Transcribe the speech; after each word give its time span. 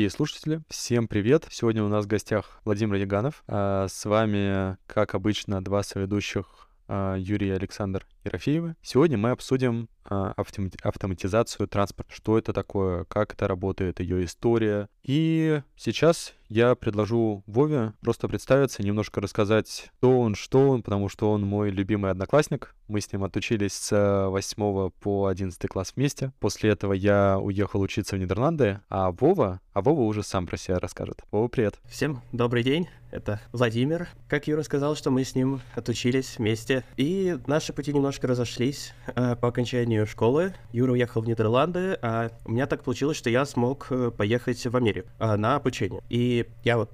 Дорогие 0.00 0.16
слушатели, 0.16 0.62
всем 0.70 1.08
привет! 1.08 1.46
Сегодня 1.50 1.84
у 1.84 1.88
нас 1.88 2.06
в 2.06 2.08
гостях 2.08 2.62
Владимир 2.64 2.94
Яганов. 2.94 3.44
А, 3.46 3.86
с 3.86 4.06
вами, 4.06 4.78
как 4.86 5.14
обычно, 5.14 5.62
два 5.62 5.82
соведущих 5.82 6.69
а, 6.92 7.14
Юрий 7.14 7.48
и 7.48 7.52
Александр 7.52 8.04
Ерофеевы. 8.24 8.74
Сегодня 8.82 9.16
мы 9.16 9.30
обсудим 9.30 9.88
а, 10.04 10.34
автоматизацию 10.82 11.68
транспорта. 11.68 12.12
Что 12.12 12.36
это 12.36 12.52
такое, 12.52 13.04
как 13.04 13.32
это 13.32 13.46
работает, 13.46 14.00
ее 14.00 14.24
история. 14.24 14.88
И 15.04 15.62
сейчас 15.76 16.34
я 16.48 16.74
предложу 16.74 17.44
Вове 17.46 17.92
просто 18.00 18.26
представиться, 18.26 18.82
немножко 18.82 19.20
рассказать, 19.20 19.90
кто 19.98 20.18
он, 20.18 20.34
что 20.34 20.68
он, 20.68 20.82
потому 20.82 21.08
что 21.08 21.30
он 21.30 21.42
мой 21.42 21.70
любимый 21.70 22.10
одноклассник. 22.10 22.74
Мы 22.88 23.00
с 23.00 23.12
ним 23.12 23.22
отучились 23.22 23.74
с 23.74 24.26
8 24.28 24.90
по 24.90 25.26
11 25.26 25.68
класс 25.68 25.92
вместе. 25.94 26.32
После 26.40 26.70
этого 26.70 26.92
я 26.92 27.38
уехал 27.38 27.80
учиться 27.80 28.16
в 28.16 28.18
Нидерланды, 28.18 28.80
а 28.88 29.12
Вова, 29.12 29.60
а 29.72 29.80
Вова 29.80 30.00
уже 30.00 30.24
сам 30.24 30.48
про 30.48 30.56
себя 30.56 30.80
расскажет. 30.80 31.22
Вова, 31.30 31.46
привет. 31.46 31.78
Всем 31.88 32.20
добрый 32.32 32.64
день, 32.64 32.88
это 33.10 33.40
Владимир. 33.52 34.08
Как 34.28 34.46
Юра 34.46 34.62
сказал, 34.62 34.96
что 34.96 35.10
мы 35.10 35.24
с 35.24 35.34
ним 35.34 35.60
отучились 35.74 36.38
вместе, 36.38 36.84
и 36.96 37.38
наши 37.46 37.72
пути 37.72 37.92
немножко 37.92 38.26
разошлись 38.26 38.92
э, 39.06 39.36
по 39.36 39.48
окончанию 39.48 40.06
школы. 40.06 40.54
Юра 40.72 40.92
уехал 40.92 41.22
в 41.22 41.28
Нидерланды, 41.28 41.98
а 42.02 42.30
у 42.44 42.52
меня 42.52 42.66
так 42.66 42.82
получилось, 42.82 43.16
что 43.16 43.30
я 43.30 43.44
смог 43.44 43.86
э, 43.90 44.10
поехать 44.10 44.64
в 44.66 44.76
Америку 44.76 45.08
э, 45.18 45.36
на 45.36 45.56
обучение. 45.56 46.02
И 46.08 46.46
я 46.64 46.76
вот 46.76 46.90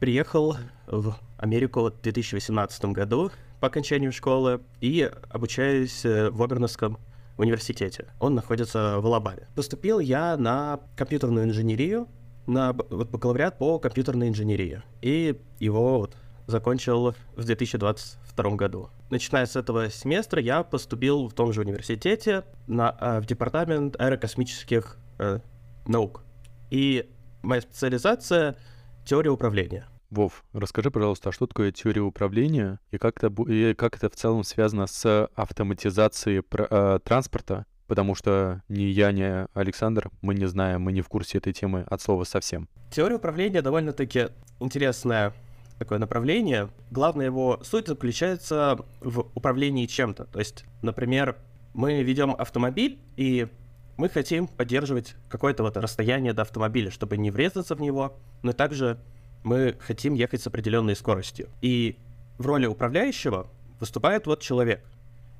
приехал 0.00 0.56
в 0.86 1.16
Америку 1.38 1.90
в 1.90 2.02
2018 2.02 2.84
году 2.86 3.30
по 3.60 3.68
окончанию 3.68 4.12
школы 4.12 4.60
и 4.80 5.10
обучаюсь 5.30 6.04
в 6.04 6.42
Оберновском 6.42 6.98
университете. 7.36 8.06
Он 8.20 8.34
находится 8.34 9.00
в 9.00 9.06
Алабаме. 9.06 9.48
Поступил 9.54 9.98
я 9.98 10.36
на 10.36 10.80
компьютерную 10.96 11.46
инженерию, 11.46 12.08
на 12.46 12.72
вот, 12.72 13.10
бакалавриат 13.10 13.58
по 13.58 13.78
компьютерной 13.78 14.28
инженерии. 14.28 14.82
И 15.02 15.40
его 15.58 15.98
вот 15.98 16.16
закончил 16.46 17.14
в 17.36 17.44
2022 17.44 18.50
году. 18.56 18.90
Начиная 19.10 19.46
с 19.46 19.56
этого 19.56 19.90
семестра 19.90 20.40
я 20.40 20.62
поступил 20.62 21.28
в 21.28 21.34
том 21.34 21.52
же 21.52 21.60
университете 21.60 22.44
на, 22.66 22.96
э, 23.00 23.20
в 23.20 23.26
департамент 23.26 24.00
аэрокосмических 24.00 24.98
э, 25.18 25.40
наук. 25.86 26.22
И 26.70 27.08
моя 27.42 27.60
специализация— 27.60 28.56
теория 29.04 29.30
управления. 29.30 29.86
Вов, 30.10 30.44
расскажи, 30.52 30.90
пожалуйста, 30.90 31.30
а 31.30 31.32
что 31.32 31.46
такое 31.46 31.72
теория 31.72 32.02
управления 32.02 32.78
и 32.90 32.98
как 32.98 33.22
это, 33.22 33.42
и 33.50 33.74
как 33.74 33.96
это 33.96 34.08
в 34.08 34.16
целом 34.16 34.44
связано 34.44 34.86
с 34.86 35.28
автоматизацией 35.34 36.42
э, 36.52 36.98
транспорта? 37.02 37.66
Потому 37.86 38.14
что 38.14 38.62
ни 38.68 38.82
я, 38.82 39.12
ни 39.12 39.46
Александр, 39.58 40.10
мы 40.22 40.34
не 40.34 40.46
знаем, 40.46 40.82
мы 40.82 40.92
не 40.92 41.02
в 41.02 41.08
курсе 41.08 41.38
этой 41.38 41.52
темы 41.52 41.84
от 41.88 42.00
слова 42.00 42.24
совсем. 42.24 42.68
Теория 42.90 43.16
управления 43.16 43.62
довольно-таки 43.62 44.28
интересная 44.60 45.34
такое 45.78 45.98
направление. 45.98 46.70
Главная 46.90 47.26
его 47.26 47.60
суть 47.62 47.88
заключается 47.88 48.78
в 49.00 49.26
управлении 49.34 49.86
чем-то. 49.86 50.24
То 50.26 50.38
есть, 50.38 50.64
например, 50.82 51.36
мы 51.74 52.02
ведем 52.02 52.34
автомобиль, 52.38 52.98
и 53.16 53.48
мы 53.96 54.08
хотим 54.08 54.46
поддерживать 54.46 55.16
какое-то 55.28 55.62
вот 55.62 55.76
расстояние 55.76 56.32
до 56.32 56.42
автомобиля, 56.42 56.90
чтобы 56.90 57.16
не 57.16 57.30
врезаться 57.30 57.74
в 57.74 57.80
него, 57.80 58.16
но 58.42 58.52
также 58.52 58.98
мы 59.42 59.76
хотим 59.80 60.14
ехать 60.14 60.40
с 60.40 60.46
определенной 60.46 60.96
скоростью. 60.96 61.48
И 61.60 61.98
в 62.38 62.46
роли 62.46 62.66
управляющего 62.66 63.46
выступает 63.78 64.26
вот 64.26 64.40
человек. 64.40 64.84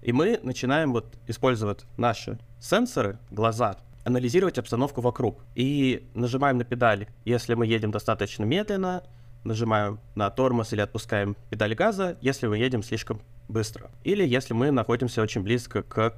И 0.05 0.13
мы 0.13 0.39
начинаем 0.43 0.93
вот 0.93 1.07
использовать 1.27 1.87
наши 1.97 2.39
сенсоры, 2.61 3.19
глаза, 3.31 3.79
анализировать 4.05 4.59
обстановку 4.59 5.01
вокруг. 5.01 5.43
И 5.55 6.07
нажимаем 6.13 6.59
на 6.59 6.65
педаль, 6.65 7.09
если 7.25 7.55
мы 7.55 7.67
едем 7.67 7.91
достаточно 7.91 8.45
медленно, 8.45 9.03
нажимаем 9.45 9.99
на 10.15 10.29
тормоз 10.29 10.75
или 10.75 10.83
отпускаем 10.83 11.37
педаль 11.49 11.75
газа, 11.75 12.19
если 12.21 12.47
мы 12.47 12.59
едем 12.59 12.83
слишком 12.83 13.23
быстро. 13.49 13.91
Или 14.05 14.27
если 14.27 14.53
мы 14.53 14.71
находимся 14.71 15.23
очень 15.23 15.41
близко 15.41 15.83
к 15.83 16.15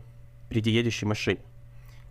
впереди 0.47 0.72
едущей 0.72 1.06
машине. 1.06 1.41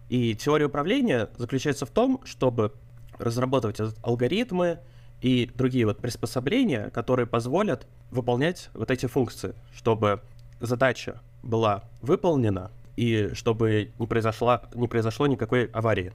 И 0.07 0.33
теория 0.33 0.67
управления 0.67 1.29
заключается 1.35 1.85
в 1.85 1.89
том, 1.89 2.21
чтобы 2.23 2.71
разработать 3.19 3.81
алгоритмы 4.01 4.79
и 5.21 5.51
другие 5.53 5.85
вот 5.85 5.97
приспособления, 5.97 6.89
которые 6.91 7.25
позволят 7.25 7.85
выполнять 8.11 8.69
вот 8.73 8.91
эти 8.91 9.07
функции, 9.07 9.55
чтобы 9.73 10.21
задача 10.61 11.21
была 11.45 11.83
выполнена 12.01 12.71
и 12.95 13.31
чтобы 13.33 13.91
не, 13.97 14.07
произошла, 14.07 14.63
не 14.73 14.87
произошло 14.87 15.27
никакой 15.27 15.65
аварии. 15.65 16.13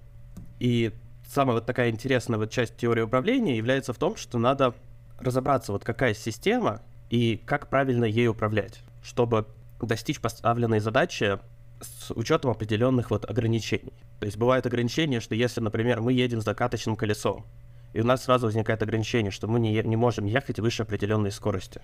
И 0.59 0.93
самая 1.27 1.55
вот 1.55 1.67
такая 1.67 1.91
интересная 1.91 2.39
вот 2.39 2.51
часть 2.51 2.77
теории 2.77 3.03
управления 3.03 3.57
является 3.57 3.93
в 3.93 3.99
том, 3.99 4.17
что 4.17 4.39
надо 4.39 4.75
разобраться, 5.19 5.73
вот 5.73 5.85
какая 5.85 6.15
система 6.15 6.83
и 7.09 7.41
как 7.45 7.69
правильно 7.69 8.05
ей 8.05 8.29
управлять, 8.29 8.81
чтобы 9.03 9.47
достичь 9.81 10.21
поставленной 10.21 10.81
задачи 10.81 11.39
с 11.81 12.11
учетом 12.11 12.51
определенных 12.51 13.11
вот 13.11 13.29
ограничений. 13.29 13.95
То 14.19 14.27
есть 14.27 14.37
бывают 14.37 14.67
ограничения, 14.67 15.21
что 15.21 15.35
если, 15.35 15.61
например, 15.61 16.03
мы 16.03 16.13
едем 16.13 16.41
с 16.41 16.45
закаточным 16.45 16.97
колесом, 16.97 17.47
и 17.93 18.01
у 18.01 18.05
нас 18.05 18.25
сразу 18.25 18.47
возникает 18.47 18.83
ограничение, 18.83 19.31
что 19.31 19.49
мы 19.49 19.59
не, 19.61 19.83
не 19.83 19.97
можем 19.97 20.27
ехать 20.27 20.61
выше 20.61 20.83
определенной 20.83 21.33
скорости. 21.33 21.81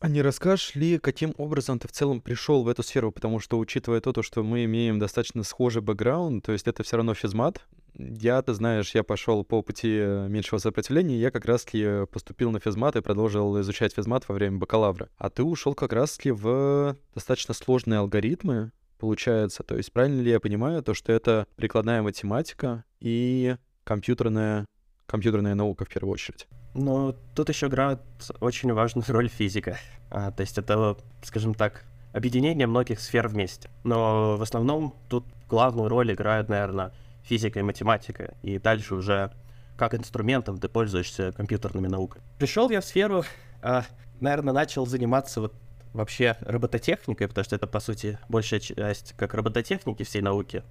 А 0.00 0.08
не 0.08 0.22
расскажешь 0.22 0.76
ли, 0.76 0.98
каким 0.98 1.34
образом 1.38 1.80
ты 1.80 1.88
в 1.88 1.92
целом 1.92 2.20
пришел 2.20 2.62
в 2.62 2.68
эту 2.68 2.84
сферу? 2.84 3.10
Потому 3.10 3.40
что, 3.40 3.58
учитывая 3.58 4.00
то, 4.00 4.22
что 4.22 4.44
мы 4.44 4.64
имеем 4.64 5.00
достаточно 5.00 5.42
схожий 5.42 5.82
бэкграунд, 5.82 6.44
то 6.44 6.52
есть 6.52 6.68
это 6.68 6.84
все 6.84 6.98
равно 6.98 7.14
физмат, 7.14 7.62
я, 7.94 8.40
ты 8.42 8.54
знаешь, 8.54 8.94
я 8.94 9.02
пошел 9.02 9.42
по 9.42 9.60
пути 9.60 9.98
э, 10.00 10.28
меньшего 10.28 10.60
сопротивления, 10.60 11.18
я 11.18 11.32
как 11.32 11.46
раз-таки 11.46 12.06
поступил 12.12 12.52
на 12.52 12.60
физмат 12.60 12.94
и 12.94 13.00
продолжил 13.00 13.60
изучать 13.60 13.92
физмат 13.92 14.28
во 14.28 14.36
время 14.36 14.58
бакалавра. 14.58 15.08
А 15.18 15.30
ты 15.30 15.42
ушел 15.42 15.74
как 15.74 15.92
раз-таки 15.92 16.30
в 16.30 16.96
достаточно 17.14 17.52
сложные 17.52 17.98
алгоритмы, 17.98 18.70
получается. 18.98 19.64
То 19.64 19.76
есть 19.76 19.92
правильно 19.92 20.20
ли 20.20 20.30
я 20.30 20.38
понимаю 20.38 20.80
то, 20.84 20.94
что 20.94 21.12
это 21.12 21.48
прикладная 21.56 22.02
математика 22.02 22.84
и 23.00 23.56
компьютерная, 23.82 24.64
компьютерная 25.06 25.56
наука 25.56 25.84
в 25.84 25.88
первую 25.88 26.12
очередь? 26.12 26.46
Ну, 26.74 27.14
тут 27.34 27.48
еще 27.48 27.66
играет 27.66 28.00
очень 28.40 28.72
важную 28.72 29.04
роль 29.08 29.28
физика. 29.28 29.78
А, 30.10 30.30
то 30.30 30.42
есть 30.42 30.58
это, 30.58 30.96
скажем 31.22 31.54
так, 31.54 31.84
объединение 32.12 32.66
многих 32.66 33.00
сфер 33.00 33.28
вместе. 33.28 33.70
Но 33.84 34.36
в 34.36 34.42
основном 34.42 34.94
тут 35.08 35.24
главную 35.48 35.88
роль 35.88 36.12
играет, 36.12 36.48
наверное, 36.48 36.92
физика 37.22 37.58
и 37.58 37.62
математика. 37.62 38.34
И 38.42 38.58
дальше 38.58 38.94
уже 38.94 39.32
как 39.76 39.94
инструментом 39.94 40.58
ты 40.58 40.68
пользуешься 40.68 41.32
компьютерными 41.32 41.86
науками. 41.86 42.24
Пришел 42.38 42.68
я 42.70 42.80
в 42.80 42.84
сферу, 42.84 43.24
а, 43.62 43.84
наверное, 44.20 44.52
начал 44.52 44.86
заниматься 44.86 45.40
вот 45.40 45.54
вообще 45.92 46.36
робототехникой, 46.40 47.28
потому 47.28 47.44
что 47.44 47.56
это, 47.56 47.66
по 47.66 47.80
сути, 47.80 48.18
большая 48.28 48.60
часть 48.60 49.14
как 49.16 49.34
робототехники 49.34 50.02
всей 50.02 50.20
науки. 50.20 50.64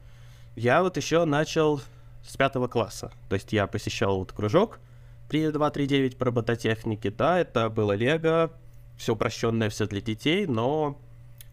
Я 0.56 0.84
вот 0.84 0.98
еще 0.98 1.26
начал 1.26 1.82
с 2.26 2.36
пятого 2.36 2.68
класса. 2.68 3.12
То 3.30 3.36
есть 3.36 3.54
я 3.54 3.68
посещал 3.68 4.20
вот 4.20 4.34
кружок, 4.34 4.80
при 5.30 5.50
239 5.52 6.18
по 6.18 6.26
робототехнике, 6.26 7.12
да, 7.12 7.40
это 7.40 7.70
было 7.70 7.94
Лего, 7.94 8.52
все 8.98 9.14
упрощенное, 9.14 9.70
все 9.70 9.86
для 9.86 10.02
детей, 10.02 10.46
но 10.46 11.00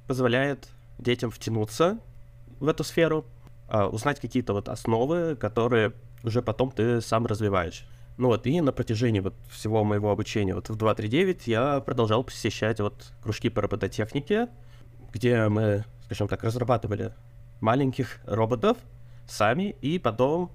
позволяет 0.06 0.68
детям 0.98 1.30
втянуться 1.30 1.98
в 2.60 2.68
эту 2.68 2.84
сферу, 2.84 3.24
а, 3.68 3.88
узнать 3.88 4.20
какие-то 4.20 4.52
вот 4.52 4.68
основы, 4.68 5.36
которые 5.36 5.92
уже 6.22 6.42
потом 6.42 6.70
ты 6.70 7.00
сам 7.00 7.26
развиваешь. 7.26 7.86
Ну 8.16 8.28
вот, 8.28 8.46
и 8.46 8.60
на 8.60 8.72
протяжении 8.72 9.20
вот 9.20 9.34
всего 9.50 9.82
моего 9.82 10.10
обучения 10.10 10.54
вот 10.54 10.68
в 10.68 10.76
239 10.76 11.46
я 11.48 11.80
продолжал 11.80 12.22
посещать 12.22 12.80
вот 12.80 13.12
кружки 13.20 13.48
по 13.48 13.62
робототехнике, 13.62 14.48
где 15.12 15.48
мы, 15.48 15.84
скажем 16.04 16.28
так, 16.28 16.44
разрабатывали 16.44 17.12
маленьких 17.60 18.20
роботов 18.26 18.76
сами, 19.26 19.74
и 19.80 19.98
потом 19.98 20.52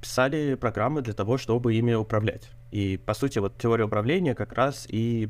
писали 0.00 0.54
программы 0.54 1.02
для 1.02 1.14
того, 1.14 1.38
чтобы 1.38 1.74
ими 1.74 1.94
управлять. 1.94 2.50
И, 2.70 2.98
по 3.04 3.14
сути, 3.14 3.38
вот 3.38 3.58
теория 3.58 3.84
управления 3.84 4.34
как 4.34 4.52
раз 4.52 4.86
и... 4.88 5.28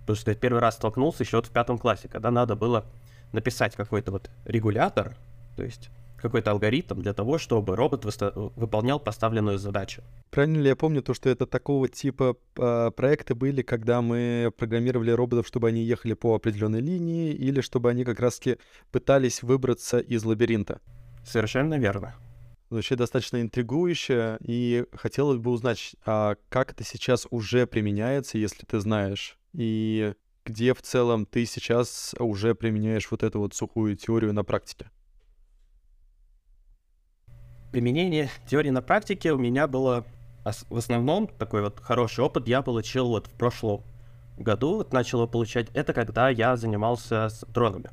Потому 0.00 0.16
что 0.16 0.30
я 0.30 0.36
первый 0.36 0.58
раз 0.58 0.74
столкнулся 0.74 1.22
еще 1.22 1.36
вот 1.36 1.46
в 1.46 1.50
пятом 1.50 1.78
классе, 1.78 2.08
когда 2.08 2.30
надо 2.30 2.56
было 2.56 2.84
написать 3.32 3.74
какой-то 3.74 4.12
вот 4.12 4.30
регулятор, 4.44 5.16
то 5.56 5.62
есть 5.62 5.90
какой-то 6.16 6.52
алгоритм 6.52 7.00
для 7.00 7.12
того, 7.12 7.38
чтобы 7.38 7.76
робот 7.76 8.04
выполнял 8.56 8.98
поставленную 8.98 9.58
задачу. 9.58 10.02
Правильно 10.30 10.60
ли 10.60 10.68
я 10.68 10.76
помню 10.76 11.02
то, 11.02 11.12
что 11.12 11.28
это 11.28 11.46
такого 11.46 11.88
типа 11.88 12.36
э, 12.56 12.90
проекты 12.96 13.34
были, 13.34 13.60
когда 13.62 14.00
мы 14.00 14.50
программировали 14.56 15.10
роботов, 15.10 15.46
чтобы 15.46 15.68
они 15.68 15.82
ехали 15.82 16.14
по 16.14 16.34
определенной 16.34 16.80
линии, 16.80 17.32
или 17.32 17.60
чтобы 17.60 17.90
они 17.90 18.04
как 18.04 18.20
раз-таки 18.20 18.56
пытались 18.90 19.42
выбраться 19.42 19.98
из 19.98 20.24
лабиринта? 20.24 20.80
Совершенно 21.26 21.78
верно 21.78 22.14
вообще 22.74 22.96
достаточно 22.96 23.40
интригующе, 23.40 24.38
и 24.40 24.84
хотелось 24.92 25.38
бы 25.38 25.50
узнать, 25.50 25.96
а 26.04 26.36
как 26.48 26.72
это 26.72 26.84
сейчас 26.84 27.26
уже 27.30 27.66
применяется, 27.66 28.38
если 28.38 28.64
ты 28.64 28.80
знаешь, 28.80 29.38
и 29.52 30.14
где 30.44 30.74
в 30.74 30.82
целом 30.82 31.26
ты 31.26 31.46
сейчас 31.46 32.14
уже 32.18 32.54
применяешь 32.54 33.10
вот 33.10 33.22
эту 33.22 33.40
вот 33.40 33.54
сухую 33.54 33.96
теорию 33.96 34.32
на 34.32 34.44
практике? 34.44 34.90
Применение 37.72 38.30
теории 38.48 38.70
на 38.70 38.82
практике 38.82 39.32
у 39.32 39.38
меня 39.38 39.66
было 39.66 40.04
в 40.68 40.76
основном 40.76 41.26
такой 41.26 41.62
вот 41.62 41.80
хороший 41.80 42.22
опыт 42.22 42.46
я 42.46 42.62
получил 42.62 43.08
вот 43.08 43.26
в 43.26 43.32
прошлом 43.32 43.82
году, 44.36 44.76
вот 44.76 44.92
начал 44.92 45.20
его 45.20 45.28
получать, 45.28 45.68
это 45.74 45.92
когда 45.92 46.28
я 46.28 46.56
занимался 46.56 47.28
с 47.28 47.44
дронами. 47.48 47.90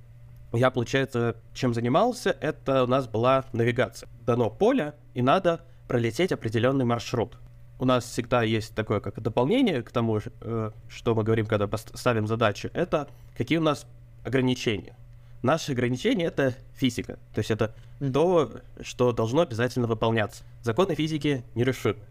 Я, 0.53 0.69
получается, 0.69 1.35
чем 1.53 1.73
занимался, 1.73 2.35
это 2.41 2.83
у 2.83 2.87
нас 2.87 3.07
была 3.07 3.45
навигация. 3.53 4.09
Дано 4.25 4.49
поле, 4.49 4.93
и 5.13 5.21
надо 5.21 5.61
пролететь 5.87 6.31
определенный 6.31 6.85
маршрут. 6.85 7.37
У 7.79 7.85
нас 7.85 8.03
всегда 8.05 8.43
есть 8.43 8.75
такое 8.75 8.99
как 8.99 9.21
дополнение 9.21 9.81
к 9.81 9.91
тому, 9.91 10.19
э, 10.19 10.71
что 10.89 11.15
мы 11.15 11.23
говорим, 11.23 11.45
когда 11.45 11.69
ставим 11.77 12.27
задачи, 12.27 12.69
это 12.73 13.07
какие 13.35 13.57
у 13.57 13.63
нас 13.63 13.87
ограничения. 14.23 14.95
Наши 15.41 15.71
ограничения— 15.71 16.25
это 16.27 16.53
физика, 16.75 17.17
то 17.33 17.39
есть 17.39 17.49
это 17.49 17.73
то, 18.13 18.51
что 18.81 19.11
должно 19.11 19.41
обязательно 19.41 19.87
выполняться. 19.87 20.43
Законы 20.61 20.93
физики 20.93 21.43
нерешимы. 21.55 22.03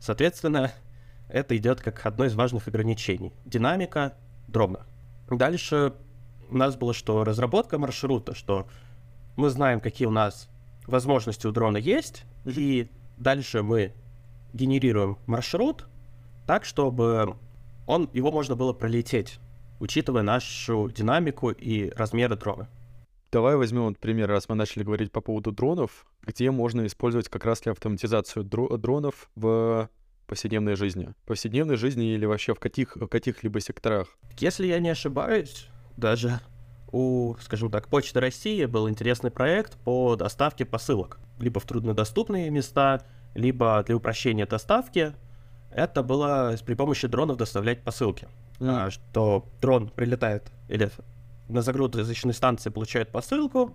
Соответственно, 0.00 0.72
это 1.28 1.56
идет 1.56 1.80
как 1.80 2.04
одно 2.04 2.24
из 2.24 2.34
важных 2.34 2.66
ограничений. 2.66 3.32
Динамика 3.44 4.14
дробна. 4.48 4.80
Дальше 5.30 5.92
у 6.52 6.56
нас 6.56 6.76
было 6.76 6.92
что? 6.92 7.24
Разработка 7.24 7.78
маршрута, 7.78 8.34
что 8.34 8.68
мы 9.36 9.48
знаем, 9.48 9.80
какие 9.80 10.06
у 10.06 10.10
нас 10.10 10.48
возможности 10.86 11.46
у 11.46 11.52
дрона 11.52 11.78
есть, 11.78 12.24
и 12.44 12.88
дальше 13.16 13.62
мы 13.62 13.94
генерируем 14.52 15.16
маршрут 15.26 15.86
так, 16.46 16.64
чтобы 16.64 17.36
он, 17.86 18.10
его 18.12 18.30
можно 18.30 18.54
было 18.54 18.72
пролететь, 18.72 19.38
учитывая 19.80 20.22
нашу 20.22 20.90
динамику 20.90 21.50
и 21.50 21.90
размеры 21.90 22.36
дрона. 22.36 22.68
Давай 23.30 23.56
возьмем 23.56 23.84
вот 23.84 23.98
пример, 23.98 24.28
раз 24.28 24.50
мы 24.50 24.54
начали 24.54 24.82
говорить 24.82 25.10
по 25.10 25.22
поводу 25.22 25.52
дронов, 25.52 26.04
где 26.22 26.50
можно 26.50 26.84
использовать 26.86 27.30
как 27.30 27.46
раз 27.46 27.62
для 27.62 27.72
автоматизацию 27.72 28.44
дро- 28.44 28.76
дронов 28.76 29.30
в 29.36 29.88
повседневной 30.26 30.76
жизни? 30.76 31.14
В 31.24 31.28
повседневной 31.28 31.76
жизни 31.76 32.12
или 32.12 32.26
вообще 32.26 32.54
в, 32.54 32.60
каких, 32.60 32.94
в 32.96 33.06
каких-либо 33.06 33.60
секторах? 33.60 34.08
Если 34.38 34.66
я 34.66 34.80
не 34.80 34.90
ошибаюсь, 34.90 35.68
даже 35.96 36.40
у, 36.92 37.34
скажем 37.40 37.70
так, 37.70 37.88
Почты 37.88 38.20
России 38.20 38.64
был 38.66 38.88
интересный 38.88 39.30
проект 39.30 39.76
по 39.78 40.14
доставке 40.16 40.64
посылок. 40.64 41.18
Либо 41.38 41.58
в 41.58 41.64
труднодоступные 41.64 42.50
места, 42.50 43.02
либо 43.34 43.82
для 43.86 43.96
упрощения 43.96 44.46
доставки. 44.46 45.14
Это 45.70 46.02
было 46.02 46.54
при 46.64 46.74
помощи 46.74 47.08
дронов 47.08 47.38
доставлять 47.38 47.82
посылки. 47.82 48.28
Mm. 48.58 48.90
Что 48.90 49.46
дрон 49.60 49.88
прилетает 49.88 50.52
или 50.68 50.90
на 51.48 51.62
загрузочной 51.62 52.34
станции 52.34 52.70
получает 52.70 53.08
посылку, 53.08 53.72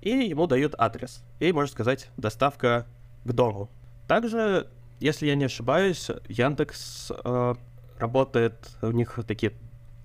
и 0.00 0.10
ему 0.10 0.46
дают 0.46 0.74
адрес. 0.78 1.22
И, 1.40 1.52
можно 1.52 1.72
сказать, 1.72 2.10
доставка 2.16 2.86
к 3.24 3.32
дому. 3.32 3.70
Также, 4.08 4.68
если 5.00 5.26
я 5.26 5.34
не 5.34 5.44
ошибаюсь, 5.44 6.10
Яндекс 6.28 7.12
э, 7.24 7.54
работает, 7.98 8.70
у 8.82 8.90
них 8.90 9.18
такие 9.26 9.52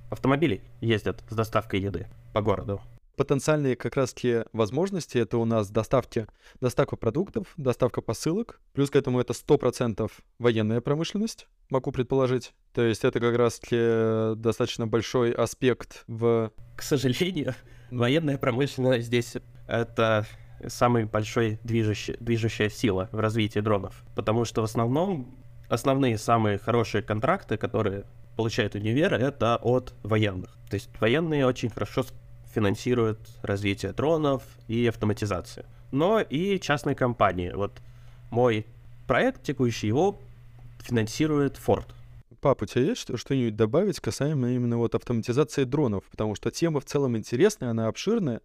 автомобили 0.10 0.62
ездят 0.82 1.24
с 1.30 1.36
доставкой 1.36 1.82
еды 1.82 2.08
по 2.34 2.42
городу. 2.42 2.82
Потенциальные 3.18 3.76
как 3.76 3.96
раз-таки 3.96 4.44
возможности— 4.54 5.18
это 5.20 5.40
у 5.40 5.46
нас 5.46 5.72
доставки, 5.72 6.28
доставка 6.62 6.96
продуктов, 6.96 7.48
доставка 7.58 8.02
посылок, 8.02 8.62
плюс 8.74 8.92
к 8.92 8.96
этому 8.96 9.20
это 9.20 9.34
100% 9.34 10.12
военная 10.38 10.82
промышленность, 10.82 11.48
могу 11.72 11.92
предположить. 11.92 12.54
То 12.74 12.84
есть 12.84 13.04
это 13.04 13.20
как 13.20 13.36
раз-таки 13.36 14.40
достаточно 14.40 14.86
большой 14.86 15.32
аспект 15.32 16.04
в... 16.06 16.52
К 16.76 16.84
сожалению, 16.84 17.56
военная 17.90 18.38
промышленность 18.38 19.08
здесь— 19.08 19.36
это 19.68 20.28
самый 20.68 21.06
большой 21.06 21.60
движущий, 21.64 22.18
движущая 22.20 22.70
сила 22.70 23.10
в 23.12 23.20
развитии 23.20 23.60
дронов. 23.60 24.04
Потому 24.16 24.46
что 24.46 24.62
в 24.62 24.66
основном 24.66 25.36
основные 25.70 26.20
самые 26.20 26.60
хорошие 26.60 27.02
контракты, 27.02 27.58
которые 27.58 28.06
получают 28.38 28.76
универы, 28.76 29.18
это 29.18 29.58
от 29.58 29.94
военных. 30.04 30.58
То 30.70 30.76
есть 30.76 30.90
военные 31.02 31.46
очень 31.46 31.70
хорошо 31.70 32.06
финансирует 32.54 33.20
развитие 33.42 33.92
дронов 33.92 34.44
и 34.68 34.88
автоматизацию. 34.88 35.66
Но 35.92 36.22
и 36.22 36.60
частные 36.60 36.96
компании. 36.96 37.52
Вот 37.54 37.82
мой 38.30 38.66
проект 39.08 39.44
текущий, 39.44 39.88
его 39.88 40.20
финансирует 40.80 41.58
Ford. 41.58 41.86
Пап, 42.40 42.62
у 42.62 42.66
тебя 42.66 42.84
есть 42.84 43.18
что-нибудь 43.18 43.56
добавить 43.56 44.00
касаемо 44.00 44.52
именно 44.52 44.78
вот 44.78 44.96
автоматизации 44.96 45.64
дронов? 45.64 46.04
Потому 46.12 46.36
что 46.36 46.52
тема 46.52 46.80
в 46.80 46.86
целом 46.86 47.18
интересная, 47.18 47.72
она 47.72 47.88
обширная, 47.88 48.42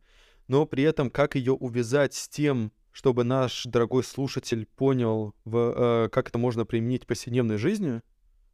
но 0.48 0.64
при 0.66 0.82
этом 0.84 1.10
как 1.10 1.34
ее 1.34 1.52
увязать 1.52 2.14
с 2.14 2.28
тем, 2.28 2.72
чтобы 2.92 3.24
наш 3.24 3.64
дорогой 3.64 4.04
слушатель 4.04 4.66
понял, 4.76 5.34
в, 5.44 5.56
э, 5.56 6.08
как 6.10 6.28
это 6.28 6.38
можно 6.38 6.64
применить 6.64 7.04
в 7.04 7.06
повседневной 7.06 7.58
жизни, 7.58 8.00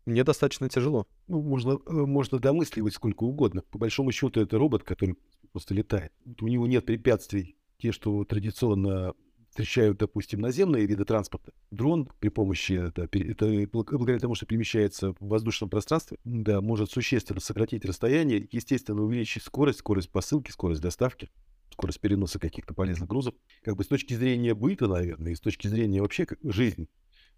мне 0.08 0.24
достаточно 0.24 0.68
тяжело. 0.68 1.06
Ну, 1.26 1.42
можно, 1.42 1.78
э, 1.86 1.92
можно 1.92 2.38
домысливать 2.38 2.94
сколько 2.94 3.24
угодно. 3.24 3.62
По 3.70 3.78
большому 3.78 4.10
счету, 4.12 4.40
это 4.40 4.58
робот, 4.58 4.82
который 4.82 5.16
просто 5.52 5.74
летает. 5.74 6.12
У 6.40 6.48
него 6.48 6.66
нет 6.66 6.86
препятствий, 6.86 7.56
те, 7.78 7.92
что 7.92 8.24
традиционно 8.24 9.14
встречают, 9.50 9.98
допустим, 9.98 10.40
наземные 10.40 10.86
виды 10.86 11.04
транспорта. 11.04 11.52
Дрон 11.70 12.08
при 12.20 12.28
помощи, 12.28 12.72
это, 12.72 13.08
это 13.12 13.68
благодаря 13.72 14.18
тому, 14.18 14.34
что 14.34 14.46
перемещается 14.46 15.12
в 15.12 15.16
воздушном 15.20 15.70
пространстве, 15.70 16.18
да, 16.24 16.60
может 16.60 16.90
существенно 16.90 17.40
сократить 17.40 17.84
расстояние, 17.84 18.46
естественно, 18.52 19.02
увеличить 19.02 19.42
скорость, 19.42 19.80
скорость 19.80 20.10
посылки, 20.10 20.50
скорость 20.50 20.80
доставки, 20.80 21.28
скорость 21.72 22.00
переноса 22.00 22.38
каких-то 22.38 22.74
полезных 22.74 23.08
грузов. 23.08 23.34
Как 23.62 23.76
бы 23.76 23.84
с 23.84 23.88
точки 23.88 24.14
зрения 24.14 24.54
быта, 24.54 24.86
наверное, 24.86 25.32
и 25.32 25.36
с 25.36 25.40
точки 25.40 25.66
зрения 25.66 26.02
вообще 26.02 26.26
жизни, 26.44 26.88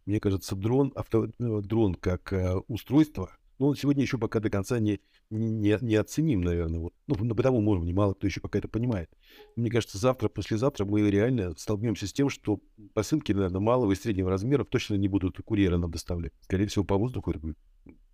мне 0.07 0.21
кажется, 0.21 0.57
дрон, 0.57 0.93
авто, 0.95 1.27
э, 1.27 1.31
дрон 1.39 1.95
как 1.95 2.33
э, 2.33 2.57
устройство, 2.69 3.37
но 3.61 3.69
он 3.69 3.77
сегодня 3.77 4.03
еще 4.03 4.17
пока 4.17 4.41
до 4.41 4.49
конца 4.49 4.79
не, 4.79 5.01
не, 5.29 5.77
не 5.83 5.95
оценим, 5.97 6.41
наверное. 6.41 6.81
Вот. 6.81 6.95
Ну, 7.07 7.25
на 7.25 7.35
бытовом 7.35 7.69
уровне 7.69 7.93
мало 7.93 8.15
кто 8.15 8.27
еще 8.27 8.41
пока 8.41 8.59
это 8.59 8.69
понимает. 8.69 9.11
Мне 9.55 9.71
кажется, 9.71 9.99
завтра, 9.99 10.31
послезавтра 10.31 10.87
мы 10.87 11.09
реально 11.11 11.55
столкнемся 11.59 12.07
с 12.07 12.13
тем, 12.13 12.31
что 12.31 12.61
посылки, 12.95 13.33
наверное, 13.33 13.61
малого 13.61 13.93
и 13.93 13.97
среднего 13.97 14.31
размеров 14.31 14.69
точно 14.69 14.95
не 14.95 15.09
будут 15.09 15.37
курьеры 15.45 15.77
нам 15.77 15.91
доставлять. 15.91 16.33
Скорее 16.41 16.69
всего, 16.69 16.87
по 16.87 16.97
воздуху 16.97 17.33
это 17.33 17.41
будет 17.41 17.59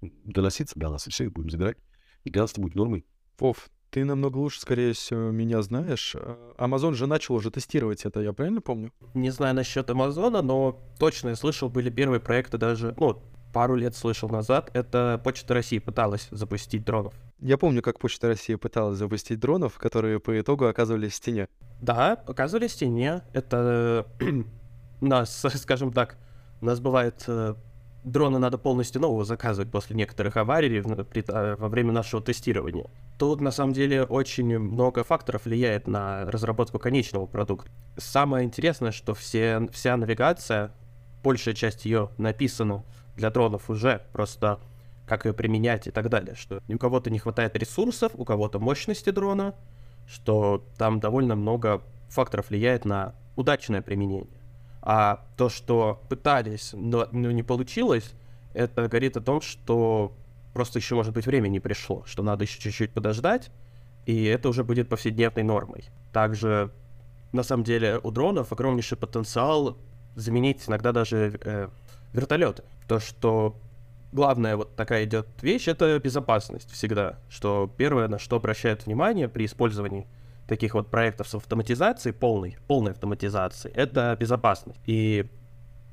доноситься 0.01 0.77
до 0.79 0.91
нас, 0.91 1.07
и 1.07 1.11
все, 1.11 1.25
их 1.25 1.33
будем 1.33 1.51
забирать. 1.51 1.79
И 2.25 2.31
для 2.31 2.45
будет 2.57 2.75
нормой. 2.75 3.07
Вов, 3.39 3.71
ты 3.91 4.05
намного 4.05 4.39
лучше, 4.39 4.61
скорее 4.61 4.93
всего, 4.93 5.31
меня 5.31 5.63
знаешь. 5.63 6.15
Amazon 6.59 6.95
же 6.95 7.07
начал 7.07 7.35
уже 7.35 7.51
тестировать 7.51 8.05
это, 8.05 8.21
я 8.21 8.33
правильно 8.33 8.61
помню? 8.61 8.93
Не 9.15 9.31
знаю 9.31 9.55
насчет 9.55 9.89
Амазона, 9.91 10.43
но 10.43 10.81
точно 10.99 11.31
я 11.31 11.37
слышал, 11.37 11.69
были 11.69 11.91
первые 11.91 12.21
проекты 12.21 12.59
даже, 12.59 12.95
ну, 12.99 13.23
пару 13.53 13.75
лет 13.75 13.97
слышал 13.97 14.29
назад, 14.29 14.71
это 14.75 15.19
Почта 15.25 15.55
России 15.55 15.79
пыталась 15.79 16.29
запустить 16.31 16.85
дронов. 16.85 17.15
Я 17.41 17.57
помню, 17.57 17.81
как 17.81 17.99
Почта 17.99 18.29
России 18.29 18.55
пыталась 18.55 18.99
запустить 18.99 19.41
дронов, 19.41 19.79
которые 19.79 20.21
по 20.21 20.39
итогу 20.39 20.67
оказывались 20.67 21.13
в 21.13 21.17
стене. 21.17 21.49
Да, 21.81 22.23
оказывались 22.27 22.73
в 22.73 22.75
стене. 22.75 23.23
Это 23.33 24.07
нас, 25.01 25.43
скажем 25.55 25.93
так, 25.93 26.19
у 26.61 26.67
нас 26.67 26.81
бывает 26.81 27.25
дроны 28.07 28.39
надо 28.39 28.57
полностью 28.57 29.03
нового 29.03 29.25
заказывать 29.25 29.71
после 29.71 29.97
некоторых 29.97 30.37
аварий 30.37 30.79
э, 30.79 31.57
во 31.59 31.69
время 31.69 31.93
нашего 31.93 32.23
тестирования. 32.23 32.87
Тут 33.19 33.41
на 33.41 33.51
самом 33.51 33.73
деле 33.73 34.05
очень 34.05 34.59
много 34.59 35.05
факторов 35.05 35.45
влияет 35.45 35.89
на 35.89 36.25
разработку 36.31 36.79
конечного 36.79 37.27
продукта. 37.27 37.69
Самое 37.97 38.47
интересное, 38.47 38.93
что 38.93 39.13
все, 39.15 39.69
вся 39.73 39.97
навигация, 39.97 40.73
большая 41.23 41.55
часть 41.55 41.85
ее 41.85 42.11
написана 42.17 42.85
для 43.17 43.31
дронов 43.31 43.69
уже, 43.69 44.03
просто 44.13 44.61
как 45.07 45.25
ее 45.25 45.33
применять 45.33 45.89
и 45.89 45.91
так 45.91 46.09
далее, 46.09 46.37
что 46.37 46.63
у 46.69 46.79
кого-то 46.79 47.11
не 47.11 47.19
хватает 47.19 47.57
ресурсов, 47.57 48.13
у 48.15 48.25
кого-то 48.25 48.61
мощности 48.61 49.11
дрона, 49.11 49.55
что 50.07 50.65
там 50.79 51.01
довольно 51.01 51.35
много 51.35 51.83
факторов 52.09 52.51
влияет 52.51 52.85
на 52.85 53.15
удачное 53.35 53.83
применение. 53.83 54.41
А 54.89 55.27
то, 55.37 55.49
что 55.49 56.01
пытались, 56.09 56.71
но, 56.73 57.09
но 57.11 57.33
не 57.33 57.43
получилось, 57.43 58.15
это 58.55 58.87
говорит 58.87 59.17
о 59.17 59.21
том, 59.21 59.41
что 59.41 60.13
просто 60.55 60.79
еще, 60.79 60.95
может 60.95 61.13
быть, 61.13 61.27
время 61.27 61.49
не 61.49 61.59
пришло, 61.59 62.05
что 62.07 62.23
надо 62.23 62.45
еще 62.45 62.61
чуть-чуть 62.61 62.93
подождать, 62.93 63.51
и 64.05 64.27
это 64.27 64.49
уже 64.49 64.63
будет 64.63 64.89
повседневной 64.89 65.43
нормой. 65.43 65.87
Также, 66.13 66.71
на 67.33 67.43
самом 67.43 67.65
деле, 67.65 67.99
у 68.01 68.13
дронов 68.13 68.53
огромнейший 68.53 68.97
потенциал 68.97 69.77
заменить 70.15 70.63
иногда 70.69 70.93
даже 70.93 71.37
э, 71.43 71.69
вертолеты. 72.13 72.63
То, 72.87 73.01
что 73.01 73.57
главная 74.13 74.57
вот 74.57 74.77
такая 74.77 75.05
идет 75.05 75.27
вещь, 75.43 75.67
это 75.67 75.99
безопасность 75.99 76.71
всегда. 76.71 77.19
Что 77.29 77.69
первое, 77.77 78.07
на 78.07 78.21
что 78.21 78.37
обращают 78.37 78.87
внимание 78.87 79.29
при 79.29 79.47
использовании 79.47 80.07
таких 80.47 80.75
вот 80.75 80.91
проектов 80.91 81.29
с 81.29 81.35
автоматизацией, 81.35 82.15
полной, 82.15 82.57
полной 82.67 82.93
автоматизации, 82.93 83.71
это 83.73 84.17
безопасность. 84.19 84.81
И 84.87 85.27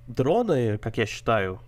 дроны, 0.08 0.78
как 0.78 0.98
я 0.98 1.06
считаю, 1.06 1.60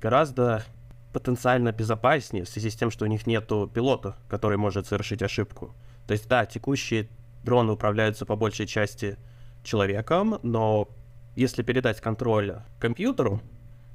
гораздо 0.00 0.64
потенциально 1.12 1.72
безопаснее 1.72 2.44
в 2.44 2.48
связи 2.48 2.70
с 2.70 2.74
тем, 2.74 2.90
что 2.90 3.04
у 3.04 3.08
них 3.08 3.26
нету 3.26 3.70
пилота, 3.72 4.16
который 4.28 4.56
может 4.56 4.86
совершить 4.86 5.22
ошибку. 5.22 5.74
То 6.06 6.12
есть, 6.12 6.28
да, 6.28 6.46
текущие 6.46 7.08
дроны 7.44 7.72
управляются 7.72 8.26
по 8.26 8.34
большей 8.34 8.66
части 8.66 9.16
человеком, 9.62 10.38
но 10.42 10.88
если 11.36 11.62
передать 11.62 12.00
контроль 12.00 12.56
компьютеру 12.78 13.40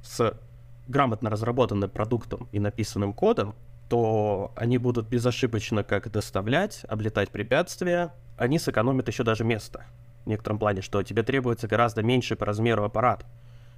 с 0.02 0.38
грамотно 0.86 1.28
разработаны 1.28 1.88
продуктом 1.88 2.48
и 2.52 2.60
написанным 2.60 3.12
кодом, 3.12 3.54
то 3.88 4.52
они 4.56 4.78
будут 4.78 5.08
безошибочно 5.08 5.82
как 5.82 6.10
доставлять, 6.10 6.84
облетать 6.88 7.30
препятствия, 7.30 8.12
они 8.36 8.58
сэкономят 8.58 9.08
еще 9.08 9.24
даже 9.24 9.44
место 9.44 9.84
в 10.24 10.28
некотором 10.28 10.58
плане, 10.58 10.82
что 10.82 11.02
тебе 11.02 11.22
требуется 11.22 11.66
гораздо 11.66 12.02
меньше 12.02 12.36
по 12.36 12.44
размеру 12.44 12.84
аппарат, 12.84 13.24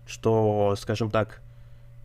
что, 0.07 0.75
скажем 0.77 1.11
так, 1.11 1.41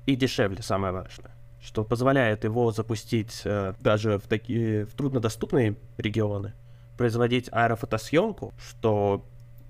и 0.06 0.16
дешевле, 0.16 0.62
самое 0.62 0.94
важное, 0.94 1.32
что 1.62 1.84
позволяет 1.84 2.44
его 2.44 2.72
запустить 2.72 3.42
э, 3.44 3.74
даже 3.80 4.20
в 4.20 4.28
такие 4.28 4.86
в 4.86 4.94
труднодоступные 4.94 5.76
регионы, 5.98 6.54
производить 6.96 7.50
аэрофотосъемку, 7.52 8.54
что 8.60 9.26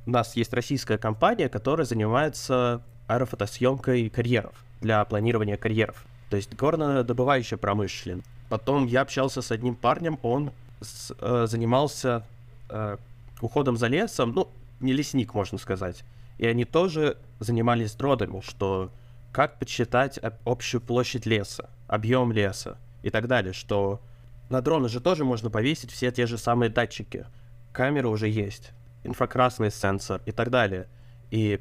у 0.05 0.09
нас 0.09 0.35
есть 0.35 0.53
российская 0.53 0.97
компания, 0.97 1.47
которая 1.47 1.85
занимается 1.85 2.83
аэрофотосъемкой 3.07 4.09
карьеров 4.09 4.53
для 4.81 5.03
планирования 5.05 5.55
карьеров. 5.55 6.05
То 6.29 6.37
есть 6.37 6.53
горнодобывающая 6.53 7.57
промышленность. 7.57 8.27
Потом 8.49 8.85
я 8.85 9.01
общался 9.01 9.41
с 9.41 9.51
одним 9.51 9.75
парнем, 9.75 10.19
он 10.21 10.51
с, 10.81 11.13
э, 11.19 11.45
занимался 11.47 12.25
э, 12.69 12.97
уходом 13.41 13.77
за 13.77 13.87
лесом, 13.87 14.31
ну, 14.33 14.49
не 14.79 14.93
лесник, 14.93 15.33
можно 15.33 15.57
сказать. 15.57 16.03
И 16.37 16.45
они 16.45 16.65
тоже 16.65 17.17
занимались 17.39 17.93
дродами, 17.93 18.41
что 18.41 18.91
как 19.31 19.59
подсчитать 19.59 20.19
общую 20.45 20.81
площадь 20.81 21.25
леса, 21.25 21.69
объем 21.87 22.31
леса 22.31 22.77
и 23.03 23.09
так 23.09 23.27
далее, 23.27 23.53
что 23.53 24.01
на 24.49 24.61
дроны 24.61 24.89
же 24.89 24.99
тоже 24.99 25.25
можно 25.25 25.49
повесить 25.49 25.91
все 25.91 26.11
те 26.11 26.25
же 26.27 26.37
самые 26.37 26.69
датчики. 26.69 27.25
Камера 27.73 28.07
уже 28.07 28.29
есть, 28.29 28.71
инфракрасный 29.03 29.71
сенсор 29.71 30.21
и 30.25 30.31
так 30.31 30.51
далее. 30.51 30.87
И 31.31 31.59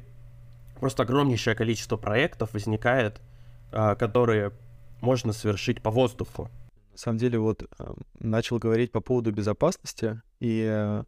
просто 0.79 1.03
огромнейшее 1.03 1.55
количество 1.55 1.97
проектов 1.97 2.53
возникает, 2.53 3.19
которые 3.75 4.53
можно 5.01 5.33
совершить 5.33 5.81
по 5.81 5.91
воздуху. 5.91 6.49
На 6.95 6.97
самом 6.97 7.17
деле, 7.17 7.39
вот 7.39 7.63
э, 7.63 7.93
начал 8.19 8.57
говорить 8.57 8.93
по 8.93 9.01
поводу 9.01 9.33
безопасности, 9.33 10.21
и 10.39 10.65
э, 10.65 11.03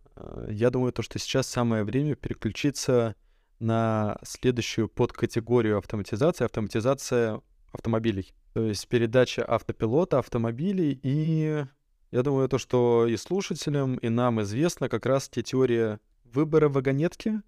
я 0.50 0.70
думаю, 0.70 0.92
то, 0.92 1.02
что 1.02 1.18
сейчас 1.18 1.48
самое 1.48 1.86
время 1.86 2.16
переключиться 2.16 3.16
на 3.60 4.18
следующую 4.22 4.90
подкатегорию 4.90 5.78
автоматизации, 5.78 6.44
автоматизация 6.44 7.42
автомобилей. 7.72 8.34
То 8.54 8.64
есть 8.64 8.86
передача 8.90 9.46
автопилота 9.46 10.20
автомобилей, 10.20 11.00
и 11.04 11.66
я 12.12 12.24
думаю, 12.24 12.50
то, 12.50 12.58
что 12.58 13.08
и 13.08 13.16
слушателям, 13.16 13.96
и 13.96 14.10
нам 14.10 14.42
известно 14.42 14.90
как 14.90 15.06
раз 15.06 15.30
те 15.30 15.42
теории 15.42 16.00
выбора 16.26 16.68
вагонетки. 16.68 17.42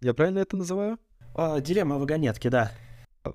Я 0.00 0.14
правильно 0.14 0.38
это 0.38 0.56
называю? 0.56 0.98
А, 1.34 1.60
дилемма 1.60 1.98
вагонетки, 1.98 2.46
да. 2.46 2.70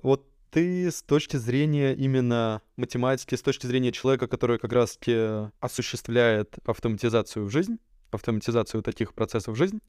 Вот 0.02 0.26
ты 0.50 0.90
с 0.90 1.02
точки 1.02 1.36
зрения 1.36 1.94
именно 1.94 2.62
математики, 2.76 3.34
с 3.34 3.42
точки 3.42 3.66
зрения 3.66 3.92
человека, 3.92 4.26
который 4.26 4.58
как 4.58 4.72
раз-таки 4.72 5.50
осуществляет 5.60 6.58
автоматизацию 6.64 7.44
в 7.44 7.50
жизнь, 7.50 7.78
автоматизацию 8.10 8.82
таких 8.82 9.14
процессов 9.14 9.54
в 9.54 9.58
жизнь, 9.58 9.80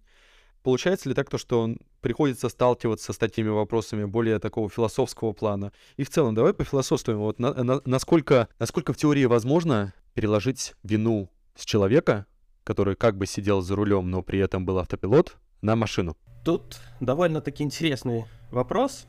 Получается 0.64 1.08
ли 1.08 1.16
так 1.16 1.30
то, 1.30 1.38
что 1.38 1.62
он 1.62 1.80
приходится 2.02 2.50
сталкиваться 2.50 3.14
с 3.14 3.18
такими 3.18 3.48
вопросами 3.48 4.04
более 4.04 4.40
такого 4.40 4.70
философского 4.70 5.32
плана? 5.32 5.72
И 5.96 6.04
в 6.04 6.10
целом, 6.10 6.36
давай 6.36 6.54
пофилософствуем. 6.54 7.20
Вот 7.20 7.40
на, 7.40 7.54
на, 7.64 7.82
насколько, 7.86 8.50
насколько 8.60 8.92
в 8.92 8.98
теории 8.98 9.26
возможно 9.26 9.94
переложить 10.16 10.74
вину 10.84 11.32
с 11.56 11.64
человека, 11.64 12.26
который 12.66 12.96
как 12.96 13.18
бы 13.18 13.26
сидел 13.26 13.62
за 13.62 13.76
рулем, 13.76 14.12
но 14.12 14.22
при 14.22 14.40
этом 14.40 14.66
был 14.66 14.80
автопилот, 14.80 15.38
на 15.62 15.76
машину? 15.76 16.18
Тут 16.44 16.80
довольно-таки 17.00 17.64
интересный 17.64 18.26
вопрос, 18.52 19.08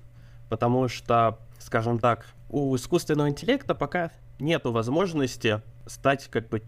потому 0.50 0.88
что, 0.88 1.38
скажем 1.58 1.98
так, 1.98 2.26
у 2.50 2.76
искусственного 2.76 3.30
интеллекта 3.30 3.74
пока 3.74 4.10
нет 4.38 4.64
возможности 4.64 5.62
стать 5.86 6.26
как 6.28 6.48
бы 6.48 6.62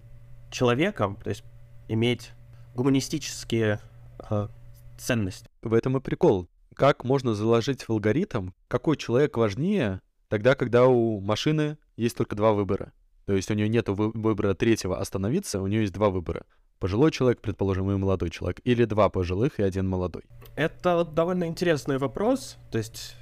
человеком, 0.50 1.16
то 1.16 1.28
есть 1.28 1.44
иметь 1.88 2.30
гуманистические 2.74 3.80
э, 4.30 4.48
ценность. 4.96 5.46
В 5.60 5.74
этом 5.74 5.96
и 5.98 6.00
прикол. 6.00 6.48
Как 6.74 7.04
можно 7.04 7.34
заложить 7.34 7.82
в 7.82 7.90
алгоритм, 7.90 8.50
какой 8.68 8.96
человек 8.96 9.36
важнее, 9.36 10.00
тогда, 10.28 10.54
когда 10.54 10.86
у 10.86 11.20
машины 11.20 11.76
есть 11.96 12.16
только 12.16 12.36
два 12.36 12.52
выбора. 12.52 12.92
То 13.26 13.34
есть 13.34 13.50
у 13.50 13.54
нее 13.54 13.68
нет 13.68 13.88
выбора 13.88 14.54
третьего 14.54 14.98
остановиться, 14.98 15.60
у 15.60 15.66
нее 15.66 15.82
есть 15.82 15.92
два 15.92 16.08
выбора. 16.08 16.44
Пожилой 16.78 17.10
человек, 17.12 17.40
предположим, 17.40 17.90
и 17.90 17.96
молодой 17.96 18.30
человек, 18.30 18.60
или 18.64 18.84
два 18.84 19.08
пожилых 19.08 19.60
и 19.60 19.62
один 19.62 19.88
молодой. 19.88 20.22
Это 20.56 21.04
довольно 21.04 21.44
интересный 21.44 21.98
вопрос. 21.98 22.56
То 22.72 22.78
есть, 22.78 23.14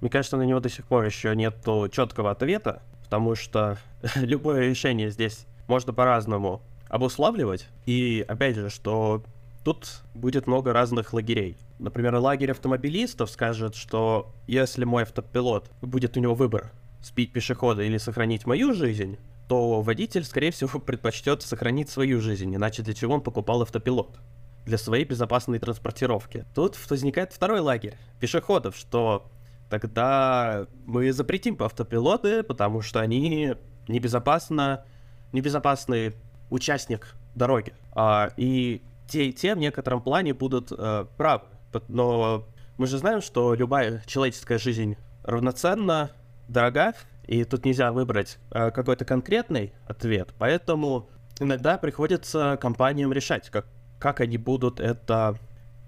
мне 0.00 0.10
кажется, 0.10 0.36
на 0.36 0.42
него 0.42 0.60
до 0.60 0.68
сих 0.68 0.86
пор 0.86 1.04
еще 1.04 1.34
нет 1.34 1.56
четкого 1.92 2.30
ответа, 2.30 2.82
потому 3.04 3.34
что 3.34 3.78
любое 4.16 4.68
решение 4.68 5.10
здесь 5.10 5.46
можно 5.68 5.92
по-разному 5.92 6.62
обуславливать. 6.88 7.68
И 7.86 8.24
опять 8.26 8.56
же, 8.56 8.70
что 8.70 9.22
тут 9.64 10.02
будет 10.14 10.46
много 10.46 10.72
разных 10.72 11.12
лагерей. 11.12 11.56
Например, 11.78 12.14
лагерь 12.16 12.52
автомобилистов 12.52 13.30
скажет, 13.30 13.74
что 13.74 14.32
если 14.46 14.84
мой 14.84 15.02
автопилот 15.02 15.70
будет 15.82 16.16
у 16.16 16.20
него 16.20 16.34
выбор 16.34 16.70
сбить 17.02 17.32
пешехода 17.32 17.82
или 17.82 17.98
сохранить 17.98 18.46
мою 18.46 18.74
жизнь, 18.74 19.18
то 19.48 19.80
водитель, 19.82 20.24
скорее 20.24 20.50
всего, 20.50 20.78
предпочтет 20.80 21.42
сохранить 21.42 21.88
свою 21.90 22.20
жизнь, 22.20 22.54
иначе 22.54 22.82
для 22.82 22.94
чего 22.94 23.14
он 23.14 23.20
покупал 23.20 23.62
автопилот? 23.62 24.16
Для 24.64 24.78
своей 24.78 25.04
безопасной 25.04 25.60
транспортировки. 25.60 26.44
Тут 26.54 26.76
возникает 26.90 27.32
второй 27.32 27.60
лагерь 27.60 27.96
пешеходов, 28.18 28.76
что 28.76 29.30
тогда 29.68 30.66
мы 30.84 31.12
запретим 31.12 31.56
автопилоты, 31.60 32.42
потому 32.42 32.82
что 32.82 33.00
они 33.00 33.54
небезопасно, 33.88 34.84
небезопасный 35.32 36.14
участник 36.50 37.14
дороги. 37.34 37.74
А, 37.92 38.30
и 38.36 38.82
те 39.08 39.26
и 39.26 39.32
те 39.32 39.54
в 39.54 39.58
некотором 39.58 40.00
плане 40.00 40.34
будут 40.34 40.72
э, 40.72 41.06
правы. 41.16 41.44
Но 41.88 42.46
мы 42.78 42.86
же 42.86 42.98
знаем, 42.98 43.20
что 43.20 43.54
любая 43.54 44.02
человеческая 44.06 44.58
жизнь 44.58 44.96
равноценна, 45.22 46.10
дорога, 46.48 46.94
и 47.26 47.44
тут 47.44 47.64
нельзя 47.64 47.92
выбрать 47.92 48.38
э, 48.50 48.70
какой-то 48.70 49.04
конкретный 49.04 49.72
ответ, 49.86 50.32
поэтому 50.38 51.08
иногда 51.40 51.76
приходится 51.78 52.56
компаниям 52.60 53.12
решать, 53.12 53.50
как, 53.50 53.66
как 53.98 54.20
они 54.20 54.38
будут 54.38 54.80
это 54.80 55.36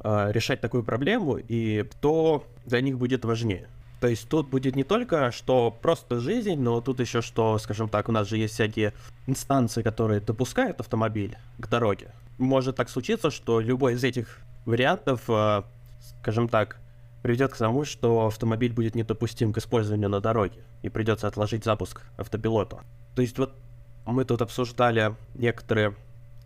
решать 0.03 0.61
такую 0.61 0.85
проблему 0.85 1.37
и 1.37 1.83
кто 1.83 2.45
для 2.67 2.81
них 2.81 2.99
будет 2.99 3.25
важнее. 3.25 3.69
То 4.01 4.07
есть 4.07 4.29
тут 4.29 4.49
будет 4.49 4.77
не 4.77 4.85
только, 4.85 5.33
что 5.33 5.71
просто 5.71 6.21
жизнь, 6.21 6.61
но 6.61 6.81
тут 6.81 7.01
еще, 7.01 7.21
что, 7.21 7.59
скажем 7.59 7.89
так, 7.89 8.09
у 8.09 8.13
нас 8.13 8.29
же 8.29 8.37
есть 8.37 8.55
всякие 8.55 8.93
инстанции, 9.27 9.83
которые 9.83 10.21
допускают 10.21 10.81
автомобиль 10.81 11.37
к 11.59 11.69
дороге. 11.69 12.13
Может 12.39 12.77
так 12.77 12.89
случиться, 12.91 13.31
что 13.31 13.61
любой 13.61 13.95
из 13.95 14.05
этих 14.05 14.39
вариантов, 14.67 15.23
э, 15.29 15.63
скажем 16.21 16.49
так, 16.49 16.79
приведет 17.23 17.53
к 17.53 17.57
тому, 17.57 17.85
что 17.85 18.27
автомобиль 18.27 18.73
будет 18.73 18.95
недопустим 18.95 19.53
к 19.53 19.59
использованию 19.59 20.09
на 20.09 20.21
дороге, 20.21 20.61
и 20.83 20.89
придется 20.89 21.27
отложить 21.27 21.65
запуск 21.65 22.03
автопилота. 22.17 22.83
То 23.17 23.23
есть 23.23 23.37
вот 23.37 23.53
мы 24.07 24.25
тут 24.25 24.43
обсуждали 24.43 25.17
некоторые 25.35 25.97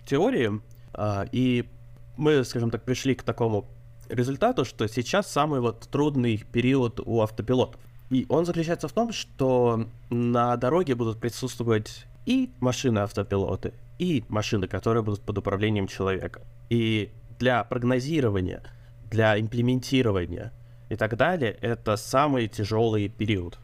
теории, 0.07 0.63
а, 0.95 1.27
и 1.31 1.69
мы, 2.17 2.45
скажем 2.45 2.71
так, 2.71 2.85
пришли 2.85 3.15
к 3.15 3.23
такому 3.23 3.67
результату, 4.09 4.65
что 4.65 4.87
сейчас 4.89 5.31
самый 5.31 5.61
вот 5.61 5.89
трудный 5.91 6.39
период 6.53 7.01
у 7.05 7.21
автопилотов. 7.21 7.81
И 8.11 8.27
он 8.29 8.45
заключается 8.45 8.89
в 8.89 8.93
том, 8.93 9.13
что 9.13 9.87
на 10.11 10.57
дороге 10.57 10.95
будут 10.95 11.19
присутствовать 11.19 12.07
и 12.27 12.51
машины-автопилоты, 12.61 13.73
и 13.99 14.25
машины, 14.29 14.69
которые 14.69 15.03
будут 15.03 15.23
под 15.23 15.39
управлением 15.39 15.87
человека. 15.87 16.43
И 16.69 17.11
для 17.39 17.65
прогнозирования, 17.65 18.63
для 19.11 19.41
имплементирования 19.41 20.53
и 20.91 20.97
так 20.97 21.17
далее, 21.17 21.57
это 21.61 21.97
самый 21.97 22.49
тяжелый 22.49 23.09
период 23.09 23.59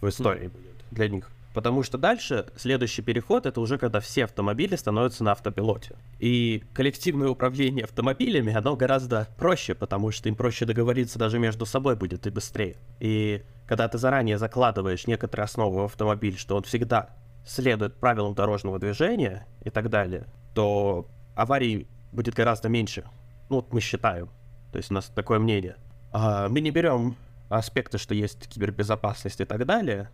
в 0.00 0.08
истории 0.08 0.48
будет 0.48 0.84
для 0.90 1.08
них. 1.08 1.30
Потому 1.54 1.84
что 1.84 1.98
дальше 1.98 2.46
следующий 2.56 3.00
переход 3.00 3.46
это 3.46 3.60
уже 3.60 3.78
когда 3.78 4.00
все 4.00 4.24
автомобили 4.24 4.74
становятся 4.74 5.22
на 5.22 5.32
автопилоте. 5.32 5.96
И 6.18 6.64
коллективное 6.74 7.28
управление 7.28 7.84
автомобилями, 7.84 8.52
оно 8.52 8.74
гораздо 8.74 9.28
проще, 9.38 9.76
потому 9.76 10.10
что 10.10 10.28
им 10.28 10.34
проще 10.34 10.66
договориться 10.66 11.16
даже 11.16 11.38
между 11.38 11.64
собой 11.64 11.94
будет 11.94 12.26
и 12.26 12.30
быстрее. 12.30 12.76
И 12.98 13.44
когда 13.68 13.86
ты 13.88 13.98
заранее 13.98 14.36
закладываешь 14.36 15.06
некоторые 15.06 15.44
основы 15.44 15.82
в 15.82 15.84
автомобиль, 15.84 16.36
что 16.36 16.56
он 16.56 16.64
всегда 16.64 17.10
следует 17.46 17.94
правилам 18.00 18.34
дорожного 18.34 18.80
движения 18.80 19.46
и 19.62 19.70
так 19.70 19.90
далее, 19.90 20.26
то 20.54 21.06
аварий 21.36 21.86
будет 22.10 22.34
гораздо 22.34 22.68
меньше. 22.68 23.04
Ну, 23.48 23.56
вот 23.56 23.72
мы 23.72 23.80
считаем. 23.80 24.28
То 24.72 24.78
есть 24.78 24.90
у 24.90 24.94
нас 24.94 25.06
такое 25.06 25.38
мнение. 25.38 25.76
А, 26.10 26.48
мы 26.48 26.60
не 26.60 26.72
берем 26.72 27.14
аспекты, 27.48 27.98
что 27.98 28.12
есть 28.12 28.48
кибербезопасность 28.48 29.40
и 29.40 29.44
так 29.44 29.64
далее, 29.66 30.10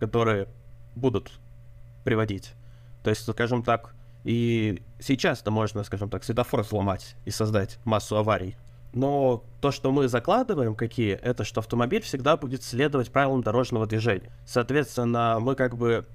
которые 0.00 0.48
будут 0.94 1.32
приводить. 2.04 2.52
То 3.02 3.10
есть, 3.10 3.22
скажем 3.30 3.62
так, 3.62 3.94
и 4.24 4.82
сейчас-то 4.98 5.50
можно, 5.50 5.82
скажем 5.84 6.10
так, 6.10 6.24
светофор 6.24 6.64
сломать 6.64 7.16
и 7.24 7.30
создать 7.30 7.78
массу 7.84 8.16
аварий. 8.16 8.56
Но 8.92 9.44
то, 9.60 9.70
что 9.70 9.92
мы 9.92 10.08
закладываем, 10.08 10.74
какие, 10.74 11.14
это 11.14 11.44
что 11.44 11.60
автомобиль 11.60 12.02
всегда 12.02 12.36
будет 12.36 12.62
следовать 12.62 13.10
правилам 13.10 13.42
дорожного 13.42 13.86
движения. 13.86 14.32
Соответственно, 14.46 15.38
мы 15.40 15.54
как 15.54 15.76
бы 15.76 16.06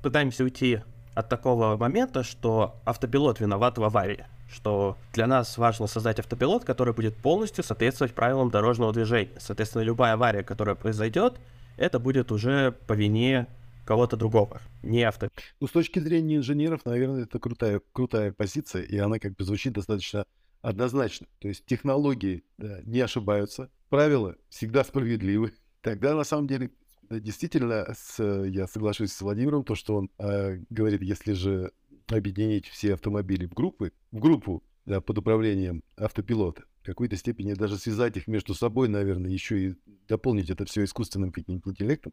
пытаемся 0.00 0.42
уйти 0.44 0.80
от 1.14 1.28
такого 1.28 1.76
момента, 1.76 2.22
что 2.22 2.76
автопилот 2.84 3.38
виноват 3.40 3.76
в 3.76 3.84
аварии. 3.84 4.24
Что 4.50 4.96
для 5.12 5.26
нас 5.26 5.56
важно 5.58 5.86
создать 5.86 6.18
автопилот, 6.18 6.64
который 6.64 6.94
будет 6.94 7.16
полностью 7.16 7.64
соответствовать 7.64 8.14
правилам 8.14 8.50
дорожного 8.50 8.92
движения. 8.92 9.32
Соответственно, 9.38 9.82
любая 9.82 10.14
авария, 10.14 10.42
которая 10.42 10.74
произойдет, 10.74 11.38
это 11.76 11.98
будет 11.98 12.32
уже 12.32 12.72
по 12.86 12.94
вине 12.94 13.46
кого-то 13.84 14.16
другого, 14.16 14.60
не 14.82 15.02
авто. 15.02 15.28
Ну, 15.60 15.66
с 15.66 15.70
точки 15.70 15.98
зрения 15.98 16.36
инженеров, 16.36 16.84
наверное, 16.84 17.24
это 17.24 17.38
крутая, 17.38 17.80
крутая 17.92 18.32
позиция, 18.32 18.82
и 18.82 18.96
она 18.96 19.18
как 19.18 19.34
бы 19.34 19.44
звучит 19.44 19.72
достаточно 19.72 20.24
однозначно. 20.60 21.26
То 21.40 21.48
есть 21.48 21.64
технологии 21.66 22.44
да, 22.58 22.80
не 22.84 23.00
ошибаются, 23.00 23.70
правила 23.88 24.36
всегда 24.48 24.84
справедливы. 24.84 25.52
Тогда, 25.80 26.14
на 26.14 26.24
самом 26.24 26.46
деле, 26.46 26.70
действительно, 27.10 27.92
с, 27.94 28.22
я 28.22 28.66
соглашусь 28.66 29.12
с 29.12 29.20
Владимиром, 29.20 29.64
то, 29.64 29.74
что 29.74 29.96
он 29.96 30.10
э, 30.18 30.58
говорит, 30.70 31.02
если 31.02 31.32
же 31.32 31.72
объединить 32.08 32.66
все 32.68 32.94
автомобили 32.94 33.46
в 33.46 33.54
группы, 33.54 33.92
в 34.10 34.18
группу 34.18 34.62
да, 34.86 35.00
под 35.00 35.18
управлением 35.18 35.82
автопилота, 35.96 36.64
в 36.80 36.86
какой-то 36.86 37.16
степени 37.16 37.54
даже 37.54 37.78
связать 37.78 38.16
их 38.16 38.26
между 38.26 38.54
собой, 38.54 38.88
наверное, 38.88 39.30
еще 39.30 39.60
и 39.60 39.74
дополнить 40.08 40.50
это 40.50 40.64
все 40.64 40.84
искусственным 40.84 41.32
каким-то 41.32 41.70
интеллектом, 41.70 42.12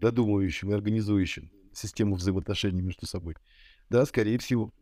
додумывающим 0.00 0.70
и 0.70 0.74
организующим 0.74 1.50
систему 1.72 2.16
взаимоотношений 2.16 2.82
между 2.82 3.06
собой. 3.06 3.34
Да, 3.90 4.04
скорее 4.06 4.38
всего, 4.38 4.72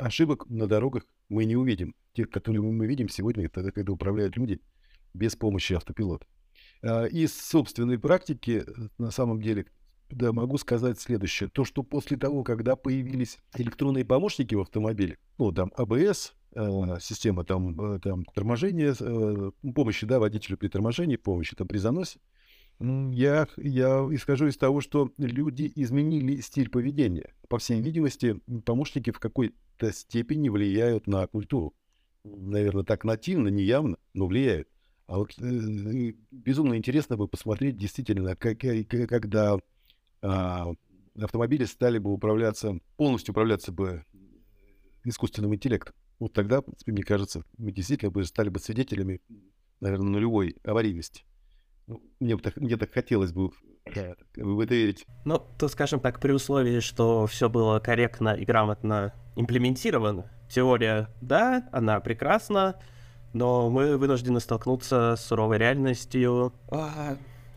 ошибок 0.00 0.48
на 0.48 0.66
дорогах 0.66 1.04
мы 1.28 1.44
не 1.44 1.56
увидим. 1.56 1.94
Тех, 2.12 2.30
которые 2.30 2.62
мы 2.62 2.86
видим 2.86 3.08
сегодня, 3.08 3.46
это 3.46 3.70
когда 3.72 3.92
управляют 3.92 4.36
люди 4.36 4.60
без 5.14 5.36
помощи 5.36 5.72
автопилота. 5.74 6.26
А, 6.82 7.04
из 7.04 7.34
собственной 7.34 7.98
практики, 7.98 8.64
на 8.98 9.10
самом 9.10 9.40
деле, 9.40 9.66
да, 10.10 10.32
могу 10.32 10.58
сказать 10.58 11.00
следующее. 11.00 11.48
То, 11.48 11.64
что 11.64 11.82
после 11.82 12.16
того, 12.16 12.44
когда 12.44 12.76
появились 12.76 13.38
электронные 13.56 14.04
помощники 14.04 14.54
в 14.54 14.60
автомобиле, 14.60 15.18
ну, 15.38 15.50
там, 15.50 15.72
АБС, 15.76 16.34
э, 16.54 16.98
система 17.00 17.44
там, 17.44 17.94
э, 17.94 18.00
там 18.00 18.24
торможения, 18.26 18.94
э, 18.98 19.50
помощи, 19.74 20.06
да, 20.06 20.18
водителю 20.20 20.58
при 20.58 20.68
торможении, 20.68 21.16
помощи 21.16 21.56
там 21.56 21.66
при 21.66 21.78
заносе, 21.78 22.20
я, 22.80 23.46
я 23.56 23.88
исхожу 24.10 24.48
из 24.48 24.56
того, 24.56 24.80
что 24.80 25.12
люди 25.18 25.70
изменили 25.74 26.40
стиль 26.40 26.68
поведения. 26.68 27.34
По 27.48 27.58
всей 27.58 27.80
видимости, 27.80 28.40
помощники 28.64 29.10
в 29.10 29.18
какой-то 29.18 29.92
степени 29.92 30.48
влияют 30.48 31.06
на 31.06 31.26
культуру. 31.26 31.74
Наверное, 32.24 32.84
так 32.84 33.04
нативно, 33.04 33.48
не 33.48 33.64
явно, 33.64 33.98
но 34.14 34.26
влияют. 34.26 34.68
А 35.06 35.18
вот 35.18 35.32
э, 35.38 36.12
безумно 36.30 36.76
интересно 36.76 37.16
бы 37.16 37.28
посмотреть 37.28 37.76
действительно, 37.76 38.34
как, 38.36 38.58
когда 39.08 39.58
а, 40.22 40.72
автомобили 41.20 41.64
стали 41.64 41.98
бы 41.98 42.12
управляться, 42.12 42.78
полностью 42.96 43.32
управляться 43.32 43.70
бы 43.70 44.04
искусственным 45.04 45.54
интеллектом. 45.54 45.94
Вот 46.18 46.32
тогда, 46.32 46.62
мне 46.86 47.02
кажется, 47.02 47.44
мы 47.58 47.72
действительно 47.72 48.10
бы 48.10 48.24
стали 48.24 48.48
бы 48.48 48.58
свидетелями, 48.58 49.20
наверное, 49.80 50.08
нулевой 50.08 50.56
аварийности. 50.64 51.24
Ну, 51.86 52.00
мне, 52.20 52.36
так, 52.36 52.56
мне 52.56 52.76
так 52.76 52.92
хотелось 52.92 53.32
бы 53.32 53.50
в 54.36 54.60
это 54.60 54.74
верить. 54.74 55.04
Ну, 55.24 55.42
то, 55.58 55.68
скажем 55.68 56.00
так, 56.00 56.18
при 56.18 56.32
условии, 56.32 56.80
что 56.80 57.26
все 57.26 57.48
было 57.48 57.78
корректно 57.78 58.30
и 58.34 58.44
грамотно 58.44 59.12
имплементировано. 59.36 60.30
Теория, 60.48 61.08
да, 61.20 61.68
она 61.72 62.00
прекрасна, 62.00 62.76
но 63.32 63.68
мы 63.70 63.96
вынуждены 63.98 64.40
столкнуться 64.40 65.16
с 65.16 65.26
суровой 65.26 65.58
реальностью. 65.58 66.54
А, 66.70 67.16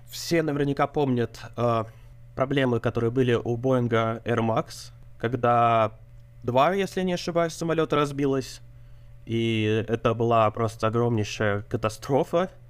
все 0.09 0.41
наверняка 0.41 0.87
помнят 0.87 1.39
а, 1.55 1.87
проблемы, 2.35 2.79
которые 2.79 3.11
были 3.11 3.33
у 3.33 3.55
Боинга 3.55 4.21
Air 4.25 4.39
Max, 4.39 4.91
когда 5.17 5.97
два, 6.43 6.73
если 6.73 7.01
не 7.03 7.13
ошибаюсь, 7.13 7.53
самолета 7.53 7.95
разбилось. 7.95 8.61
И 9.25 9.85
это 9.87 10.13
была 10.13 10.49
просто 10.51 10.87
огромнейшая 10.87 11.61
катастрофа 11.63 12.49
Э, 12.49 12.66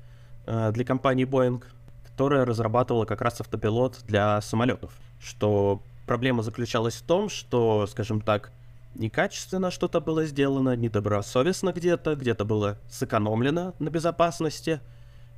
для 0.47 0.85
компании 0.85 1.27
Boeing, 1.27 1.63
которая 2.03 2.45
разрабатывала 2.45 3.05
как 3.05 3.21
раз 3.21 3.39
автопилот 3.41 3.99
для 4.07 4.41
самолетов. 4.41 4.91
Что 5.19 5.83
проблема 6.07 6.41
заключалась 6.41 6.95
в 6.95 7.03
том, 7.03 7.29
что, 7.29 7.85
скажем 7.85 8.21
так, 8.21 8.51
некачественно 8.95 9.69
что-то 9.69 10.01
было 10.01 10.25
сделано, 10.25 10.75
недобросовестно 10.75 11.73
где-то, 11.73 12.15
где-то 12.15 12.45
было 12.45 12.79
сэкономлено 12.89 13.75
на 13.77 13.89
безопасности 13.89 14.79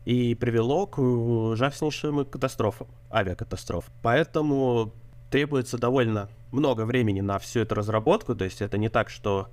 и 0.06 0.36
привело 0.36 0.88
к 0.88 1.00
ужаснейшим 1.00 2.26
катастрофам, 2.26 2.88
авиакатастроф. 3.12 3.86
Поэтому 4.02 4.94
требуется 5.30 5.78
довольно 5.78 6.30
много 6.52 6.86
времени 6.86 7.22
на 7.22 7.38
всю 7.40 7.60
эту 7.60 7.76
разработку, 7.76 8.36
то 8.36 8.46
есть 8.46 8.62
это 8.62 8.78
не 8.78 8.90
так, 8.90 9.10
что 9.10 9.50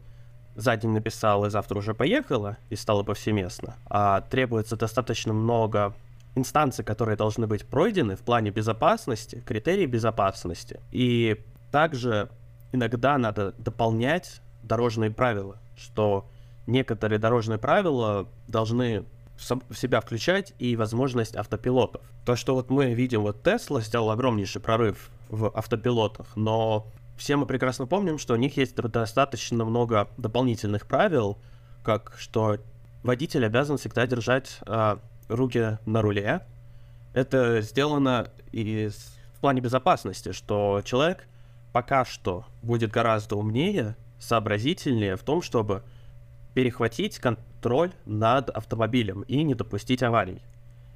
за 0.56 0.76
день 0.76 0.90
написал 0.90 1.44
и 1.44 1.50
завтра 1.50 1.78
уже 1.78 1.94
поехала 1.94 2.56
и 2.70 2.76
стало 2.76 3.02
повсеместно, 3.02 3.76
а 3.86 4.22
требуется 4.22 4.76
достаточно 4.76 5.32
много 5.32 5.94
инстанций, 6.34 6.84
которые 6.84 7.16
должны 7.16 7.46
быть 7.46 7.66
пройдены 7.66 8.16
в 8.16 8.20
плане 8.20 8.50
безопасности, 8.50 9.42
критерий 9.46 9.86
безопасности. 9.86 10.80
И 10.90 11.44
также 11.70 12.30
иногда 12.72 13.18
надо 13.18 13.52
дополнять 13.58 14.40
дорожные 14.62 15.10
правила, 15.10 15.58
что 15.76 16.28
некоторые 16.66 17.18
дорожные 17.18 17.58
правила 17.58 18.28
должны 18.48 19.04
в 19.38 19.74
себя 19.74 20.00
включать 20.00 20.54
и 20.58 20.76
возможность 20.76 21.36
автопилотов. 21.36 22.02
То, 22.24 22.36
что 22.36 22.54
вот 22.54 22.70
мы 22.70 22.94
видим, 22.94 23.22
вот 23.22 23.46
Tesla 23.46 23.82
сделал 23.82 24.10
огромнейший 24.10 24.60
прорыв 24.62 25.10
в 25.28 25.50
автопилотах, 25.54 26.28
но 26.36 26.86
все 27.16 27.36
мы 27.36 27.46
прекрасно 27.46 27.86
помним, 27.86 28.18
что 28.18 28.34
у 28.34 28.36
них 28.36 28.56
есть 28.56 28.74
достаточно 28.76 29.64
много 29.64 30.08
дополнительных 30.16 30.86
правил, 30.86 31.38
как 31.82 32.14
что 32.18 32.58
водитель 33.02 33.46
обязан 33.46 33.78
всегда 33.78 34.06
держать 34.06 34.58
э, 34.66 34.96
руки 35.28 35.78
на 35.86 36.02
руле. 36.02 36.42
Это 37.14 37.62
сделано 37.62 38.28
и 38.52 38.90
в 39.34 39.40
плане 39.40 39.60
безопасности, 39.60 40.32
что 40.32 40.82
человек 40.84 41.26
пока 41.72 42.04
что 42.04 42.44
будет 42.62 42.90
гораздо 42.90 43.36
умнее, 43.36 43.96
сообразительнее 44.18 45.16
в 45.16 45.22
том, 45.22 45.42
чтобы 45.42 45.82
перехватить 46.54 47.18
контроль 47.18 47.92
над 48.06 48.50
автомобилем 48.50 49.22
и 49.22 49.42
не 49.42 49.54
допустить 49.54 50.02
аварий. 50.02 50.40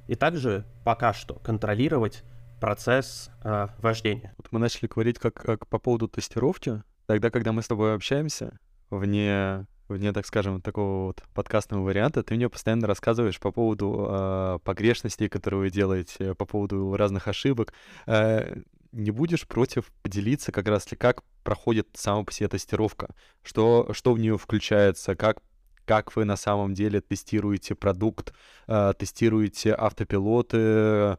И 0.07 0.15
также 0.15 0.65
пока 0.83 1.13
что 1.13 1.35
контролировать 1.35 2.23
процесс 2.61 3.29
э, 3.43 3.67
вождения. 3.79 4.33
Вот 4.37 4.47
мы 4.51 4.59
начали 4.59 4.87
говорить 4.87 5.19
как, 5.19 5.33
как 5.33 5.67
по 5.67 5.79
поводу 5.79 6.07
тестировки. 6.07 6.83
Тогда, 7.07 7.31
когда 7.31 7.51
мы 7.51 7.63
с 7.63 7.67
тобой 7.67 7.95
общаемся, 7.95 8.57
вне, 8.91 9.65
вне 9.89 10.13
так 10.13 10.25
скажем, 10.27 10.61
такого 10.61 11.07
вот 11.07 11.23
подкастного 11.33 11.83
варианта, 11.83 12.23
ты 12.23 12.35
мне 12.35 12.47
постоянно 12.47 12.87
рассказываешь 12.87 13.39
по 13.39 13.51
поводу 13.51 14.07
э, 14.07 14.59
погрешностей, 14.63 15.27
которые 15.27 15.61
вы 15.61 15.69
делаете, 15.71 16.35
по 16.35 16.45
поводу 16.45 16.95
разных 16.95 17.27
ошибок. 17.27 17.73
Э, 18.05 18.61
не 18.91 19.09
будешь 19.09 19.47
против 19.47 19.91
поделиться 20.03 20.51
как 20.51 20.67
раз 20.67 20.85
как 20.97 21.23
проходит 21.43 21.87
сама 21.95 22.23
по 22.23 22.31
себе 22.31 22.49
тестировка, 22.49 23.15
что, 23.41 23.89
что 23.91 24.13
в 24.13 24.19
нее 24.19 24.37
включается, 24.37 25.15
как 25.15 25.39
как 25.85 26.15
вы 26.15 26.25
на 26.25 26.37
самом 26.37 26.75
деле 26.75 27.01
тестируете 27.01 27.73
продукт, 27.73 28.33
э, 28.67 28.93
тестируете 28.97 29.73
автопилоты, 29.73 31.17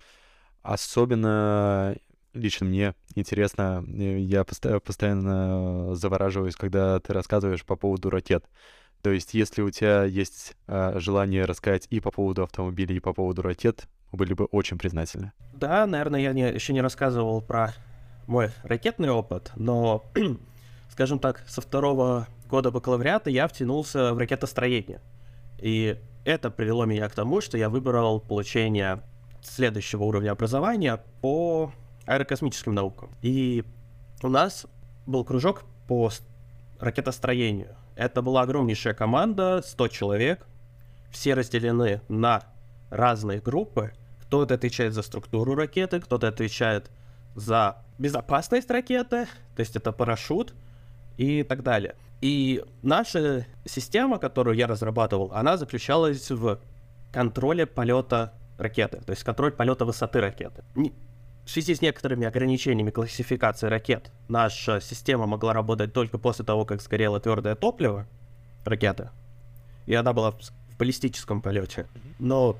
Особенно 0.62 1.96
лично 2.34 2.66
мне 2.66 2.94
интересно, 3.14 3.84
э, 3.86 4.18
я 4.18 4.44
постоянно 4.44 5.94
завораживаюсь, 5.94 6.56
когда 6.56 6.98
ты 7.00 7.12
рассказываешь 7.12 7.64
по 7.64 7.76
поводу 7.76 8.10
ракет. 8.10 8.44
То 9.02 9.10
есть, 9.10 9.34
если 9.34 9.62
у 9.62 9.70
тебя 9.70 10.04
есть 10.04 10.56
э, 10.68 10.98
желание 10.98 11.44
рассказать 11.44 11.86
и 11.90 12.00
по 12.00 12.10
поводу 12.10 12.44
автомобилей, 12.44 12.96
и 12.96 13.00
по 13.00 13.12
поводу 13.12 13.42
ракет, 13.42 13.88
мы 14.12 14.18
были 14.18 14.34
бы 14.34 14.44
очень 14.46 14.78
признательны. 14.78 15.32
Да, 15.52 15.86
наверное, 15.86 16.20
я 16.20 16.32
не, 16.32 16.52
еще 16.52 16.72
не 16.72 16.80
рассказывал 16.80 17.42
про 17.42 17.74
мой 18.26 18.50
ракетный 18.62 19.10
опыт, 19.10 19.50
но, 19.56 20.04
скажем 20.90 21.18
так, 21.18 21.42
со 21.48 21.60
второго 21.60 22.28
года 22.48 22.70
бакалавриата 22.70 23.30
я 23.30 23.48
втянулся 23.48 24.14
в 24.14 24.18
ракетостроение. 24.18 25.00
И 25.58 25.98
это 26.24 26.50
привело 26.50 26.84
меня 26.84 27.08
к 27.08 27.14
тому, 27.14 27.40
что 27.40 27.58
я 27.58 27.68
выбрал 27.68 28.20
получение 28.20 29.02
следующего 29.42 30.04
уровня 30.04 30.30
образования 30.32 31.00
по 31.20 31.72
аэрокосмическим 32.06 32.74
наукам. 32.74 33.10
И 33.22 33.64
у 34.22 34.28
нас 34.28 34.66
был 35.06 35.24
кружок 35.24 35.64
по 35.86 36.10
ракетостроению. 36.78 37.76
Это 37.96 38.22
была 38.22 38.42
огромнейшая 38.42 38.94
команда, 38.94 39.62
100 39.64 39.88
человек. 39.88 40.46
Все 41.10 41.34
разделены 41.34 42.00
на 42.08 42.42
разные 42.90 43.40
группы. 43.40 43.92
Кто-то 44.22 44.54
отвечает 44.54 44.94
за 44.94 45.02
структуру 45.02 45.54
ракеты, 45.54 46.00
кто-то 46.00 46.28
отвечает 46.28 46.90
за 47.34 47.84
безопасность 47.98 48.70
ракеты, 48.70 49.26
то 49.54 49.60
есть 49.60 49.76
это 49.76 49.92
парашют 49.92 50.54
и 51.16 51.42
так 51.42 51.62
далее. 51.62 51.96
И 52.20 52.64
наша 52.82 53.46
система, 53.64 54.18
которую 54.18 54.56
я 54.56 54.66
разрабатывал, 54.66 55.32
она 55.32 55.56
заключалась 55.56 56.30
в 56.30 56.60
контроле 57.12 57.66
полета 57.66 58.32
ракеты, 58.58 58.98
то 58.98 59.10
есть 59.10 59.24
контроль 59.24 59.52
полета 59.52 59.84
высоты 59.84 60.20
ракеты. 60.20 60.62
В 60.74 61.50
связи 61.50 61.74
с 61.74 61.82
некоторыми 61.82 62.26
ограничениями 62.26 62.90
классификации 62.90 63.66
ракет, 63.66 64.12
наша 64.28 64.80
система 64.80 65.26
могла 65.26 65.52
работать 65.52 65.92
только 65.92 66.18
после 66.18 66.44
того, 66.44 66.64
как 66.64 66.80
сгорело 66.80 67.18
твердое 67.18 67.56
топливо 67.56 68.06
ракеты, 68.64 69.10
и 69.86 69.94
она 69.94 70.12
была 70.12 70.30
в 70.30 70.38
баллистическом 70.78 71.42
полете. 71.42 71.88
Но 72.18 72.56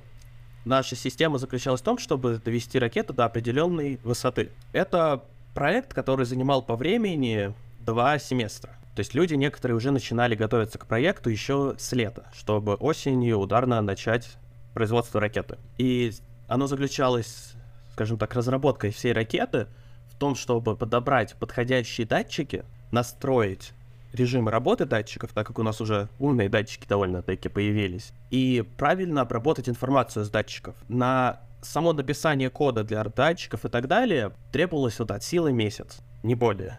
наша 0.65 0.97
система 0.97 1.39
заключалась 1.39 1.81
в 1.81 1.85
том, 1.85 1.99
чтобы 1.99 2.41
довести 2.45 2.79
ракету 2.79 3.13
до 3.13 3.25
определенной 3.25 4.01
высоты. 4.03 4.51
Это 4.73 5.23
проект, 5.55 5.95
который 5.95 6.27
занимал 6.27 6.63
по 6.63 6.77
времени 6.77 7.55
два 7.81 8.19
семестра. 8.19 8.71
То 8.95 9.01
есть 9.01 9.15
люди 9.15 9.35
некоторые 9.35 9.77
уже 9.77 9.91
начинали 9.91 10.35
готовиться 10.35 10.79
к 10.79 10.87
проекту 10.87 11.31
еще 11.31 11.77
с 11.79 11.93
лета, 11.93 12.31
чтобы 12.35 12.75
осенью 12.75 13.39
ударно 13.39 13.81
начать 13.81 14.37
производство 14.75 15.21
ракеты. 15.21 15.59
И 15.79 16.13
оно 16.49 16.67
заключалось, 16.67 17.53
скажем 17.93 18.19
так, 18.19 18.35
разработкой 18.35 18.91
всей 18.91 19.13
ракеты 19.13 19.67
в 20.11 20.19
том, 20.19 20.35
чтобы 20.35 20.77
подобрать 20.77 21.35
подходящие 21.37 22.07
датчики, 22.07 22.65
настроить 22.91 23.73
режимы 24.13 24.51
работы 24.51 24.85
датчиков, 24.85 25.33
так 25.33 25.47
как 25.47 25.59
у 25.59 25.63
нас 25.63 25.81
уже 25.81 26.09
умные 26.19 26.49
датчики 26.49 26.87
довольно-таки 26.87 27.49
появились, 27.49 28.13
и 28.31 28.65
правильно 28.77 29.23
обработать 29.23 29.69
информацию 29.69 30.25
с 30.25 30.31
датчиков. 30.31 30.75
На 30.89 31.41
само 31.63 31.93
написание 31.93 32.51
кода 32.51 32.85
для 32.85 33.03
датчиков 33.05 33.65
и 33.65 33.69
так 33.69 33.89
далее 33.89 34.33
требовалось 34.53 34.99
вот 34.99 35.11
от 35.11 35.23
силы 35.23 35.53
месяц, 35.53 36.01
не 36.23 36.35
более. 36.35 36.79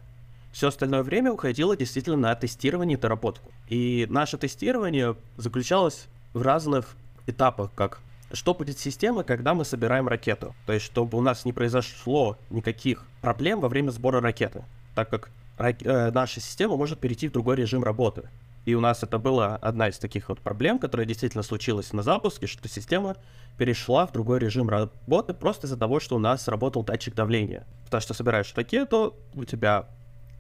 Все 0.52 0.68
остальное 0.68 1.02
время 1.02 1.32
уходило 1.32 1.76
действительно 1.76 2.18
на 2.18 2.36
тестирование 2.36 2.98
и 2.98 3.02
доработку. 3.02 3.52
И 3.70 4.06
наше 4.10 4.38
тестирование 4.38 5.16
заключалось 5.36 6.06
в 6.34 6.44
разных 6.44 6.96
этапах, 7.28 7.72
как 7.76 8.00
что 8.34 8.56
будет 8.56 8.80
система, 8.80 9.24
когда 9.24 9.54
мы 9.54 9.64
собираем 9.64 10.08
ракету. 10.08 10.56
То 10.66 10.74
есть, 10.74 10.86
чтобы 10.86 11.18
у 11.18 11.22
нас 11.22 11.46
не 11.46 11.54
произошло 11.54 12.38
никаких 12.50 13.06
проблем 13.22 13.62
во 13.62 13.70
время 13.70 13.92
сбора 13.92 14.22
ракеты, 14.22 14.66
так 14.96 15.10
как 15.10 15.30
э, 15.58 16.12
наша 16.12 16.42
система 16.42 16.76
может 16.76 17.00
перейти 17.00 17.28
в 17.28 17.32
другой 17.32 17.56
режим 17.56 17.84
работы. 17.84 18.30
И 18.66 18.76
у 18.76 18.80
нас 18.80 19.04
это 19.04 19.20
была 19.20 19.58
одна 19.58 19.90
из 19.90 19.98
таких 20.00 20.30
вот 20.30 20.40
проблем, 20.40 20.80
которая 20.80 21.06
действительно 21.06 21.44
случилась 21.44 21.92
на 21.94 22.02
запуске, 22.02 22.48
что 22.48 22.68
система 22.68 23.18
перешла 23.58 24.08
в 24.08 24.14
другой 24.14 24.40
режим 24.40 24.70
работы 24.70 25.34
просто 25.34 25.68
из-за 25.68 25.78
того, 25.78 26.00
что 26.00 26.16
у 26.16 26.20
нас 26.20 26.48
работал 26.48 26.84
датчик 26.84 27.14
давления. 27.14 27.68
Потому 27.86 28.02
что 28.02 28.14
собираешь 28.14 28.54
ракету, 28.56 29.16
у 29.36 29.44
тебя 29.44 29.90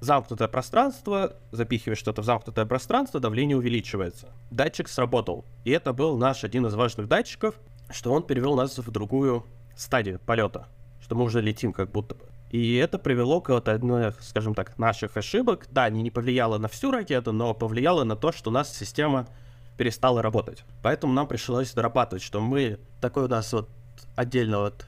замкнутое 0.03 0.47
пространство, 0.47 1.37
запихиваешь 1.51 1.99
что-то 1.99 2.21
в 2.21 2.25
замкнутое 2.25 2.65
пространство, 2.65 3.19
давление 3.19 3.57
увеличивается. 3.57 4.29
Датчик 4.51 4.87
сработал. 4.87 5.45
И 5.63 5.71
это 5.71 5.93
был 5.93 6.17
наш 6.17 6.43
один 6.43 6.65
из 6.65 6.75
важных 6.75 7.07
датчиков, 7.07 7.55
что 7.89 8.11
он 8.11 8.23
перевел 8.23 8.55
нас 8.55 8.77
в 8.77 8.91
другую 8.91 9.45
стадию 9.75 10.19
полета, 10.19 10.67
что 11.01 11.15
мы 11.15 11.23
уже 11.23 11.41
летим 11.41 11.73
как 11.73 11.91
будто 11.91 12.15
бы. 12.15 12.25
И 12.49 12.75
это 12.75 12.99
привело 12.99 13.41
к 13.41 13.49
вот 13.49 13.67
одной, 13.67 14.13
скажем 14.19 14.53
так, 14.53 14.77
наших 14.77 15.17
ошибок. 15.17 15.67
Да, 15.71 15.89
не, 15.89 16.03
не 16.03 16.11
повлияло 16.11 16.59
на 16.59 16.67
всю 16.67 16.91
ракету, 16.91 17.31
но 17.31 17.55
повлияло 17.55 18.03
на 18.03 18.15
то, 18.15 18.31
что 18.31 18.51
у 18.51 18.53
нас 18.53 18.75
система 18.75 19.27
перестала 19.75 20.21
работать. 20.21 20.63
Поэтому 20.83 21.13
нам 21.13 21.27
пришлось 21.27 21.73
дорабатывать, 21.73 22.21
что 22.21 22.41
мы... 22.41 22.79
Такой 23.01 23.25
у 23.25 23.27
нас 23.27 23.51
вот 23.53 23.69
отдельно 24.15 24.59
вот 24.59 24.85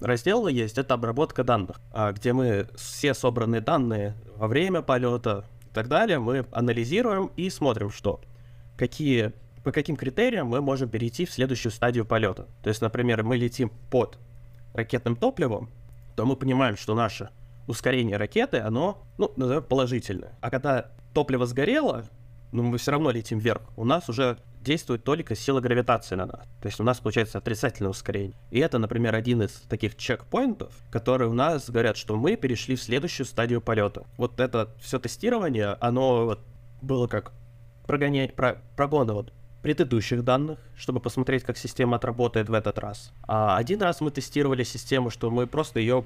раздел 0.00 0.46
есть, 0.46 0.78
это 0.78 0.94
обработка 0.94 1.44
данных, 1.44 1.80
а, 1.92 2.12
где 2.12 2.32
мы 2.32 2.68
все 2.74 3.14
собранные 3.14 3.60
данные 3.60 4.14
во 4.36 4.48
время 4.48 4.82
полета 4.82 5.44
и 5.70 5.74
так 5.74 5.88
далее, 5.88 6.18
мы 6.18 6.46
анализируем 6.52 7.30
и 7.36 7.48
смотрим, 7.50 7.90
что 7.90 8.20
какие 8.76 9.32
по 9.62 9.70
каким 9.70 9.96
критериям 9.96 10.48
мы 10.48 10.60
можем 10.60 10.88
перейти 10.88 11.24
в 11.24 11.32
следующую 11.32 11.72
стадию 11.72 12.04
полета. 12.04 12.48
То 12.62 12.68
есть, 12.68 12.82
например, 12.82 13.22
мы 13.22 13.36
летим 13.36 13.70
под 13.90 14.18
ракетным 14.74 15.16
топливом, 15.16 15.70
то 16.16 16.26
мы 16.26 16.36
понимаем, 16.36 16.76
что 16.76 16.94
наше 16.94 17.30
ускорение 17.66 18.16
ракеты, 18.16 18.58
оно, 18.58 19.02
ну, 19.18 19.32
назовем 19.36 19.62
положительное. 19.62 20.36
А 20.40 20.50
когда 20.50 20.90
топливо 21.14 21.46
сгорело, 21.46 22.04
ну, 22.52 22.62
мы 22.62 22.78
все 22.78 22.92
равно 22.92 23.10
летим 23.10 23.38
вверх, 23.38 23.62
у 23.76 23.84
нас 23.84 24.08
уже 24.08 24.38
действует 24.62 25.02
только 25.02 25.34
сила 25.34 25.60
гравитации 25.60 26.14
на 26.14 26.26
нас. 26.26 26.46
То 26.60 26.68
есть 26.68 26.78
у 26.78 26.84
нас 26.84 27.00
получается 27.00 27.38
отрицательное 27.38 27.90
ускорение. 27.90 28.36
И 28.50 28.60
это, 28.60 28.78
например, 28.78 29.14
один 29.14 29.42
из 29.42 29.52
таких 29.68 29.96
чекпоинтов, 29.96 30.72
которые 30.90 31.28
у 31.28 31.34
нас 31.34 31.68
говорят, 31.68 31.96
что 31.96 32.16
мы 32.16 32.36
перешли 32.36 32.76
в 32.76 32.82
следующую 32.82 33.26
стадию 33.26 33.60
полета. 33.60 34.04
Вот 34.16 34.38
это 34.38 34.68
все 34.80 34.98
тестирование, 34.98 35.76
оно 35.80 36.26
вот 36.26 36.40
было 36.80 37.08
как 37.08 37.32
прогонять, 37.86 38.34
про, 38.36 38.62
прогоны 38.76 39.12
вот 39.14 39.32
предыдущих 39.62 40.24
данных, 40.24 40.58
чтобы 40.76 41.00
посмотреть, 41.00 41.44
как 41.44 41.56
система 41.56 41.96
отработает 41.96 42.48
в 42.48 42.52
этот 42.52 42.78
раз. 42.78 43.12
А 43.22 43.56
один 43.56 43.80
раз 43.80 44.00
мы 44.00 44.10
тестировали 44.10 44.64
систему, 44.64 45.10
что 45.10 45.30
мы 45.30 45.46
просто 45.46 45.80
ее 45.80 46.04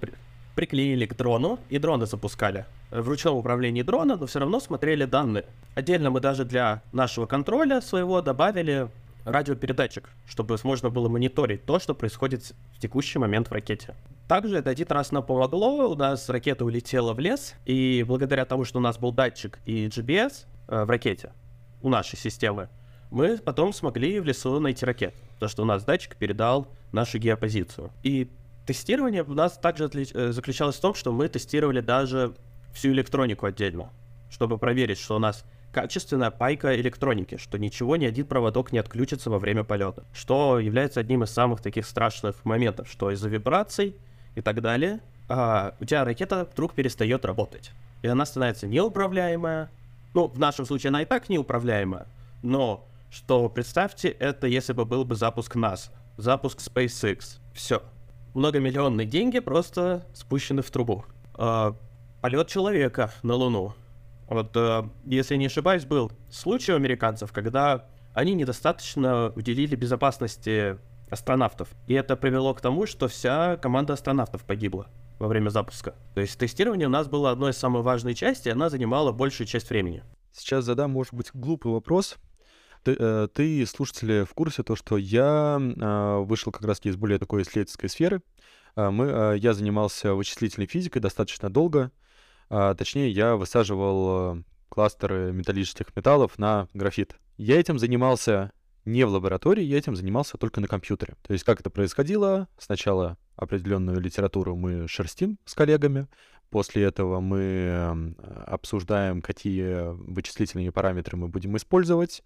приклеили 0.57 1.07
к 1.07 1.15
дрону 1.15 1.61
и 1.69 1.79
дроны 1.79 2.07
запускали. 2.07 2.67
В 2.91 3.07
ручном 3.09 3.37
управлении 3.37 3.83
дрона, 3.83 4.17
но 4.17 4.27
все 4.27 4.41
равно 4.41 4.59
смотрели 4.59 5.05
данные. 5.05 5.45
Отдельно 5.77 6.11
мы 6.11 6.21
даже 6.21 6.45
для 6.45 6.83
нашего 6.93 7.27
контроля 7.27 7.81
своего 7.81 8.23
добавили 8.23 8.89
радиопередатчик, 9.25 10.09
чтобы 10.27 10.57
можно 10.65 10.89
было 10.89 11.09
мониторить 11.09 11.67
то, 11.67 11.79
что 11.79 11.95
происходит 11.95 12.55
в 12.75 12.81
текущий 12.81 13.19
момент 13.19 13.49
в 13.49 13.53
ракете. 13.53 13.95
Также 14.29 14.57
это 14.57 14.71
один 14.71 14.87
раз 14.89 15.13
нам 15.13 15.23
помогло, 15.23 15.91
у 15.91 15.95
нас 15.95 16.29
ракета 16.29 16.65
улетела 16.65 17.13
в 17.13 17.19
лес, 17.19 17.55
и 17.67 18.05
благодаря 18.07 18.45
тому, 18.45 18.65
что 18.65 18.79
у 18.79 18.83
нас 18.83 18.99
был 18.99 19.13
датчик 19.13 19.59
и 19.67 19.87
GPS 19.87 20.47
э, 20.69 20.85
в 20.85 20.91
ракете, 20.91 21.33
у 21.83 21.89
нашей 21.89 22.17
системы, 22.17 22.69
мы 23.11 23.39
потом 23.39 23.73
смогли 23.73 24.19
в 24.21 24.25
лесу 24.25 24.59
найти 24.59 24.85
ракет, 24.87 25.15
потому 25.35 25.51
что 25.51 25.63
у 25.63 25.67
нас 25.67 25.85
датчик 25.85 26.17
передал 26.17 26.67
нашу 26.93 27.19
геопозицию. 27.19 27.91
И 28.03 28.29
Тестирование 28.67 29.23
у 29.23 29.33
нас 29.33 29.57
также 29.57 29.89
э, 29.95 30.33
заключалось 30.33 30.77
в 30.77 30.81
том, 30.81 30.95
что 30.95 31.13
мы 31.13 31.29
тестировали 31.29 31.81
даже 31.81 32.35
всю 32.75 32.89
электронику 32.89 33.47
отдельно, 33.47 33.91
чтобы 34.29 34.59
проверить, 34.59 34.99
что 34.99 35.17
у 35.17 35.19
нас 35.21 35.45
качественная 35.73 36.33
пайка 36.33 36.75
электроники, 36.75 37.37
что 37.37 37.59
ничего, 37.59 37.97
ни 37.97 38.07
один 38.07 38.27
проводок 38.27 38.73
не 38.73 38.79
отключится 38.79 39.31
во 39.31 39.39
время 39.39 39.63
полета, 39.63 40.05
что 40.13 40.59
является 40.59 40.99
одним 40.99 41.23
из 41.23 41.31
самых 41.31 41.61
таких 41.61 41.87
страшных 41.87 42.45
моментов, 42.45 42.89
что 42.91 43.13
из-за 43.13 43.29
вибраций 43.29 43.95
и 44.35 44.41
так 44.41 44.61
далее 44.61 45.01
а, 45.29 45.75
у 45.79 45.85
тебя 45.85 46.05
ракета 46.05 46.49
вдруг 46.51 46.75
перестает 46.75 47.25
работать, 47.25 47.71
и 48.03 48.09
она 48.09 48.27
становится 48.27 48.67
неуправляемая. 48.67 49.71
Ну, 50.13 50.27
в 50.27 50.39
нашем 50.39 50.67
случае 50.67 50.89
она 50.89 51.03
и 51.03 51.05
так 51.05 51.29
неуправляемая, 51.29 52.07
но 52.43 52.89
что 53.11 53.49
представьте, 53.49 54.09
это 54.09 54.49
если 54.49 54.73
бы 54.73 54.85
был 54.85 55.05
бы 55.05 55.15
запуск 55.15 55.55
НАСА, 55.55 55.93
запуск 56.17 56.59
SpaceX, 56.59 57.39
все, 57.55 57.83
многомиллионные 58.37 59.07
деньги 59.07 59.41
просто 59.41 60.07
спущены 60.13 60.63
в 60.63 60.71
трубу. 60.71 61.05
А, 61.35 61.75
полет 62.21 62.49
человека 62.49 63.13
на 63.23 63.35
Луну. 63.35 63.75
Вот, 64.29 64.51
а, 64.57 64.89
если 65.05 65.37
не 65.37 65.47
ошибаюсь, 65.47 65.85
был 65.85 66.13
случай 66.31 66.73
у 66.73 66.77
американцев, 66.77 67.33
когда 67.33 67.87
они 68.15 68.35
недостаточно 68.35 69.33
уделили 69.35 69.75
безопасности 69.75 70.79
астронавтов. 71.11 71.69
И 71.87 71.95
это 71.95 72.17
привело 72.17 72.55
к 72.55 72.61
тому, 72.61 72.87
что 72.87 73.09
вся 73.09 73.57
команда 73.57 73.95
астронавтов 73.95 74.45
погибла 74.45 74.89
во 75.19 75.29
время 75.29 75.49
запуска. 75.51 75.95
То 76.15 76.21
есть 76.21 76.39
тестирование 76.39 76.89
у 76.89 76.91
нас 76.91 77.09
было 77.09 77.31
одной 77.31 77.53
из 77.53 77.57
самых 77.57 77.85
важных 77.85 78.17
частей, 78.17 78.51
и 78.51 78.53
она 78.53 78.69
занимала 78.69 79.13
большую 79.13 79.47
часть 79.47 79.71
времени. 79.71 80.03
Сейчас 80.33 80.65
задам, 80.65 80.91
может 80.91 81.15
быть, 81.15 81.31
глупый 81.33 81.73
вопрос, 81.73 82.17
ты, 82.87 82.97
э, 82.97 83.29
ты, 83.35 83.67
слушатели, 83.67 84.25
в 84.25 84.33
курсе 84.33 84.63
то, 84.63 84.77
что 84.77 84.97
я 84.97 85.59
э, 85.59 86.19
вышел 86.25 86.53
как 86.53 86.65
раз 86.65 86.79
из 86.85 86.97
более 86.97 87.19
такой 87.19 87.43
исследовательской 87.43 87.89
сферы. 87.89 88.23
Э, 88.77 88.91
мы, 88.91 89.07
э, 89.07 89.39
я 89.39 89.55
занимался 89.55 90.15
вычислительной 90.15 90.69
физикой 90.69 91.03
достаточно 91.03 91.51
долго. 91.51 91.91
Точнее, 92.49 93.11
я 93.11 93.35
высаживал 93.35 94.37
э, 94.37 94.43
кластеры 94.69 95.33
металлических 95.33 95.97
металлов 95.97 96.39
на 96.39 96.69
графит. 96.75 97.17
Я 97.37 97.59
этим 97.59 97.81
занимался 97.81 98.53
не 98.85 99.05
в 99.05 99.11
лаборатории, 99.11 99.65
я 99.65 99.79
этим 99.79 99.97
занимался 99.97 100.39
только 100.39 100.61
на 100.61 100.69
компьютере. 100.69 101.17
То 101.27 101.33
есть 101.33 101.43
как 101.43 101.59
это 101.59 101.71
происходило? 101.71 102.47
Сначала 102.57 103.19
определенную 103.35 103.99
литературу 103.99 104.55
мы 104.55 104.87
шерстим 104.87 105.41
с 105.45 105.55
коллегами, 105.55 106.07
после 106.51 106.85
этого 106.85 107.19
мы 107.19 108.15
обсуждаем, 108.47 109.23
какие 109.23 109.93
вычислительные 110.13 110.71
параметры 110.71 111.17
мы 111.17 111.27
будем 111.27 111.57
использовать, 111.57 112.23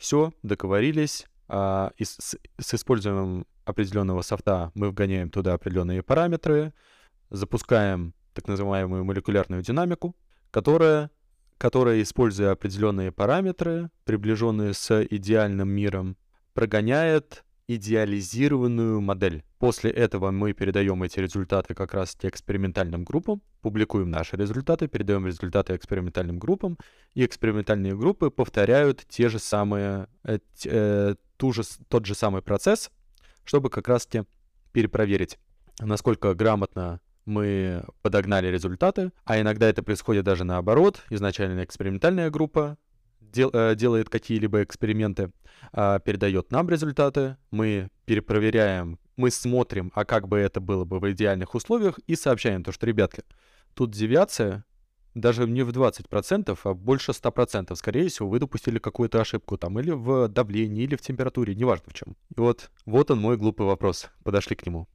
все, 0.00 0.32
договорились. 0.42 1.26
А, 1.46 1.92
и 1.98 2.04
с, 2.04 2.36
с 2.58 2.74
использованием 2.74 3.46
определенного 3.64 4.22
софта 4.22 4.72
мы 4.74 4.90
вгоняем 4.90 5.30
туда 5.30 5.54
определенные 5.54 6.02
параметры, 6.02 6.72
запускаем 7.28 8.14
так 8.32 8.48
называемую 8.48 9.04
молекулярную 9.04 9.62
динамику, 9.62 10.16
которая, 10.50 11.10
которая, 11.58 12.00
используя 12.02 12.52
определенные 12.52 13.12
параметры, 13.12 13.90
приближенные 14.04 14.72
с 14.72 15.04
идеальным 15.04 15.68
миром, 15.68 16.16
прогоняет 16.54 17.44
идеализированную 17.76 19.00
модель. 19.00 19.44
После 19.58 19.90
этого 19.90 20.30
мы 20.30 20.52
передаем 20.52 21.02
эти 21.02 21.20
результаты 21.20 21.74
как 21.74 21.94
раз 21.94 22.16
экспериментальным 22.20 23.04
группам, 23.04 23.42
публикуем 23.60 24.10
наши 24.10 24.36
результаты, 24.36 24.88
передаем 24.88 25.26
результаты 25.26 25.76
экспериментальным 25.76 26.38
группам, 26.38 26.78
и 27.14 27.24
экспериментальные 27.24 27.96
группы 27.96 28.30
повторяют 28.30 29.04
те 29.08 29.28
же 29.28 29.38
самые, 29.38 30.08
э, 30.24 30.38
э, 30.64 31.14
ту 31.36 31.52
же, 31.52 31.62
тот 31.88 32.06
же 32.06 32.14
самый 32.14 32.42
процесс, 32.42 32.90
чтобы 33.44 33.70
как 33.70 33.86
раз-таки 33.86 34.26
перепроверить, 34.72 35.38
насколько 35.78 36.34
грамотно 36.34 37.00
мы 37.24 37.84
подогнали 38.02 38.48
результаты, 38.48 39.12
а 39.24 39.40
иногда 39.40 39.68
это 39.68 39.82
происходит 39.82 40.24
даже 40.24 40.44
наоборот. 40.44 41.04
Изначально 41.10 41.62
экспериментальная 41.62 42.30
группа 42.30 42.78
дел, 43.32 43.50
э, 43.52 43.74
делает 43.74 44.08
какие-либо 44.08 44.62
эксперименты, 44.62 45.30
э, 45.72 45.98
передает 46.04 46.50
нам 46.50 46.68
результаты, 46.68 47.36
мы 47.50 47.88
перепроверяем, 48.04 48.98
мы 49.16 49.30
смотрим, 49.30 49.92
а 49.94 50.04
как 50.04 50.28
бы 50.28 50.38
это 50.38 50.60
было 50.60 50.84
бы 50.84 50.98
в 50.98 51.10
идеальных 51.10 51.54
условиях, 51.54 51.98
и 52.06 52.16
сообщаем 52.16 52.64
то, 52.64 52.72
что, 52.72 52.86
ребятки, 52.86 53.22
тут 53.74 53.90
девиация 53.90 54.64
даже 55.14 55.46
не 55.46 55.62
в 55.62 55.70
20%, 55.70 56.58
а 56.64 56.74
больше 56.74 57.12
100%. 57.12 57.74
Скорее 57.76 58.08
всего, 58.08 58.28
вы 58.28 58.38
допустили 58.38 58.78
какую-то 58.78 59.20
ошибку 59.20 59.56
там 59.58 59.78
или 59.80 59.90
в 59.90 60.28
давлении, 60.28 60.84
или 60.84 60.96
в 60.96 61.00
температуре, 61.00 61.54
неважно 61.54 61.86
в 61.88 61.94
чем. 61.94 62.16
И 62.36 62.40
вот, 62.40 62.70
вот 62.86 63.10
он 63.10 63.20
мой 63.20 63.36
глупый 63.36 63.66
вопрос. 63.66 64.08
Подошли 64.22 64.56
к 64.56 64.64
нему. 64.64 64.88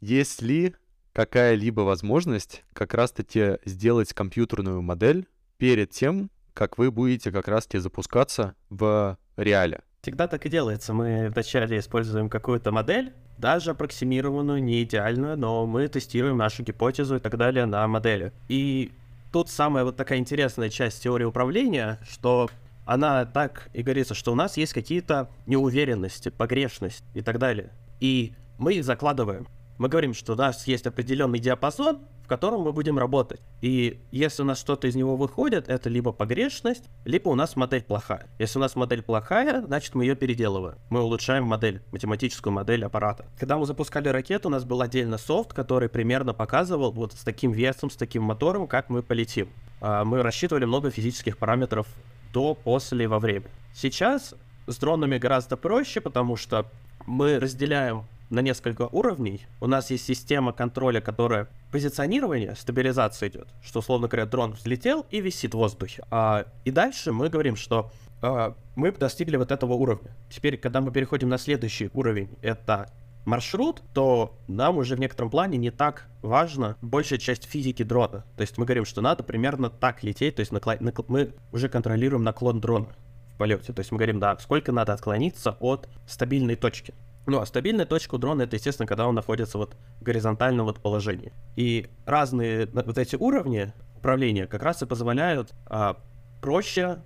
Есть 0.00 0.42
ли 0.42 0.74
какая-либо 1.12 1.80
возможность 1.80 2.64
как 2.72 2.94
раз-таки 2.94 3.58
сделать 3.64 4.12
компьютерную 4.14 4.80
модель 4.82 5.26
перед 5.56 5.90
тем, 5.90 6.30
как 6.58 6.76
вы 6.76 6.90
будете 6.90 7.30
как 7.30 7.46
раз-таки 7.46 7.78
запускаться 7.78 8.56
в 8.68 9.16
реале? 9.36 9.82
Всегда 10.02 10.26
так 10.26 10.44
и 10.44 10.48
делается. 10.48 10.92
Мы 10.92 11.30
вначале 11.32 11.78
используем 11.78 12.28
какую-то 12.28 12.72
модель, 12.72 13.12
даже 13.38 13.70
аппроксимированную, 13.70 14.60
не 14.60 14.82
идеальную, 14.82 15.38
но 15.38 15.66
мы 15.66 15.86
тестируем 15.86 16.36
нашу 16.36 16.64
гипотезу 16.64 17.14
и 17.14 17.20
так 17.20 17.36
далее 17.36 17.64
на 17.66 17.86
модели. 17.86 18.32
И 18.48 18.90
тут 19.32 19.50
самая 19.50 19.84
вот 19.84 19.96
такая 19.96 20.18
интересная 20.18 20.68
часть 20.68 21.00
теории 21.00 21.24
управления, 21.24 22.00
что 22.02 22.50
она 22.84 23.24
так 23.24 23.70
и 23.72 23.84
говорится, 23.84 24.14
что 24.14 24.32
у 24.32 24.34
нас 24.34 24.56
есть 24.56 24.72
какие-то 24.72 25.30
неуверенности, 25.46 26.28
погрешность 26.30 27.04
и 27.14 27.22
так 27.22 27.38
далее. 27.38 27.70
И 28.00 28.32
мы 28.58 28.74
их 28.74 28.84
закладываем. 28.84 29.46
Мы 29.78 29.88
говорим, 29.88 30.12
что 30.12 30.32
у 30.32 30.36
нас 30.36 30.66
есть 30.66 30.86
определенный 30.88 31.38
диапазон, 31.38 32.00
в 32.24 32.28
котором 32.28 32.62
мы 32.62 32.72
будем 32.72 32.98
работать. 32.98 33.40
И 33.60 34.00
если 34.10 34.42
у 34.42 34.44
нас 34.44 34.58
что-то 34.58 34.88
из 34.88 34.96
него 34.96 35.16
выходит, 35.16 35.68
это 35.68 35.88
либо 35.88 36.12
погрешность, 36.12 36.82
либо 37.04 37.28
у 37.28 37.36
нас 37.36 37.54
модель 37.54 37.84
плохая. 37.84 38.26
Если 38.40 38.58
у 38.58 38.60
нас 38.60 38.74
модель 38.74 39.02
плохая, 39.02 39.62
значит 39.62 39.94
мы 39.94 40.04
ее 40.04 40.16
переделываем. 40.16 40.78
Мы 40.90 41.00
улучшаем 41.00 41.44
модель, 41.44 41.80
математическую 41.92 42.52
модель 42.52 42.84
аппарата. 42.84 43.26
Когда 43.38 43.56
мы 43.56 43.66
запускали 43.66 44.08
ракету, 44.08 44.48
у 44.48 44.50
нас 44.50 44.64
был 44.64 44.82
отдельно 44.82 45.16
софт, 45.16 45.52
который 45.52 45.88
примерно 45.88 46.34
показывал 46.34 46.90
вот 46.90 47.12
с 47.12 47.22
таким 47.22 47.52
весом, 47.52 47.88
с 47.88 47.96
таким 47.96 48.24
мотором, 48.24 48.66
как 48.66 48.90
мы 48.90 49.02
полетим. 49.02 49.48
А, 49.80 50.04
мы 50.04 50.22
рассчитывали 50.22 50.64
много 50.64 50.90
физических 50.90 51.38
параметров 51.38 51.86
до, 52.32 52.54
после, 52.54 53.06
во 53.06 53.20
время. 53.20 53.46
Сейчас 53.72 54.34
с 54.66 54.76
дронами 54.76 55.18
гораздо 55.18 55.56
проще, 55.56 56.00
потому 56.00 56.36
что 56.36 56.66
мы 57.06 57.38
разделяем 57.38 58.04
на 58.30 58.40
несколько 58.40 58.82
уровней. 58.82 59.46
У 59.60 59.66
нас 59.66 59.90
есть 59.90 60.04
система 60.04 60.52
контроля, 60.52 61.00
которая 61.00 61.48
позиционирование, 61.70 62.54
стабилизация 62.56 63.28
идет, 63.28 63.48
что, 63.62 63.80
условно 63.80 64.08
говоря, 64.08 64.26
дрон 64.26 64.52
взлетел 64.52 65.06
и 65.10 65.20
висит 65.20 65.54
в 65.54 65.58
воздухе. 65.58 66.04
А, 66.10 66.46
и 66.64 66.70
дальше 66.70 67.12
мы 67.12 67.28
говорим, 67.28 67.56
что 67.56 67.90
а, 68.22 68.54
мы 68.76 68.92
достигли 68.92 69.36
вот 69.36 69.50
этого 69.52 69.74
уровня. 69.74 70.14
Теперь, 70.30 70.56
когда 70.56 70.80
мы 70.80 70.92
переходим 70.92 71.28
на 71.28 71.38
следующий 71.38 71.90
уровень, 71.94 72.30
это 72.42 72.90
маршрут, 73.24 73.82
то 73.92 74.38
нам 74.48 74.78
уже 74.78 74.96
в 74.96 75.00
некотором 75.00 75.30
плане 75.30 75.58
не 75.58 75.70
так 75.70 76.06
важно 76.22 76.76
большая 76.80 77.18
часть 77.18 77.44
физики 77.44 77.82
дрона. 77.82 78.24
То 78.36 78.40
есть 78.40 78.56
мы 78.56 78.64
говорим, 78.64 78.84
что 78.84 79.00
надо 79.02 79.22
примерно 79.22 79.68
так 79.70 80.02
лететь, 80.02 80.36
то 80.36 80.40
есть 80.40 80.50
накла- 80.50 80.78
накл- 80.78 81.04
мы 81.08 81.34
уже 81.52 81.68
контролируем 81.68 82.24
наклон 82.24 82.60
дрона 82.60 82.88
в 83.34 83.36
полете. 83.36 83.72
То 83.72 83.80
есть 83.80 83.92
мы 83.92 83.98
говорим, 83.98 84.18
да, 84.18 84.36
сколько 84.38 84.72
надо 84.72 84.94
отклониться 84.94 85.56
от 85.60 85.88
стабильной 86.06 86.56
точки. 86.56 86.94
Ну, 87.28 87.40
а 87.40 87.46
стабильная 87.46 87.84
точка 87.84 88.14
у 88.14 88.18
дрона 88.18 88.42
это, 88.42 88.56
естественно, 88.56 88.86
когда 88.86 89.06
он 89.06 89.14
находится 89.14 89.58
вот 89.58 89.76
в 90.00 90.02
горизонтальном 90.02 90.64
вот 90.64 90.80
положении. 90.80 91.34
И 91.56 91.86
разные 92.06 92.66
вот 92.72 92.96
эти 92.96 93.16
уровни 93.16 93.70
управления 93.98 94.46
как 94.46 94.62
раз 94.62 94.80
и 94.80 94.86
позволяют 94.86 95.52
а, 95.66 95.98
проще, 96.40 97.02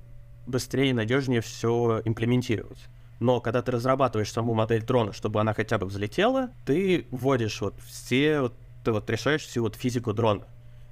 быстрее, 0.47 0.95
надежнее 0.95 1.41
все 1.41 2.03
имплементировать. 2.05 2.87
Но 3.19 3.41
когда 3.41 3.63
ты 3.63 3.73
разрабатываешь 3.73 4.31
саму 4.31 4.55
модель 4.55 4.85
дрона, 4.85 5.13
чтобы 5.13 5.41
она 5.41 5.55
хотя 5.55 5.77
бы 5.79 5.87
взлетела, 5.87 6.51
ты 6.67 7.09
вводишь 7.11 7.61
вот 7.61 7.75
все, 7.85 8.43
вот, 8.43 8.55
ты 8.85 8.93
вот 8.93 9.11
решаешь 9.11 9.43
всю 9.43 9.63
вот 9.63 9.75
физику 9.75 10.13
дрона 10.13 10.47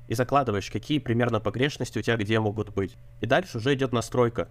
и 0.08 0.14
закладываешь, 0.14 0.72
какие 0.72 0.98
примерно 0.98 1.38
погрешности 1.38 2.00
у 2.00 2.02
тебя 2.02 2.16
где 2.16 2.40
могут 2.40 2.70
быть. 2.70 2.96
И 3.20 3.26
дальше 3.26 3.58
уже 3.58 3.74
идет 3.74 3.92
настройка, 3.92 4.48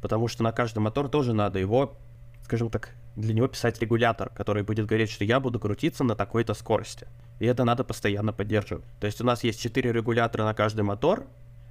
потому 0.00 0.26
что 0.26 0.42
на 0.42 0.52
каждый 0.52 0.78
мотор 0.78 1.10
тоже 1.10 1.34
надо 1.34 1.58
его, 1.58 1.98
скажем 2.44 2.70
так, 2.70 2.90
для 3.16 3.34
него 3.34 3.46
писать 3.48 3.80
регулятор, 3.80 4.30
который 4.30 4.62
будет 4.62 4.86
говорить, 4.86 5.10
что 5.10 5.24
я 5.24 5.40
буду 5.40 5.60
крутиться 5.60 6.04
на 6.04 6.14
такой-то 6.14 6.54
скорости. 6.54 7.06
И 7.38 7.46
это 7.46 7.64
надо 7.64 7.84
постоянно 7.84 8.32
поддерживать. 8.32 8.84
То 9.00 9.06
есть 9.06 9.20
у 9.20 9.24
нас 9.24 9.44
есть 9.44 9.60
4 9.60 9.92
регулятора 9.92 10.44
на 10.44 10.54
каждый 10.54 10.82
мотор, 10.82 11.26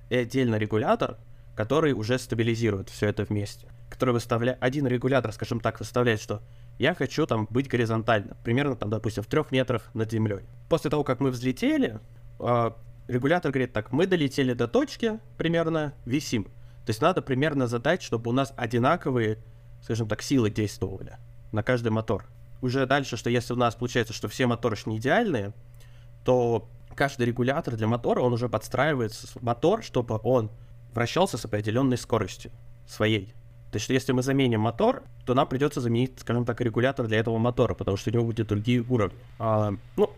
и 0.09 0.15
отдельно 0.15 0.55
регулятор, 0.55 1.17
который 1.55 1.93
уже 1.93 2.19
стабилизирует 2.19 2.89
все 2.89 3.07
это 3.07 3.23
вместе. 3.23 3.67
Который 3.89 4.13
выставляет... 4.13 4.57
Один 4.61 4.87
регулятор, 4.87 5.31
скажем 5.31 5.59
так, 5.59 5.79
выставляет, 5.79 6.21
что 6.21 6.41
я 6.77 6.93
хочу 6.93 7.25
там 7.25 7.47
быть 7.49 7.67
горизонтально, 7.67 8.35
примерно 8.43 8.75
там, 8.75 8.89
допустим, 8.89 9.23
в 9.23 9.27
трех 9.27 9.51
метрах 9.51 9.89
над 9.93 10.11
землей. 10.11 10.41
После 10.69 10.89
того, 10.89 11.03
как 11.03 11.19
мы 11.19 11.29
взлетели, 11.29 11.99
э, 12.39 12.71
регулятор 13.07 13.51
говорит, 13.51 13.73
так, 13.73 13.91
мы 13.91 14.07
долетели 14.07 14.53
до 14.53 14.67
точки, 14.67 15.19
примерно 15.37 15.93
висим. 16.05 16.45
То 16.85 16.89
есть 16.89 17.01
надо 17.01 17.21
примерно 17.21 17.67
задать, 17.67 18.01
чтобы 18.01 18.29
у 18.31 18.33
нас 18.33 18.53
одинаковые, 18.57 19.37
скажем 19.81 20.07
так, 20.07 20.21
силы 20.21 20.49
действовали 20.49 21.17
на 21.51 21.63
каждый 21.63 21.89
мотор. 21.89 22.25
Уже 22.61 22.85
дальше, 22.85 23.17
что 23.17 23.29
если 23.29 23.53
у 23.53 23.57
нас 23.57 23.75
получается, 23.75 24.13
что 24.13 24.27
все 24.27 24.45
моторы 24.45 24.77
не 24.85 24.97
идеальные, 24.97 25.53
то 26.23 26.69
каждый 26.95 27.25
регулятор 27.25 27.75
для 27.75 27.87
мотора, 27.87 28.21
он 28.21 28.33
уже 28.33 28.49
подстраивается 28.49 29.27
мотор, 29.41 29.83
чтобы 29.83 30.19
он 30.23 30.51
вращался 30.93 31.37
с 31.37 31.45
определенной 31.45 31.97
скоростью 31.97 32.51
своей. 32.87 33.33
То 33.71 33.77
есть, 33.77 33.85
что 33.85 33.93
если 33.93 34.11
мы 34.11 34.21
заменим 34.21 34.61
мотор, 34.61 35.03
то 35.25 35.33
нам 35.33 35.47
придется 35.47 35.79
заменить, 35.79 36.19
скажем 36.19 36.45
так, 36.45 36.59
регулятор 36.59 37.07
для 37.07 37.19
этого 37.19 37.37
мотора, 37.37 37.73
потому 37.73 37.95
что 37.95 38.09
у 38.09 38.13
него 38.13 38.25
будут 38.25 38.49
другие 38.49 38.81
уровни. 38.81 39.17
А, 39.39 39.73
ну, 39.95 40.11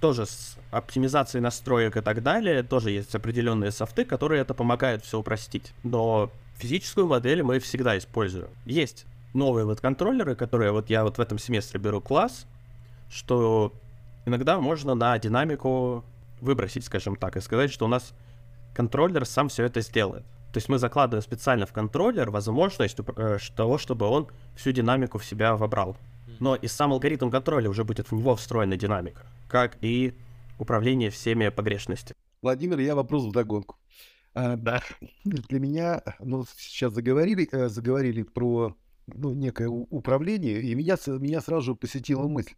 тоже 0.00 0.26
с 0.26 0.56
оптимизацией 0.72 1.40
настроек 1.40 1.96
и 1.96 2.00
так 2.00 2.22
далее, 2.22 2.64
тоже 2.64 2.90
есть 2.90 3.14
определенные 3.14 3.70
софты, 3.70 4.04
которые 4.04 4.42
это 4.42 4.54
помогают 4.54 5.04
все 5.04 5.18
упростить. 5.18 5.72
Но 5.84 6.30
физическую 6.58 7.06
модель 7.06 7.42
мы 7.42 7.58
всегда 7.58 7.96
используем. 7.96 8.48
Есть 8.64 9.06
новые 9.34 9.64
вот 9.64 9.80
контроллеры, 9.80 10.34
которые 10.34 10.72
вот 10.72 10.90
я 10.90 11.04
вот 11.04 11.18
в 11.18 11.20
этом 11.20 11.38
семестре 11.38 11.78
беру 11.78 12.00
класс, 12.00 12.46
что 13.08 13.72
иногда 14.24 14.58
можно 14.60 14.94
на 14.94 15.18
динамику 15.18 16.04
выбросить, 16.40 16.84
скажем 16.84 17.16
так, 17.16 17.36
и 17.36 17.40
сказать, 17.40 17.72
что 17.72 17.84
у 17.84 17.88
нас 17.88 18.14
контроллер 18.74 19.24
сам 19.24 19.48
все 19.48 19.64
это 19.64 19.80
сделает. 19.80 20.24
То 20.52 20.58
есть 20.58 20.68
мы 20.68 20.78
закладываем 20.78 21.22
специально 21.22 21.66
в 21.66 21.72
контроллер 21.72 22.30
возможность 22.30 22.98
э, 22.98 23.38
того, 23.54 23.78
чтобы 23.78 24.06
он 24.06 24.28
всю 24.54 24.72
динамику 24.72 25.18
в 25.18 25.24
себя 25.24 25.54
вобрал. 25.54 25.96
Но 26.40 26.54
и 26.54 26.66
сам 26.66 26.92
алгоритм 26.92 27.30
контроля 27.30 27.70
уже 27.70 27.84
будет 27.84 28.10
в 28.10 28.14
него 28.14 28.36
встроена 28.36 28.76
динамика, 28.76 29.26
как 29.48 29.76
и 29.80 30.14
управление 30.58 31.10
всеми 31.10 31.48
погрешностями. 31.48 32.16
Владимир, 32.42 32.78
я 32.78 32.94
вопрос 32.94 33.24
в 33.24 33.32
догонку. 33.32 33.76
А, 34.36 34.56
да. 34.56 34.82
Для 35.24 35.58
меня, 35.58 36.02
ну, 36.20 36.44
сейчас 36.58 36.92
заговорили, 36.92 37.48
э, 37.50 37.68
заговорили 37.68 38.22
про 38.22 38.76
ну, 39.06 39.32
некое 39.32 39.68
управление, 39.68 40.60
и 40.60 40.74
меня, 40.74 40.96
меня 41.06 41.40
сразу 41.40 41.62
же 41.62 41.74
посетила 41.74 42.28
мысль. 42.28 42.52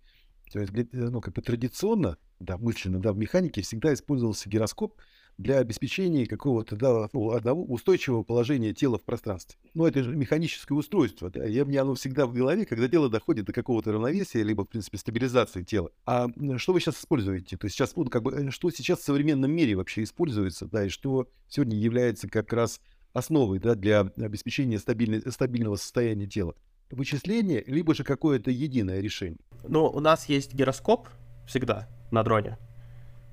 То 0.52 0.58
есть, 0.58 0.72
ну, 0.92 1.20
как 1.20 1.34
бы 1.34 1.42
традиционно, 1.42 2.18
да, 2.40 2.58
мысленно, 2.58 2.98
да, 2.98 3.12
в 3.12 3.16
механике 3.16 3.62
всегда 3.62 3.94
использовался 3.94 4.48
гироскоп 4.48 5.00
для 5.38 5.58
обеспечения 5.58 6.26
какого-то 6.26 6.76
да, 6.76 7.08
ну, 7.12 7.30
одного 7.30 7.64
устойчивого 7.64 8.24
положения 8.24 8.74
тела 8.74 8.98
в 8.98 9.04
пространстве. 9.04 9.56
Ну, 9.72 9.86
это 9.86 10.02
же 10.02 10.14
механическое 10.14 10.74
устройство, 10.74 11.30
да, 11.30 11.46
и 11.46 11.62
мне 11.62 11.80
оно 11.80 11.94
всегда 11.94 12.26
в 12.26 12.32
голове, 12.32 12.66
когда 12.66 12.88
дело 12.88 13.08
доходит 13.08 13.46
до 13.46 13.52
какого-то 13.52 13.92
равновесия, 13.92 14.42
либо, 14.42 14.64
в 14.64 14.68
принципе, 14.68 14.98
стабилизации 14.98 15.62
тела. 15.62 15.90
А 16.04 16.28
что 16.56 16.72
вы 16.72 16.80
сейчас 16.80 16.98
используете? 16.98 17.56
То 17.56 17.66
есть 17.66 17.76
сейчас, 17.76 17.94
ну, 17.94 18.04
как 18.06 18.24
бы, 18.24 18.32
э, 18.32 18.50
что 18.50 18.70
сейчас 18.70 18.98
в 18.98 19.04
современном 19.04 19.52
мире 19.52 19.76
вообще 19.76 20.02
используется, 20.02 20.66
да, 20.66 20.84
и 20.84 20.88
что 20.88 21.28
сегодня 21.48 21.78
является 21.78 22.28
как 22.28 22.52
раз 22.52 22.80
основой 23.12 23.60
да, 23.60 23.76
для 23.76 24.00
обеспечения 24.00 24.78
стабильного 24.78 25.76
состояния 25.76 26.26
тела? 26.26 26.54
Вычисление, 26.90 27.62
либо 27.66 27.94
же 27.94 28.02
какое-то 28.02 28.50
единое 28.50 29.00
решение? 29.00 29.38
Ну, 29.62 29.86
у 29.86 30.00
нас 30.00 30.28
есть 30.28 30.52
гироскоп 30.54 31.08
всегда 31.46 31.88
на 32.10 32.24
дроне. 32.24 32.58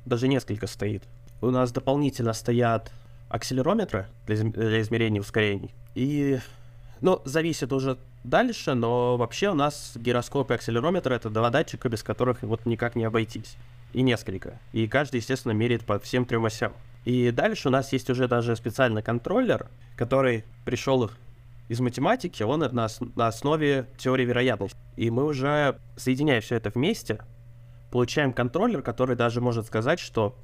Даже 0.05 0.27
несколько 0.27 0.67
стоит. 0.67 1.03
У 1.41 1.49
нас 1.49 1.71
дополнительно 1.71 2.33
стоят 2.33 2.91
акселерометры 3.29 4.07
для, 4.27 4.37
для 4.43 4.81
измерения 4.81 5.21
ускорений. 5.21 5.73
И, 5.93 6.39
ну, 7.01 7.21
зависит 7.25 7.71
уже 7.73 7.97
дальше, 8.23 8.73
но 8.73 9.17
вообще 9.17 9.49
у 9.49 9.53
нас 9.53 9.93
гироскоп 9.95 10.51
и 10.51 10.53
акселерометр— 10.55 11.11
это 11.13 11.29
два 11.29 11.49
датчика, 11.49 11.89
без 11.89 12.03
которых 12.03 12.41
вот 12.41 12.65
никак 12.65 12.95
не 12.95 13.05
обойтись. 13.05 13.55
И 13.93 14.01
несколько. 14.01 14.59
И 14.73 14.87
каждый, 14.87 15.17
естественно, 15.17 15.53
меряет 15.53 15.85
по 15.85 15.99
всем 15.99 16.25
трем 16.25 16.45
осям. 16.45 16.73
И 17.05 17.31
дальше 17.31 17.69
у 17.69 17.71
нас 17.71 17.93
есть 17.93 18.09
уже 18.09 18.27
даже 18.27 18.55
специальный 18.55 19.01
контроллер, 19.01 19.67
который 19.95 20.43
пришел 20.65 21.09
из 21.67 21.79
математики, 21.79 22.43
он 22.43 22.59
на, 22.59 22.87
на 23.15 23.27
основе 23.27 23.87
теории 23.97 24.25
вероятности. 24.25 24.77
И 24.97 25.09
мы 25.09 25.25
уже, 25.25 25.79
соединяя 25.95 26.41
все 26.41 26.55
это 26.55 26.69
вместе, 26.69 27.19
получаем 27.91 28.33
контроллер, 28.33 28.81
который 28.81 29.15
даже 29.15 29.41
может 29.41 29.67
сказать, 29.67 29.99
что 29.99 30.35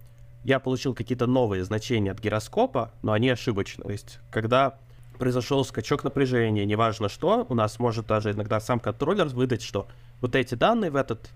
я 0.43 0.59
получил 0.59 0.93
какие-то 0.93 1.27
новые 1.27 1.63
значения 1.63 2.11
от 2.11 2.19
гироскопа, 2.19 2.91
но 3.01 3.11
они 3.11 3.29
ошибочны. 3.29 3.83
То 3.83 3.91
есть, 3.91 4.19
когда 4.31 4.77
произошел 5.19 5.63
скачок 5.63 6.03
напряжения, 6.03 6.65
неважно 6.65 7.09
что, 7.09 7.45
у 7.47 7.53
нас 7.53 7.77
может 7.77 8.07
даже 8.07 8.31
иногда 8.31 8.59
сам 8.59 8.79
контроллер 8.79 9.27
выдать, 9.27 9.61
что 9.61 9.87
вот 10.19 10.35
эти 10.35 10.55
данные 10.55 10.89
в 10.89 10.95
этот 10.95 11.29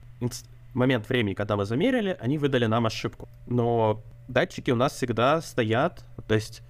момент 0.73 1.07
времени, 1.07 1.35
когда 1.35 1.55
мы 1.55 1.65
замерили, 1.65 2.17
они 2.19 2.37
выдали 2.37 2.65
нам 2.65 2.85
ошибку. 2.85 3.29
Но 3.45 4.03
датчики 4.27 4.71
у 4.71 4.75
нас 4.75 4.93
всегда 4.93 5.41
стоят, 5.41 6.03
то 6.27 6.33
есть 6.33 6.63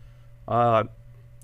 а, 0.45 0.87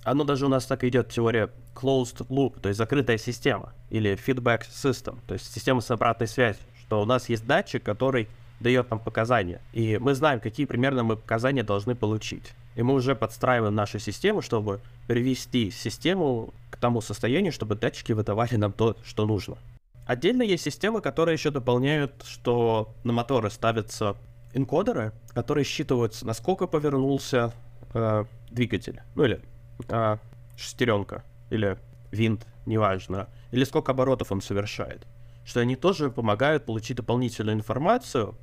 оно 0.04 0.24
даже 0.24 0.46
у 0.46 0.50
нас 0.50 0.66
так 0.66 0.84
идет 0.84 1.10
теория 1.10 1.50
closed 1.74 2.28
loop, 2.28 2.60
то 2.60 2.70
есть 2.70 2.78
закрытая 2.78 3.18
система, 3.18 3.74
или 3.90 4.14
feedback 4.14 4.64
system, 4.70 5.20
то 5.26 5.34
есть 5.34 5.54
система 5.54 5.82
с 5.82 5.90
обратной 5.90 6.28
связью, 6.28 6.64
что 6.82 7.02
у 7.02 7.06
нас 7.06 7.30
есть 7.30 7.46
датчик, 7.46 7.84
который 7.84 8.28
дает 8.62 8.90
нам 8.90 9.00
показания. 9.00 9.62
И 9.74 9.98
мы 9.98 10.14
знаем, 10.14 10.40
какие 10.40 10.66
примерно 10.66 11.04
мы 11.04 11.18
показания 11.18 11.64
должны 11.64 11.96
получить. 11.96 12.54
И 12.76 12.84
мы 12.84 12.94
уже 12.94 13.16
подстраиваем 13.16 13.76
нашу 13.76 14.00
систему, 14.00 14.42
чтобы 14.42 14.80
привести 15.08 15.72
систему 15.72 16.54
к 16.70 16.78
тому 16.78 17.02
состоянию, 17.02 17.52
чтобы 17.52 17.76
датчики 17.76 18.14
выдавали 18.14 18.56
нам 18.56 18.72
то, 18.72 18.96
что 19.04 19.26
нужно. 19.26 19.58
Отдельно 20.06 20.42
есть 20.44 20.64
системы, 20.64 21.02
которые 21.02 21.34
еще 21.34 21.52
дополняют, 21.52 22.24
что 22.26 22.94
на 23.04 23.14
моторы 23.14 23.50
ставятся 23.50 24.16
энкодеры, 24.54 25.14
которые 25.34 25.64
считывают, 25.64 26.22
насколько 26.24 26.68
повернулся 26.68 27.54
э, 27.94 28.26
двигатель. 28.50 29.02
Ну 29.16 29.24
или 29.24 29.42
э, 29.88 30.18
шестеренка, 30.58 31.24
или 31.50 31.78
винт, 32.12 32.46
неважно. 32.66 33.28
Или 33.52 33.64
сколько 33.64 33.92
оборотов 33.92 34.32
он 34.32 34.42
совершает. 34.42 35.06
Что 35.46 35.62
они 35.62 35.76
тоже 35.76 36.10
помогают 36.10 36.66
получить 36.66 36.98
дополнительную 36.98 37.56
информацию 37.56 38.36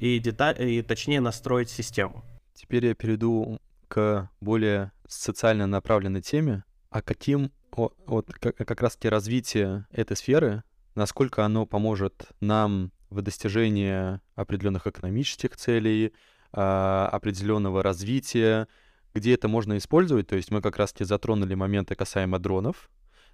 и, 0.00 0.18
деталь, 0.18 0.60
и 0.60 0.82
точнее 0.82 1.20
настроить 1.20 1.70
систему. 1.70 2.24
Теперь 2.54 2.86
я 2.86 2.94
перейду 2.94 3.58
к 3.88 4.30
более 4.40 4.92
социально 5.06 5.66
направленной 5.66 6.22
теме. 6.22 6.64
А 6.90 7.02
каким 7.02 7.52
вот 7.72 8.32
как, 8.32 8.56
как 8.56 8.80
раз-таки 8.80 9.08
развитие 9.08 9.86
этой 9.90 10.16
сферы, 10.16 10.62
насколько 10.94 11.44
оно 11.44 11.66
поможет 11.66 12.28
нам 12.40 12.92
в 13.10 13.20
достижении 13.22 14.20
определенных 14.34 14.86
экономических 14.86 15.56
целей, 15.56 16.12
а, 16.52 17.08
определенного 17.12 17.82
развития, 17.82 18.66
где 19.14 19.34
это 19.34 19.48
можно 19.48 19.76
использовать. 19.76 20.26
То 20.26 20.36
есть 20.36 20.50
мы 20.50 20.62
как 20.62 20.76
раз-таки 20.76 21.04
затронули 21.04 21.54
моменты 21.54 21.94
касаемо 21.94 22.38
дронов, 22.38 22.90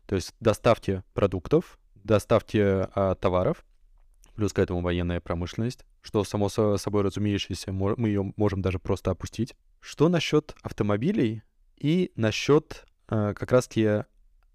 то 0.07 0.16
есть 0.16 0.35
доставки 0.40 1.03
продуктов, 1.14 1.79
доставки 1.94 2.59
а, 2.61 3.14
товаров, 3.14 3.64
плюс 4.34 4.52
к 4.52 4.58
этому 4.58 4.80
военная 4.80 5.20
промышленность, 5.20 5.84
что 6.00 6.24
само 6.24 6.48
собой 6.48 7.02
разумеющееся, 7.02 7.72
мы 7.72 8.08
ее 8.08 8.32
можем 8.36 8.62
даже 8.62 8.78
просто 8.78 9.10
опустить. 9.10 9.54
Что 9.80 10.08
насчет 10.08 10.54
автомобилей 10.62 11.42
и 11.76 12.12
насчет 12.16 12.84
э, 13.08 13.34
как 13.34 13.50
раз-таки 13.52 14.04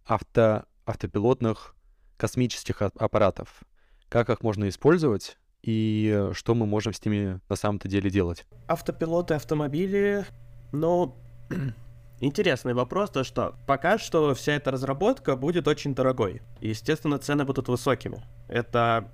авто, 0.05 0.65
автопилотных 0.85 1.75
космических 2.17 2.81
аппаратов? 2.81 3.63
Как 4.09 4.29
их 4.29 4.41
можно 4.41 4.69
использовать 4.69 5.37
и 5.61 6.29
что 6.33 6.55
мы 6.55 6.65
можем 6.65 6.93
с 6.93 7.03
ними 7.03 7.41
на 7.49 7.55
самом-то 7.55 7.87
деле 7.87 8.09
делать? 8.09 8.45
Автопилоты, 8.67 9.33
автомобили, 9.33 10.25
ну, 10.71 11.15
Интересный 12.19 12.73
вопрос, 12.73 13.11
то 13.11 13.23
что 13.23 13.55
пока 13.67 13.99
что 13.99 14.33
вся 14.33 14.53
эта 14.53 14.71
разработка 14.71 15.35
будет 15.35 15.67
очень 15.67 15.93
дорогой. 15.93 16.41
Естественно, 16.61 17.19
цены 17.19 17.45
будут 17.45 17.67
высокими. 17.67 18.23
Это 18.47 19.11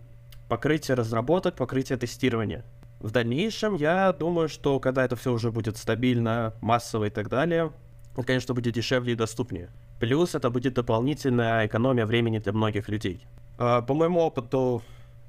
покрытие 0.54 0.94
разработок, 0.94 1.56
покрытие 1.56 1.98
тестирования. 1.98 2.64
В 3.00 3.10
дальнейшем, 3.10 3.74
я 3.74 4.14
думаю, 4.14 4.48
что 4.48 4.80
когда 4.80 5.04
это 5.04 5.16
все 5.16 5.34
уже 5.34 5.52
будет 5.52 5.78
стабильно, 5.78 6.54
массово 6.62 7.06
и 7.06 7.10
так 7.10 7.28
далее, 7.28 7.72
это, 8.14 8.22
конечно, 8.22 8.54
будет 8.54 8.76
дешевле 8.76 9.14
и 9.14 9.16
доступнее. 9.16 9.72
Плюс 10.00 10.36
это 10.36 10.52
будет 10.52 10.76
дополнительная 10.76 11.66
экономия 11.66 12.06
времени 12.06 12.38
для 12.38 12.54
многих 12.54 12.88
людей. 12.88 13.26
А, 13.58 13.82
по 13.82 13.96
моему 13.96 14.20
опыту 14.20 14.84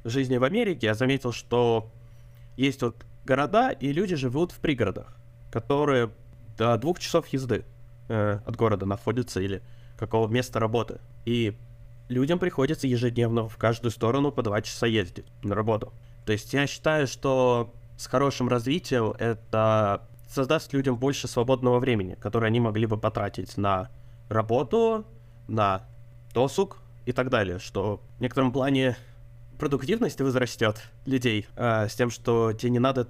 жизни 0.05 0.37
в 0.37 0.45
Америке 0.45 0.89
я 0.89 0.95
заметил, 0.95 1.33
что 1.33 1.91
есть 2.59 2.83
вот 2.83 3.07
города, 3.25 3.71
и 3.71 3.95
люди 3.95 4.17
живут 4.17 4.53
в 4.53 4.61
пригородах, 4.61 5.17
которые 5.51 6.11
до 6.59 6.77
двух 6.77 6.99
часов 6.99 7.29
езды 7.29 7.65
э, 8.11 8.41
от 8.45 8.57
города 8.57 8.85
находятся 8.85 9.41
или 9.41 9.63
какого 9.97 10.29
места 10.29 10.61
работы. 10.61 11.01
И 11.25 11.57
людям 12.09 12.39
приходится 12.39 12.87
ежедневно 12.87 13.49
в 13.49 13.57
каждую 13.57 13.91
сторону 13.91 14.33
по 14.33 14.43
два 14.43 14.63
часа 14.63 14.87
ездить 14.87 15.27
на 15.43 15.55
работу. 15.55 15.93
То 16.27 16.33
есть 16.33 16.53
я 16.53 16.67
считаю, 16.67 17.07
что 17.07 17.73
с 17.97 18.07
хорошим 18.07 18.49
развитием 18.49 19.15
это 19.19 20.07
создаст 20.29 20.73
людям 20.73 20.97
больше 20.97 21.29
свободного 21.29 21.79
времени, 21.79 22.17
которое 22.21 22.47
они 22.47 22.61
могли 22.61 22.87
бы 22.87 22.99
потратить 22.99 23.57
на 23.57 23.91
работу, 24.29 25.07
на 25.49 25.87
досуг 26.33 26.79
и 27.07 27.13
так 27.13 27.31
далее, 27.31 27.59
что 27.59 28.01
в 28.19 28.21
некотором 28.21 28.53
плане 28.53 28.97
продуктивность 29.59 30.21
возрастет 30.21 30.83
людей 31.07 31.47
э, 31.57 31.89
с 31.89 31.95
тем, 31.95 32.11
что 32.11 32.53
тебе 32.53 32.71
не 32.71 32.79
надо, 32.79 33.09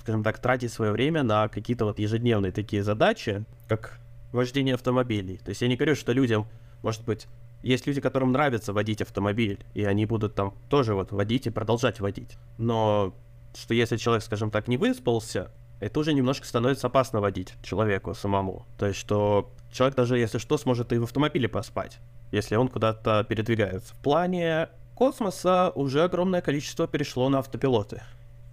скажем 0.00 0.22
так, 0.22 0.38
тратить 0.38 0.72
свое 0.72 0.92
время 0.92 1.22
на 1.22 1.48
какие-то 1.48 1.86
вот 1.86 1.98
ежедневные 1.98 2.52
такие 2.52 2.82
задачи, 2.82 3.44
как 3.66 3.98
вождение 4.32 4.74
автомобилей. 4.74 5.38
То 5.38 5.50
есть 5.50 5.62
я 5.62 5.68
не 5.68 5.76
говорю, 5.76 5.94
что 5.94 6.12
людям, 6.12 6.46
может 6.82 7.04
быть, 7.04 7.26
есть 7.62 7.86
люди, 7.86 8.00
которым 8.00 8.32
нравится 8.32 8.72
водить 8.72 9.02
автомобиль, 9.02 9.64
и 9.74 9.84
они 9.84 10.06
будут 10.06 10.34
там 10.34 10.54
тоже 10.68 10.94
вот 10.94 11.12
водить 11.12 11.46
и 11.46 11.50
продолжать 11.50 12.00
водить. 12.00 12.36
Но 12.56 13.14
что 13.54 13.74
если 13.74 13.96
человек, 13.96 14.24
скажем 14.24 14.50
так, 14.50 14.68
не 14.68 14.76
выспался, 14.76 15.50
это 15.80 16.00
уже 16.00 16.12
немножко 16.12 16.46
становится 16.46 16.88
опасно 16.88 17.20
водить 17.20 17.54
человеку 17.62 18.14
самому. 18.14 18.66
То 18.78 18.86
есть, 18.86 18.98
что 18.98 19.50
человек 19.72 19.96
даже, 19.96 20.18
если 20.18 20.38
что, 20.38 20.58
сможет 20.58 20.92
и 20.92 20.98
в 20.98 21.04
автомобиле 21.04 21.48
поспать, 21.48 21.98
если 22.32 22.56
он 22.56 22.68
куда-то 22.68 23.24
передвигается. 23.28 23.94
В 23.94 23.98
плане 23.98 24.68
космоса 24.94 25.70
уже 25.74 26.02
огромное 26.02 26.40
количество 26.40 26.86
перешло 26.86 27.28
на 27.28 27.38
автопилоты. 27.38 28.02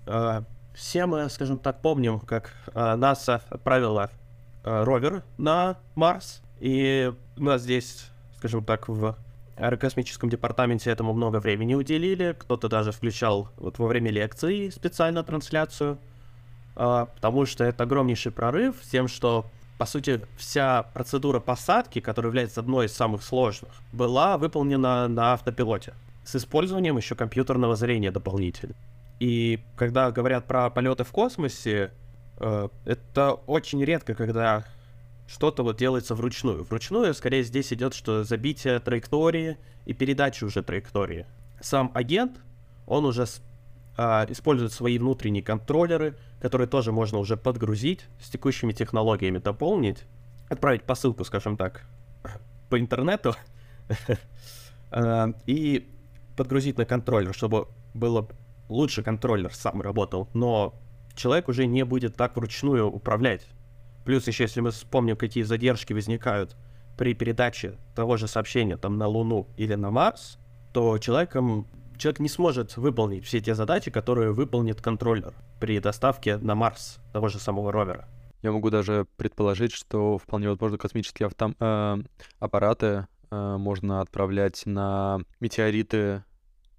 А, 0.05 0.43
все 0.75 1.05
мы, 1.05 1.29
скажем 1.29 1.57
так, 1.57 1.81
помним, 1.81 2.19
как 2.19 2.51
а, 2.73 2.95
НАСА 2.95 3.41
отправила 3.49 4.11
а, 4.63 4.85
ровер 4.85 5.23
на 5.37 5.77
Марс, 5.95 6.41
и 6.59 7.11
у 7.37 7.43
нас 7.43 7.61
здесь 7.61 8.11
скажем 8.45 8.63
так, 8.63 8.87
в 8.87 9.17
аэрокосмическом 9.57 10.29
департаменте 10.29 10.91
этому 10.91 11.13
много 11.13 11.39
времени 11.39 11.73
уделили. 11.73 12.35
Кто-то 12.37 12.69
даже 12.69 12.91
включал 12.91 13.49
вот 13.57 13.79
во 13.79 13.87
время 13.87 14.11
лекции 14.11 14.69
специально 14.69 15.23
трансляцию, 15.23 15.97
э, 16.75 17.05
потому 17.15 17.47
что 17.47 17.63
это 17.63 17.83
огромнейший 17.83 18.31
прорыв 18.31 18.75
с 18.83 18.89
тем, 18.89 19.07
что 19.07 19.45
по 19.79 19.87
сути, 19.87 20.21
вся 20.37 20.83
процедура 20.93 21.39
посадки, 21.39 21.99
которая 21.99 22.29
является 22.29 22.61
одной 22.61 22.85
из 22.85 22.93
самых 22.93 23.23
сложных, 23.23 23.71
была 23.91 24.37
выполнена 24.37 25.07
на 25.07 25.33
автопилоте 25.33 25.95
с 26.23 26.35
использованием 26.35 26.95
еще 26.97 27.15
компьютерного 27.15 27.75
зрения 27.75 28.11
дополнительно. 28.11 28.75
И 29.19 29.59
когда 29.75 30.11
говорят 30.11 30.45
про 30.45 30.69
полеты 30.69 31.03
в 31.03 31.11
космосе, 31.11 31.91
э, 32.37 32.69
это 32.85 33.33
очень 33.47 33.83
редко, 33.83 34.13
когда 34.13 34.65
что-то 35.27 35.63
вот 35.63 35.77
делается 35.77 36.15
вручную. 36.15 36.63
Вручную, 36.63 37.13
скорее, 37.13 37.43
здесь 37.43 37.73
идет, 37.73 37.93
что 37.93 38.23
забитие 38.23 38.79
траектории 38.79 39.57
и 39.85 39.93
передача 39.93 40.45
уже 40.45 40.63
траектории. 40.63 41.25
Сам 41.61 41.91
агент, 41.93 42.39
он 42.85 43.05
уже 43.05 43.25
а, 43.97 44.25
использует 44.29 44.71
свои 44.71 44.99
внутренние 44.99 45.43
контроллеры, 45.43 46.17
которые 46.39 46.67
тоже 46.67 46.91
можно 46.91 47.17
уже 47.17 47.37
подгрузить, 47.37 48.05
с 48.21 48.29
текущими 48.29 48.73
технологиями 48.73 49.39
дополнить, 49.39 50.03
отправить 50.49 50.83
посылку, 50.83 51.23
скажем 51.23 51.57
так, 51.57 51.83
по 52.69 52.79
интернету, 52.79 53.35
а, 54.91 55.33
и 55.45 55.89
подгрузить 56.35 56.77
на 56.77 56.85
контроллер, 56.85 57.33
чтобы 57.33 57.67
было 57.93 58.27
лучше 58.69 59.03
контроллер 59.03 59.53
сам 59.53 59.81
работал, 59.81 60.27
но 60.33 60.75
человек 61.15 61.47
уже 61.47 61.65
не 61.65 61.83
будет 61.85 62.15
так 62.15 62.35
вручную 62.35 62.87
управлять 62.87 63.47
Плюс 64.05 64.27
еще, 64.27 64.43
если 64.43 64.61
мы 64.61 64.71
вспомним, 64.71 65.17
какие 65.17 65.43
задержки 65.43 65.91
возникают 65.91 66.55
при 66.97 67.13
передаче 67.13 67.77
того 67.95 68.17
же 68.17 68.27
сообщения 68.27 68.77
там 68.77 68.97
на 68.97 69.07
Луну 69.07 69.47
или 69.57 69.73
на 69.73 69.89
Марс, 69.91 70.37
то 70.73 70.97
человеком, 70.99 71.67
человек 71.97 72.19
не 72.19 72.29
сможет 72.29 72.77
выполнить 72.77 73.25
все 73.25 73.41
те 73.41 73.55
задачи, 73.55 73.89
которые 73.89 74.31
выполнит 74.31 74.81
контроллер 74.81 75.33
при 75.59 75.79
доставке 75.79 76.37
на 76.37 76.53
Марс 76.53 76.99
того 77.13 77.29
же 77.29 77.39
самого 77.39 77.71
ровера. 77.71 78.07
Я 78.43 78.51
могу 78.51 78.69
даже 78.69 79.07
предположить, 79.17 79.71
что 79.71 80.19
вполне 80.19 80.49
возможно 80.49 80.77
космические 80.77 81.25
автом, 81.25 81.55
э, 81.59 81.97
аппараты 82.39 83.07
э, 83.31 83.57
можно 83.57 84.01
отправлять 84.01 84.67
на 84.67 85.19
метеориты 85.39 86.23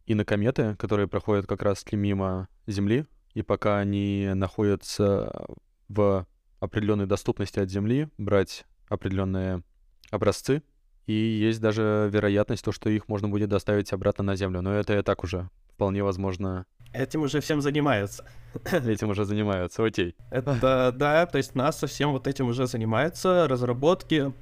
и 0.07 0.15
на 0.15 0.25
кометы, 0.25 0.77
которые 0.77 1.09
проходят 1.09 1.47
как 1.47 1.63
раз 1.63 1.85
мимо 1.91 2.47
Земли, 2.69 3.07
и 3.35 3.43
пока 3.43 3.79
они 3.79 4.31
находятся 4.35 5.47
в 5.89 6.27
определенной 6.67 7.07
доступности 7.07 7.59
от 7.59 7.71
Земли, 7.71 8.09
брать 8.19 8.65
определенные 8.89 9.63
образцы, 10.11 10.63
и 11.07 11.13
есть 11.13 11.61
даже 11.61 12.09
вероятность 12.13 12.65
то, 12.65 12.73
что 12.73 12.91
их 12.91 13.09
можно 13.09 13.29
будет 13.29 13.49
доставить 13.49 13.93
обратно 13.93 14.25
на 14.25 14.37
Землю. 14.37 14.61
Но 14.61 14.73
это 14.73 14.99
и 14.99 15.03
так 15.03 15.25
уже 15.25 15.49
вполне 15.75 16.03
возможно. 16.03 16.67
Этим 16.93 17.23
уже 17.23 17.41
всем 17.41 17.61
занимаются. 17.61 18.25
Этим 18.73 19.11
уже 19.11 19.25
занимаются, 19.25 19.85
окей. 19.85 20.17
Это, 20.31 20.93
да, 20.97 21.27
то 21.27 21.39
есть 21.39 21.55
нас 21.55 21.79
совсем 21.79 22.13
вот 22.13 22.27
этим 22.27 22.49
уже 22.49 22.67
занимается, 22.67 23.47
разработки. 23.49 24.33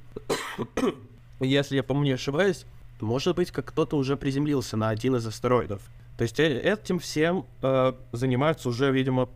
Если 1.40 1.76
я, 1.76 1.82
по-моему, 1.82 2.06
не 2.06 2.12
ошибаюсь, 2.12 2.64
может 3.00 3.36
быть, 3.36 3.50
как 3.50 3.66
кто-то 3.66 3.96
уже 3.96 4.16
приземлился 4.16 4.76
на 4.76 4.88
один 4.88 5.16
из 5.16 5.26
астероидов. 5.26 5.82
То 6.16 6.22
есть 6.22 6.38
э, 6.38 6.60
этим 6.60 6.98
всем 6.98 7.46
э, 7.62 7.92
занимаются 8.12 8.68
уже, 8.68 8.92
видимо, 8.92 9.28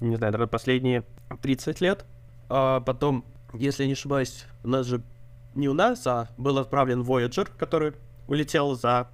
не 0.00 0.16
знаю, 0.16 0.32
наверное, 0.32 0.50
последние 0.50 1.04
30 1.42 1.80
лет. 1.80 2.06
А 2.48 2.80
потом, 2.80 3.24
если 3.52 3.84
не 3.86 3.92
ошибаюсь, 3.92 4.44
у 4.62 4.68
нас 4.68 4.86
же 4.86 5.02
не 5.54 5.68
у 5.68 5.74
нас, 5.74 6.06
а 6.06 6.28
был 6.36 6.58
отправлен 6.58 7.02
Voyager, 7.02 7.48
который 7.56 7.94
улетел 8.26 8.74
за 8.74 9.08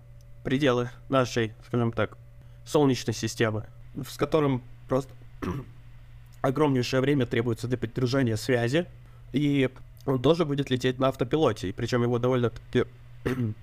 пределы 0.45 0.91
нашей, 1.09 1.55
скажем 1.67 1.93
так, 1.93 2.17
Солнечной 2.65 3.15
системы, 3.15 3.67
с 4.07 4.17
которым 4.17 4.63
просто 4.89 5.13
огромнейшее 6.43 7.01
время 7.01 7.27
требуется 7.27 7.69
для 7.69 7.79
поддержания 7.79 8.37
связи, 8.37 8.87
и 9.33 9.71
он 10.07 10.23
тоже 10.23 10.45
будет 10.45 10.71
лететь 10.71 10.99
на 10.99 11.09
автопилоте, 11.09 11.69
и 11.69 11.73
причем 11.73 12.03
его 12.03 12.19
довольно-таки 12.19 12.85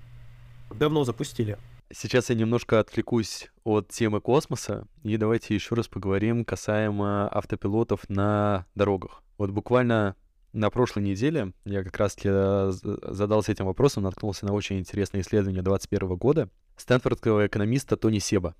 давно 0.70 1.04
запустили. 1.04 1.58
Сейчас 1.90 2.28
я 2.28 2.36
немножко 2.36 2.80
отвлекусь 2.80 3.50
от 3.64 3.88
темы 3.88 4.20
космоса, 4.20 4.86
и 5.02 5.16
давайте 5.16 5.54
еще 5.54 5.74
раз 5.74 5.88
поговорим 5.88 6.44
касаемо 6.44 7.28
автопилотов 7.28 8.08
на 8.10 8.66
дорогах. 8.74 9.22
Вот 9.38 9.50
буквально 9.50 10.16
на 10.52 10.68
прошлой 10.70 11.04
неделе 11.04 11.52
я 11.64 11.84
как 11.84 11.96
раз 11.96 12.16
задался 12.20 13.52
этим 13.52 13.66
вопросом, 13.66 14.02
наткнулся 14.02 14.44
на 14.46 14.52
очень 14.52 14.78
интересное 14.78 15.20
исследование 15.20 15.62
2021 15.62 16.16
года 16.16 16.50
стэнфордского 16.76 17.46
экономиста 17.46 17.96
Тони 17.96 18.18
Себа. 18.18 18.54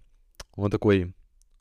Он 0.54 0.70
такой 0.70 1.14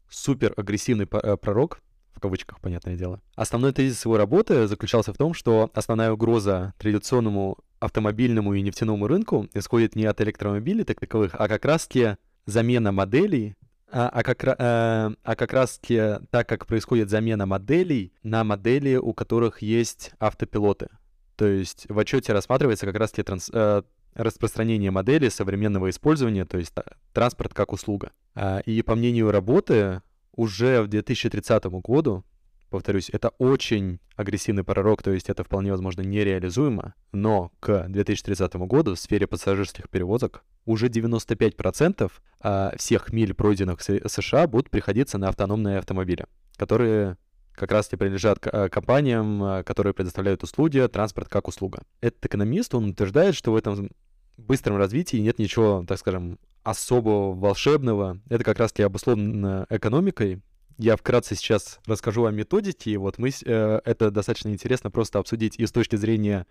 супер 0.10 0.54
агрессивный 0.56 1.08
э, 1.12 1.38
пророк, 1.38 1.82
в 2.14 2.20
кавычках, 2.20 2.60
понятное 2.60 2.96
дело. 2.96 3.22
Основной 3.36 3.74
тезис 3.74 4.06
его 4.06 4.18
работы 4.18 4.68
заключался 4.68 5.14
в 5.14 5.18
том, 5.18 5.34
что 5.34 5.70
основная 5.74 6.12
угроза 6.12 6.74
традиционному 6.78 7.58
автомобильному 7.80 8.54
и 8.54 8.62
нефтяному 8.62 9.08
рынку 9.08 9.48
исходит 9.54 9.96
не 9.96 10.06
от 10.06 10.20
электромобилей 10.22 10.84
так 10.84 11.00
таковых, 11.00 11.36
а 11.36 11.48
как 11.48 11.66
раз-таки 11.66 12.18
замена 12.46 12.92
моделей, 12.92 13.56
а, 13.90 14.10
а, 14.10 14.24
как, 14.24 14.44
э, 14.44 14.54
а 14.58 15.36
как 15.36 15.54
раз-таки 15.54 16.20
так 16.30 16.50
как 16.50 16.66
происходит 16.66 17.10
замена 17.10 17.46
моделей 17.46 18.14
на 18.24 18.44
модели, 18.44 18.96
у 18.96 19.14
которых 19.14 19.62
есть 19.62 20.12
автопилоты. 20.20 20.90
То 21.36 21.46
есть 21.46 21.86
в 21.88 21.98
отчете 21.98 22.34
рассматривается 22.34 22.86
как 22.86 22.96
раз-таки 22.96 23.24
транс, 23.24 23.50
э, 23.54 23.84
распространение 24.14 24.92
модели 24.92 25.30
современного 25.30 25.90
использования, 25.90 26.46
то 26.46 26.58
есть 26.58 26.74
транспорт 27.14 27.54
как 27.54 27.72
услуга. 27.72 28.12
А, 28.36 28.60
и 28.60 28.82
по 28.82 28.96
мнению 28.96 29.32
работы, 29.32 30.02
уже 30.34 30.82
в 30.82 30.88
2030 30.88 31.66
году 31.82 32.24
повторюсь, 32.70 33.10
это 33.12 33.30
очень 33.38 34.00
агрессивный 34.16 34.64
пророк, 34.64 35.04
то 35.04 35.12
есть 35.12 35.30
это 35.30 35.44
вполне 35.44 35.72
возможно 35.72 36.02
нереализуемо, 36.02 36.94
но 37.12 37.52
к 37.60 37.88
2030 37.88 38.56
году 38.56 38.96
в 38.96 39.00
сфере 39.00 39.28
пассажирских 39.28 39.90
перевозок 39.90 40.44
уже 40.66 40.88
95% 40.88 42.12
а, 42.42 42.74
всех 42.78 43.14
миль, 43.14 43.34
пройденных 43.34 43.80
в 43.80 44.10
США, 44.10 44.48
будут 44.48 44.70
приходиться 44.70 45.18
на 45.18 45.30
автономные 45.30 45.80
автомобили, 45.80 46.26
которые 46.56 47.18
как 47.54 47.72
раз 47.72 47.88
таки 47.88 47.98
принадлежат 47.98 48.40
а, 48.46 48.70
компаниям, 48.70 49.44
а, 49.44 49.64
которые 49.64 49.94
предоставляют 49.94 50.44
услуги, 50.44 50.86
транспорт 50.88 51.30
как 51.30 51.48
услуга. 51.48 51.84
Этот 52.02 52.26
экономист, 52.26 52.76
он 52.76 52.90
утверждает, 52.90 53.36
что 53.36 53.52
в 53.52 53.56
этом 53.56 53.90
быстром 54.38 54.78
развитии 54.78 55.18
нет 55.18 55.40
ничего, 55.40 55.84
так 55.88 55.98
скажем, 55.98 56.38
особого 56.64 57.34
волшебного. 57.34 58.20
Это 58.30 58.44
как 58.44 58.60
раз 58.60 58.72
таки 58.72 58.84
обусловлено 58.84 59.66
экономикой, 59.70 60.42
я 60.78 60.96
вкратце 60.96 61.36
сейчас 61.36 61.80
расскажу 61.86 62.26
о 62.26 62.32
методике, 62.32 62.92
и 62.92 62.98
вот 62.98 63.18
мы, 63.18 63.30
э, 63.30 63.82
это 63.84 64.12
достаточно 64.12 64.50
интересно 64.50 64.92
просто 64.92 65.20
обсудить 65.20 65.58
и 65.58 65.66
с 65.66 65.72
точки 65.72 65.96
зрения 65.96 66.46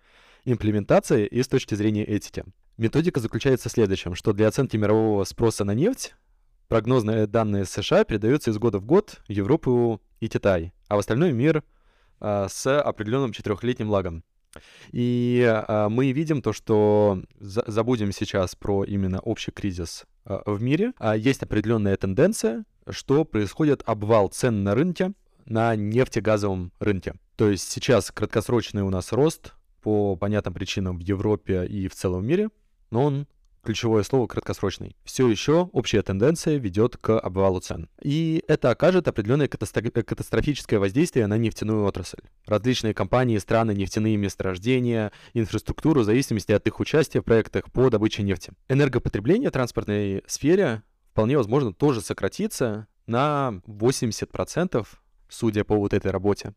имплементации, 0.45 1.25
и 1.25 1.41
с 1.41 1.47
точки 1.47 1.75
зрения 1.75 2.03
этики. 2.03 2.43
Методика 2.77 3.19
заключается 3.19 3.69
в 3.69 3.71
следующем, 3.71 4.15
что 4.15 4.33
для 4.33 4.47
оценки 4.47 4.77
мирового 4.77 5.23
спроса 5.23 5.63
на 5.63 5.73
нефть 5.73 6.15
прогнозные 6.67 7.25
данные 7.25 7.65
США 7.65 8.03
передаются 8.03 8.51
из 8.51 8.57
года 8.57 8.79
в 8.79 8.85
год 8.85 9.21
Европу 9.27 10.01
и 10.19 10.27
Китай, 10.27 10.73
а 10.87 10.97
в 10.97 10.99
остальной 10.99 11.31
мир 11.31 11.63
э, 12.19 12.47
с 12.49 12.81
определенным 12.81 13.31
четырехлетним 13.31 13.89
лагом. 13.89 14.23
И 14.91 15.41
э, 15.45 15.87
мы 15.89 16.11
видим 16.11 16.41
то, 16.41 16.53
что 16.53 17.21
за, 17.39 17.63
забудем 17.67 18.11
сейчас 18.11 18.55
про 18.55 18.83
именно 18.83 19.19
общий 19.19 19.51
кризис 19.51 20.05
э, 20.25 20.39
в 20.45 20.61
мире. 20.61 20.93
А 20.97 21.15
есть 21.15 21.43
определенная 21.43 21.95
тенденция, 21.97 22.65
что 22.89 23.25
происходит 23.25 23.83
обвал 23.85 24.29
цен 24.29 24.63
на 24.63 24.75
рынке, 24.75 25.13
на 25.45 25.75
нефтегазовом 25.75 26.71
рынке. 26.79 27.13
То 27.35 27.49
есть 27.49 27.69
сейчас 27.69 28.11
краткосрочный 28.11 28.81
у 28.81 28.89
нас 28.89 29.11
рост 29.11 29.53
по 29.81 30.15
понятным 30.15 30.53
причинам 30.53 30.97
в 30.97 31.01
Европе 31.01 31.65
и 31.65 31.87
в 31.87 31.95
целом 31.95 32.25
мире, 32.25 32.49
но 32.91 33.03
он 33.03 33.27
ключевое 33.67 34.03
слово 34.03 34.27
краткосрочный. 34.27 34.95
Все 35.03 35.27
еще 35.27 35.69
общая 35.73 36.01
тенденция 36.01 36.55
ведет 36.55 36.95
к 36.95 37.19
обвалу 37.19 37.59
цен. 37.59 37.89
И 38.01 38.41
это 38.47 38.69
окажет 38.69 39.09
определенное 39.09 39.49
катастрофическое 39.49 40.79
воздействие 40.79 41.27
на 41.27 41.37
нефтяную 41.37 41.83
отрасль. 41.83 42.21
Различные 42.45 42.93
компании, 42.93 43.37
страны, 43.39 43.73
нефтяные 43.73 44.15
месторождения, 44.15 45.11
инфраструктуру 45.33 45.99
в 45.99 46.05
зависимости 46.05 46.53
от 46.53 46.65
их 46.65 46.79
участия 46.79 47.19
в 47.19 47.25
проектах 47.25 47.69
по 47.73 47.89
добыче 47.89 48.23
нефти. 48.23 48.53
Энергопотребление 48.69 49.49
в 49.49 49.51
транспортной 49.53 50.23
сфере 50.27 50.83
вполне 51.11 51.35
возможно 51.35 51.73
тоже 51.73 51.99
сократится 51.99 52.87
на 53.05 53.61
80%, 53.67 54.87
судя 55.27 55.65
по 55.65 55.75
вот 55.75 55.93
этой 55.93 56.11
работе. 56.11 56.53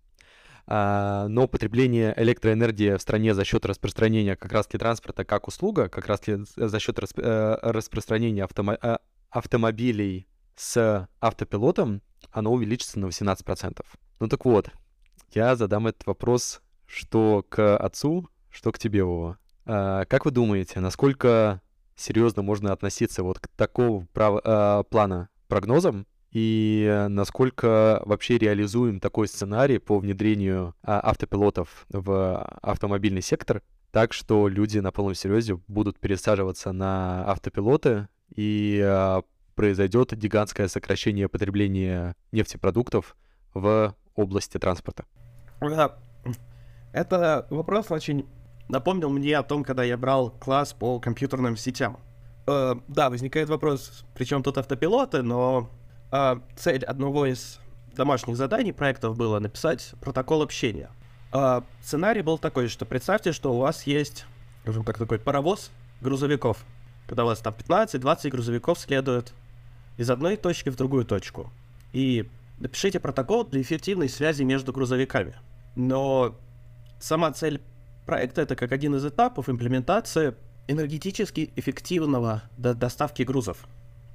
А, 0.73 1.27
но 1.27 1.49
потребление 1.49 2.15
электроэнергии 2.17 2.97
в 2.97 3.03
стране 3.03 3.35
за 3.35 3.45
счет 3.45 3.67
распространения 3.67 4.37
как 4.37 4.53
раз-таки 4.53 4.79
транспорта 4.79 5.25
как 5.25 5.49
услуга, 5.49 5.89
как 5.89 6.07
раз-таки 6.07 6.45
за 6.55 6.79
счет 6.79 7.01
расп 7.01 7.19
э, 7.19 7.59
распространения 7.61 8.45
автомо 8.45 8.79
э, 8.81 8.99
автомобилей 9.31 10.29
с 10.55 11.09
автопилотом, 11.19 12.03
оно 12.31 12.53
увеличится 12.53 13.01
на 13.01 13.07
18%. 13.07 13.85
Ну 14.21 14.29
так 14.29 14.45
вот, 14.45 14.71
я 15.33 15.57
задам 15.57 15.89
этот 15.89 16.07
вопрос 16.07 16.63
что 16.87 17.45
к 17.49 17.77
отцу, 17.77 18.29
что 18.49 18.71
к 18.71 18.79
тебе, 18.79 19.03
Вова. 19.03 19.39
А, 19.65 20.05
как 20.05 20.25
вы 20.25 20.31
думаете, 20.31 20.79
насколько 20.79 21.63
серьезно 21.97 22.43
можно 22.43 22.73
относиться 22.73 23.25
вот 23.25 23.41
к 23.41 23.49
такого 23.49 24.07
прав... 24.13 24.41
э, 24.45 24.85
плана 24.89 25.31
прогнозам 25.49 26.07
и 26.33 27.07
насколько 27.09 28.03
вообще 28.05 28.39
реализуем 28.39 29.01
такой 29.01 29.27
сценарий 29.27 29.79
по 29.79 29.99
внедрению 29.99 30.75
а, 30.83 31.01
автопилотов 31.01 31.87
в 31.89 32.45
автомобильный 32.63 33.23
сектор, 33.23 33.63
так 33.91 34.13
что 34.13 34.47
люди 34.47 34.79
на 34.79 34.93
полном 34.93 35.15
серьезе 35.15 35.61
будут 35.67 35.99
пересаживаться 35.99 36.73
на 36.73 37.25
автопилоты 37.27 38.09
и 38.35 38.81
а, 38.85 39.23
произойдет 39.57 40.17
гигантское 40.17 40.69
сокращение 40.69 41.29
потребления 41.29 42.15
нефтепродуктов 42.31 43.17
в 43.53 43.95
области 44.15 44.59
транспорта. 44.59 45.05
Это 46.93 47.47
вопрос 47.51 47.91
очень 47.91 48.27
напомнил 48.69 49.11
мне 49.11 49.37
о 49.37 49.43
том, 49.43 49.65
когда 49.65 49.83
я 49.83 49.97
брал 49.97 50.31
класс 50.31 50.73
по 50.73 51.01
компьютерным 51.01 51.57
сетям. 51.57 51.99
Э, 52.47 52.75
да, 52.89 53.11
возникает 53.11 53.49
вопрос, 53.49 54.05
причем 54.15 54.43
тут 54.43 54.59
автопилоты, 54.59 55.23
но 55.23 55.71
э, 56.13 56.37
цель 56.57 56.85
одного 56.85 57.27
из 57.27 57.61
домашних 57.95 58.37
заданий 58.37 58.73
проектов 58.73 59.17
было 59.17 59.39
написать 59.39 59.93
протокол 60.01 60.43
общения. 60.43 60.91
Э, 61.33 61.63
сценарий 61.83 62.23
был 62.23 62.39
такой, 62.39 62.69
что 62.69 62.85
представьте, 62.85 63.33
что 63.33 63.53
у 63.53 63.59
вас 63.59 63.85
есть, 63.85 64.27
так, 64.65 64.99
такой 64.99 65.19
паровоз 65.19 65.71
грузовиков. 66.01 66.65
Когда 67.07 67.25
у 67.25 67.27
вас 67.27 67.41
там 67.41 67.55
15-20 67.55 68.31
грузовиков 68.31 68.79
следуют 68.79 69.33
из 69.97 70.11
одной 70.11 70.37
точки 70.37 70.69
в 70.69 70.77
другую 70.77 71.05
точку. 71.05 71.53
И 71.93 72.29
напишите 72.59 73.01
протокол 73.01 73.45
для 73.45 73.61
эффективной 73.61 74.09
связи 74.09 74.43
между 74.45 74.73
грузовиками. 74.73 75.35
Но 75.75 76.39
сама 77.01 77.33
цель 77.33 77.61
проекта 78.07 78.43
это 78.43 78.57
как 78.57 78.73
один 78.73 78.95
из 78.95 79.05
этапов 79.05 79.49
имплементации 79.49 80.35
энергетически 80.69 81.53
эффективного 81.57 82.43
до 82.57 82.75
доставки 82.75 83.23
грузов. 83.23 83.67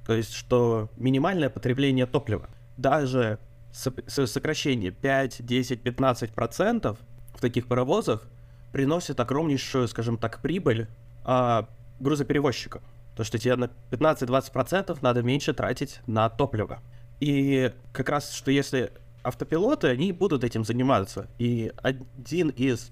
То 0.06 0.14
есть, 0.14 0.32
что 0.32 0.88
минимальное 0.96 1.50
потребление 1.50 2.06
топлива, 2.06 2.48
даже 2.76 3.38
сокращение 3.72 4.92
5, 4.92 5.44
10, 5.44 5.82
15 5.82 6.30
процентов 6.32 6.98
в 7.34 7.40
таких 7.40 7.66
паровозах 7.66 8.28
приносит 8.72 9.18
огромнейшую, 9.20 9.88
скажем 9.88 10.16
так, 10.16 10.40
прибыль 10.40 10.86
а, 11.24 11.68
грузоперевозчика. 11.98 12.82
То, 13.16 13.24
что 13.24 13.38
тебе 13.38 13.56
на 13.56 13.70
15-20% 13.90 14.98
надо 15.02 15.22
меньше 15.22 15.52
тратить 15.52 16.00
на 16.06 16.28
топливо. 16.28 16.80
И 17.18 17.72
как 17.92 18.08
раз, 18.08 18.32
что 18.32 18.50
если 18.50 18.92
автопилоты, 19.22 19.88
они 19.88 20.12
будут 20.12 20.44
этим 20.44 20.64
заниматься. 20.64 21.28
И 21.38 21.72
один 21.82 22.50
из 22.50 22.90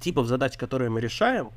типов 0.00 0.26
задач, 0.26 0.56
которые 0.56 0.88
мы 0.88 1.00
решаем, 1.00 1.50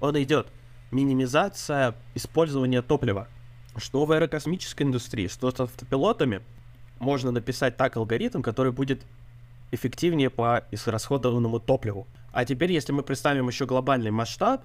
он 0.00 0.20
идет 0.22 0.48
минимизация 0.90 1.94
использования 2.14 2.82
топлива. 2.82 3.28
Что 3.76 4.04
в 4.04 4.12
аэрокосмической 4.12 4.86
индустрии, 4.86 5.28
что 5.28 5.50
с 5.50 5.60
автопилотами, 5.60 6.42
можно 6.98 7.30
написать 7.30 7.76
так 7.76 7.96
алгоритм, 7.96 8.42
который 8.42 8.72
будет 8.72 9.02
эффективнее 9.70 10.30
по 10.30 10.64
израсходованному 10.70 11.60
топливу. 11.60 12.06
А 12.32 12.44
теперь, 12.44 12.72
если 12.72 12.92
мы 12.92 13.02
представим 13.02 13.48
еще 13.48 13.66
глобальный 13.66 14.10
масштаб, 14.10 14.64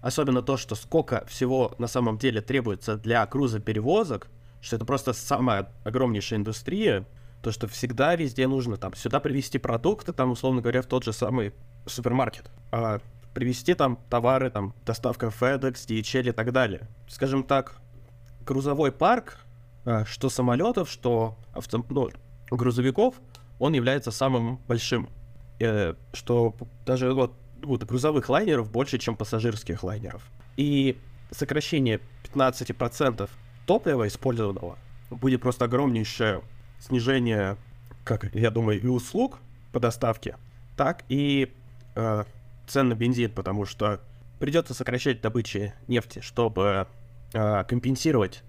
особенно 0.00 0.42
то, 0.42 0.56
что 0.56 0.74
сколько 0.74 1.24
всего 1.26 1.74
на 1.78 1.86
самом 1.86 2.18
деле 2.18 2.40
требуется 2.40 2.96
для 2.96 3.26
грузоперевозок, 3.26 4.28
что 4.60 4.76
это 4.76 4.84
просто 4.84 5.12
самая 5.12 5.72
огромнейшая 5.84 6.38
индустрия, 6.38 7.06
то, 7.42 7.50
что 7.50 7.66
всегда 7.66 8.14
везде 8.14 8.46
нужно 8.46 8.76
там 8.76 8.94
сюда 8.94 9.18
привезти 9.18 9.58
продукты, 9.58 10.12
там, 10.12 10.30
условно 10.30 10.60
говоря, 10.60 10.82
в 10.82 10.86
тот 10.86 11.02
же 11.04 11.12
самый 11.12 11.52
супермаркет. 11.86 12.50
А 12.70 13.00
привезти 13.34 13.74
там 13.74 13.98
товары, 14.08 14.50
там, 14.50 14.74
доставка 14.86 15.26
FedEx, 15.26 15.74
DHL 15.88 16.28
и 16.28 16.32
так 16.32 16.52
далее. 16.52 16.88
Скажем 17.08 17.42
так, 17.42 17.80
грузовой 18.44 18.92
парк, 18.92 19.38
а, 19.84 20.04
что 20.04 20.30
самолетов, 20.30 20.90
что 20.90 21.36
авто, 21.52 21.84
ну, 21.88 22.56
грузовиков, 22.56 23.14
он 23.58 23.72
является 23.74 24.10
самым 24.10 24.58
большим. 24.68 25.08
Э, 25.60 25.94
что 26.12 26.54
даже 26.84 27.12
вот, 27.12 27.32
вот 27.62 27.84
грузовых 27.84 28.28
лайнеров 28.28 28.70
больше, 28.70 28.98
чем 28.98 29.16
пассажирских 29.16 29.84
лайнеров. 29.84 30.22
И 30.56 30.98
сокращение 31.30 32.00
15% 32.34 33.30
топлива 33.66 34.08
использованного 34.08 34.78
будет 35.10 35.42
просто 35.42 35.66
огромнейшее 35.66 36.42
снижение, 36.80 37.56
как 38.04 38.34
я 38.34 38.50
думаю, 38.50 38.80
и 38.80 38.86
услуг 38.86 39.38
по 39.72 39.78
доставке, 39.78 40.36
так 40.76 41.04
и 41.08 41.52
э, 41.94 42.24
цен 42.66 42.88
на 42.88 42.94
бензин, 42.94 43.30
потому 43.30 43.64
что 43.64 44.00
придется 44.40 44.74
сокращать 44.74 45.20
добычи 45.20 45.72
нефти, 45.86 46.20
чтобы 46.20 46.88
э, 47.32 47.64
компенсировать 47.64 48.42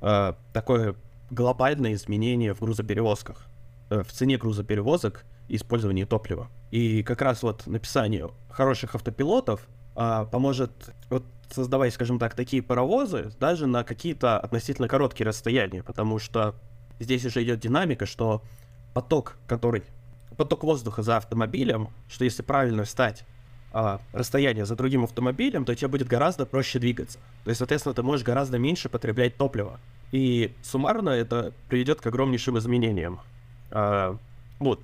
э, 0.00 0.34
такое 0.52 0.94
глобальное 1.30 1.94
изменение 1.94 2.54
в 2.54 2.60
грузоперевозках, 2.60 3.46
э, 3.90 4.02
в 4.02 4.12
цене 4.12 4.38
грузоперевозок 4.38 5.24
и 5.48 5.56
использовании 5.56 6.04
топлива. 6.04 6.48
И 6.70 7.02
как 7.02 7.22
раз 7.22 7.42
вот 7.42 7.66
написание 7.66 8.30
хороших 8.48 8.94
автопилотов 8.94 9.66
э, 9.96 10.26
поможет 10.30 10.72
вот 11.08 11.24
создавать, 11.50 11.94
скажем 11.94 12.18
так, 12.18 12.34
такие 12.34 12.62
паровозы 12.62 13.32
даже 13.40 13.66
на 13.66 13.84
какие-то 13.84 14.38
относительно 14.38 14.88
короткие 14.88 15.26
расстояния, 15.26 15.82
потому 15.82 16.18
что 16.18 16.54
здесь 16.98 17.24
уже 17.24 17.42
идет 17.42 17.60
динамика, 17.60 18.06
что 18.06 18.42
поток, 18.94 19.36
который 19.46 19.82
поток 20.36 20.64
воздуха 20.64 21.02
за 21.02 21.16
автомобилем, 21.16 21.88
что 22.08 22.24
если 22.24 22.42
правильно 22.42 22.84
встать 22.84 23.24
а, 23.72 24.00
расстояние 24.12 24.64
за 24.64 24.76
другим 24.76 25.04
автомобилем, 25.04 25.64
то 25.64 25.74
тебе 25.74 25.88
будет 25.88 26.08
гораздо 26.08 26.46
проще 26.46 26.78
двигаться. 26.78 27.18
То 27.44 27.50
есть, 27.50 27.58
соответственно, 27.58 27.94
ты 27.94 28.02
можешь 28.02 28.24
гораздо 28.24 28.58
меньше 28.58 28.88
потреблять 28.88 29.36
топлива. 29.36 29.80
И 30.12 30.52
суммарно 30.62 31.10
это 31.10 31.52
приведет 31.68 32.00
к 32.00 32.06
огромнейшим 32.06 32.58
изменениям. 32.58 33.20
А, 33.70 34.18
вот. 34.58 34.80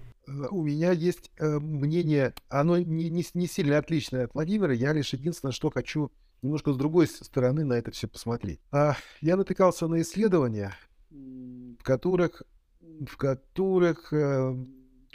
У 0.50 0.62
меня 0.62 0.90
есть 0.92 1.30
э, 1.38 1.58
мнение, 1.58 2.34
оно 2.48 2.78
не, 2.78 3.10
не, 3.10 3.24
не 3.34 3.46
сильно 3.46 3.78
отличное 3.78 4.24
от 4.24 4.34
Владимира, 4.34 4.72
я 4.72 4.92
лишь 4.92 5.12
единственное, 5.12 5.52
что 5.52 5.70
хочу 5.70 6.10
немножко 6.42 6.72
с 6.72 6.76
другой 6.76 7.06
стороны 7.06 7.64
на 7.64 7.74
это 7.74 7.90
все 7.90 8.08
посмотреть. 8.08 8.60
А, 8.72 8.96
я 9.20 9.36
натыкался 9.36 9.86
на 9.86 10.00
исследования, 10.00 10.74
в 11.10 11.82
которых, 11.82 12.42
в 12.80 13.16
которых 13.16 14.12
э, 14.12 14.56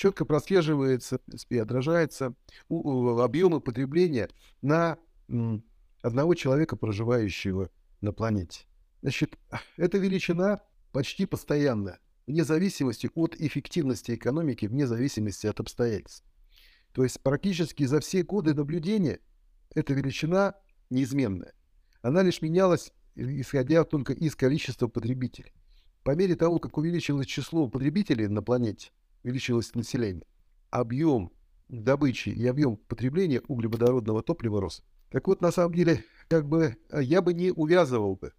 четко 0.01 0.25
прослеживается, 0.25 1.19
принципе, 1.19 1.61
отражается 1.61 2.33
объемы 2.69 3.61
потребления 3.61 4.29
на 4.63 4.97
одного 6.01 6.33
человека, 6.33 6.75
проживающего 6.75 7.69
на 8.01 8.11
планете. 8.11 8.65
Значит, 9.03 9.37
эта 9.77 9.99
величина 9.99 10.63
почти 10.91 11.27
постоянная, 11.27 11.99
вне 12.25 12.43
зависимости 12.43 13.11
от 13.13 13.35
эффективности 13.35 14.15
экономики, 14.15 14.65
вне 14.65 14.87
зависимости 14.87 15.45
от 15.45 15.59
обстоятельств. 15.59 16.25
То 16.93 17.03
есть 17.03 17.21
практически 17.21 17.83
за 17.83 17.99
все 17.99 18.23
годы 18.23 18.55
наблюдения 18.55 19.19
эта 19.75 19.93
величина 19.93 20.55
неизменная. 20.89 21.53
Она 22.01 22.23
лишь 22.23 22.41
менялась, 22.41 22.91
исходя 23.13 23.83
только 23.83 24.13
из 24.13 24.35
количества 24.35 24.87
потребителей. 24.87 25.53
По 26.01 26.15
мере 26.15 26.35
того, 26.35 26.57
как 26.57 26.75
увеличилось 26.79 27.27
число 27.27 27.67
потребителей 27.69 28.27
на 28.27 28.41
планете, 28.41 28.89
увеличилось 29.23 29.73
население, 29.75 30.25
объем 30.69 31.31
добычи 31.69 32.29
и 32.29 32.45
объем 32.47 32.77
потребления 32.77 33.41
углеводородного 33.47 34.23
топлива 34.23 34.61
рос. 34.61 34.83
Так 35.09 35.27
вот, 35.27 35.41
на 35.41 35.51
самом 35.51 35.73
деле, 35.73 36.03
как 36.27 36.47
бы 36.47 36.77
э, 36.89 37.03
я 37.03 37.21
бы 37.21 37.33
не 37.33 37.51
увязывал 37.51 38.15
бы 38.15 38.33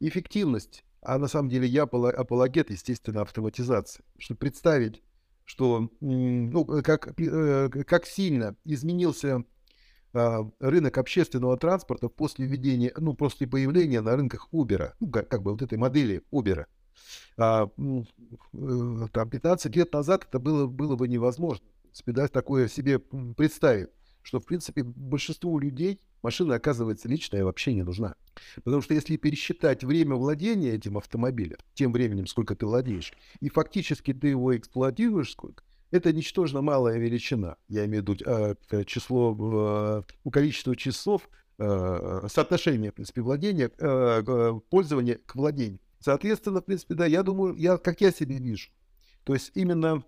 эффективность, 0.00 0.84
а 1.02 1.18
на 1.18 1.28
самом 1.28 1.48
деле 1.48 1.66
я 1.66 1.84
апологет, 1.84 2.70
естественно, 2.70 3.22
автоматизации. 3.22 4.04
Чтобы 4.18 4.38
представить, 4.38 5.02
что 5.44 5.90
ну, 6.00 6.64
как, 6.82 7.18
э, 7.18 7.68
как 7.68 8.06
сильно 8.06 8.56
изменился 8.64 9.44
а, 10.12 10.50
рынок 10.58 10.98
общественного 10.98 11.56
транспорта 11.56 12.08
после 12.08 12.46
введения, 12.46 12.92
ну, 12.96 13.14
после 13.14 13.46
появления 13.46 14.00
на 14.00 14.16
рынках 14.16 14.48
Uber, 14.52 14.92
ну, 15.00 15.10
как, 15.10 15.28
как 15.28 15.42
бы 15.42 15.52
вот 15.52 15.62
этой 15.62 15.78
модели 15.78 16.22
Uber– 16.32 16.66
э, 16.74 16.79
там 17.36 19.30
15 19.30 19.76
лет 19.76 19.92
назад 19.92 20.26
это 20.28 20.38
было, 20.38 20.66
было 20.66 20.96
бы 20.96 21.08
невозможно. 21.08 21.66
Да, 22.06 22.28
такое 22.28 22.68
себе 22.68 22.98
представить, 22.98 23.88
что, 24.22 24.40
в 24.40 24.46
принципе, 24.46 24.82
большинству 24.82 25.58
людей 25.58 26.00
машина, 26.22 26.56
оказывается, 26.56 27.08
личная 27.08 27.44
вообще 27.44 27.72
не 27.72 27.82
нужна. 27.82 28.14
Потому 28.56 28.82
что 28.82 28.94
если 28.94 29.16
пересчитать 29.16 29.84
время 29.84 30.14
владения 30.14 30.70
этим 30.70 30.98
автомобилем, 30.98 31.58
тем 31.74 31.92
временем, 31.92 32.26
сколько 32.26 32.54
ты 32.54 32.66
владеешь, 32.66 33.12
и 33.40 33.48
фактически 33.48 34.12
ты 34.12 34.28
его 34.28 34.56
эксплуатируешь 34.56 35.32
сколько, 35.32 35.64
это 35.90 36.12
ничтожно 36.12 36.62
малая 36.62 36.98
величина. 36.98 37.56
Я 37.68 37.84
имею 37.86 38.04
в 38.04 38.08
виду 38.08 38.24
э, 38.24 38.84
число, 38.84 40.04
э, 40.24 40.30
количество 40.30 40.76
часов, 40.76 41.28
э, 41.58 42.26
соотношение, 42.28 42.92
в 42.92 42.94
принципе, 42.94 43.22
владения, 43.22 43.70
э, 43.78 44.60
пользования 44.70 45.18
к 45.26 45.34
владению. 45.34 45.80
Соответственно, 46.00 46.60
в 46.60 46.64
принципе, 46.64 46.94
да, 46.94 47.06
я 47.06 47.22
думаю, 47.22 47.54
я, 47.56 47.76
как 47.78 48.00
я 48.00 48.10
себе 48.10 48.38
вижу. 48.38 48.70
То 49.24 49.34
есть 49.34 49.52
именно 49.54 50.02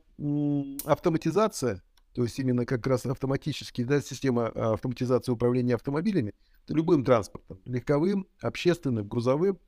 автоматизация, 0.84 1.82
то 2.14 2.22
есть 2.22 2.38
именно 2.38 2.64
как 2.64 2.86
раз 2.86 3.05
автоматически, 3.07 3.84
да, 3.84 4.01
система 4.01 4.49
а, 4.49 4.74
автоматизации 4.74 5.32
управления 5.32 5.74
автомобилями, 5.74 6.34
любым 6.68 7.05
транспортом, 7.05 7.61
легковым, 7.64 8.26
общественным, 8.40 9.07
грузовым, 9.07 9.59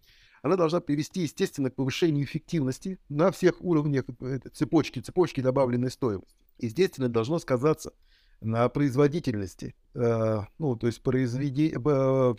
она 0.43 0.57
должна 0.57 0.81
привести, 0.81 1.22
естественно, 1.22 1.70
к 1.70 1.75
повышению 1.75 2.25
эффективности 2.25 2.99
на 3.09 3.31
всех 3.31 3.62
уровнях 3.62 4.05
э, 4.20 4.41
цепочки, 4.53 5.01
цепочки 5.01 5.41
добавленной 5.41 5.91
стоимости. 5.91 6.37
Естественно, 6.59 7.09
должно 7.09 7.39
сказаться 7.39 7.93
на 8.41 8.68
производительности, 8.68 9.75
э, 9.95 10.41
ну, 10.59 10.77
то 10.77 10.87
есть 10.87 11.03
произведи... 11.03 11.75
э, 11.75 12.35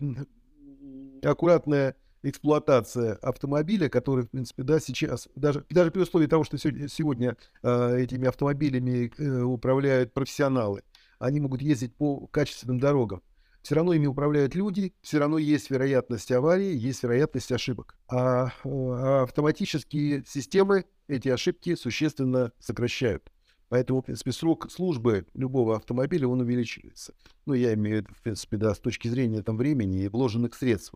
аккуратное 1.23 1.95
эксплуатация 2.30 3.15
автомобиля, 3.15 3.88
который, 3.88 4.26
в 4.26 4.30
принципе, 4.30 4.63
да, 4.63 4.80
сейчас, 4.80 5.30
даже, 5.36 5.65
даже 5.69 5.91
при 5.91 6.01
условии 6.01 6.28
того, 6.28 6.43
что 6.43 6.57
сегодня, 6.57 6.88
сегодня 6.88 7.38
э, 7.61 7.97
этими 7.99 8.28
автомобилями 8.28 9.11
э, 9.17 9.41
управляют 9.41 10.13
профессионалы, 10.13 10.84
они 11.19 11.39
могут 11.39 11.61
ездить 11.61 11.95
по 11.95 12.28
качественным 12.28 12.80
дорогам. 12.80 13.21
Все 13.61 13.76
равно 13.76 13.93
ими 13.93 14.05
управляют 14.05 14.53
люди, 14.53 14.93
все 15.01 15.17
равно 15.17 15.38
есть 15.38 15.71
вероятность 15.71 16.32
аварии, 16.32 16.76
есть 16.76 17.01
вероятность 17.01 17.51
ошибок. 17.51 17.97
А, 18.07 18.51
а 18.63 19.23
автоматические 19.23 20.23
системы 20.28 20.86
эти 21.07 21.30
ошибки 21.30 21.76
существенно 21.76 22.51
сокращают. 22.59 23.32
Поэтому, 23.69 24.01
в 24.01 24.05
принципе, 24.05 24.32
срок 24.32 24.71
службы 24.71 25.26
любого 25.34 25.76
автомобиля, 25.76 26.28
он 26.28 26.41
увеличивается. 26.41 27.15
Ну, 27.47 27.55
я 27.55 27.73
имею 27.73 27.97
в 27.97 28.01
виду, 28.01 28.13
в 28.15 28.21
принципе, 28.21 28.57
да, 28.57 28.76
с 28.76 28.80
точки 28.80 29.07
зрения 29.07 29.41
там, 29.41 29.57
времени 29.57 30.03
и 30.03 30.07
вложенных 30.07 30.53
средств. 30.53 30.93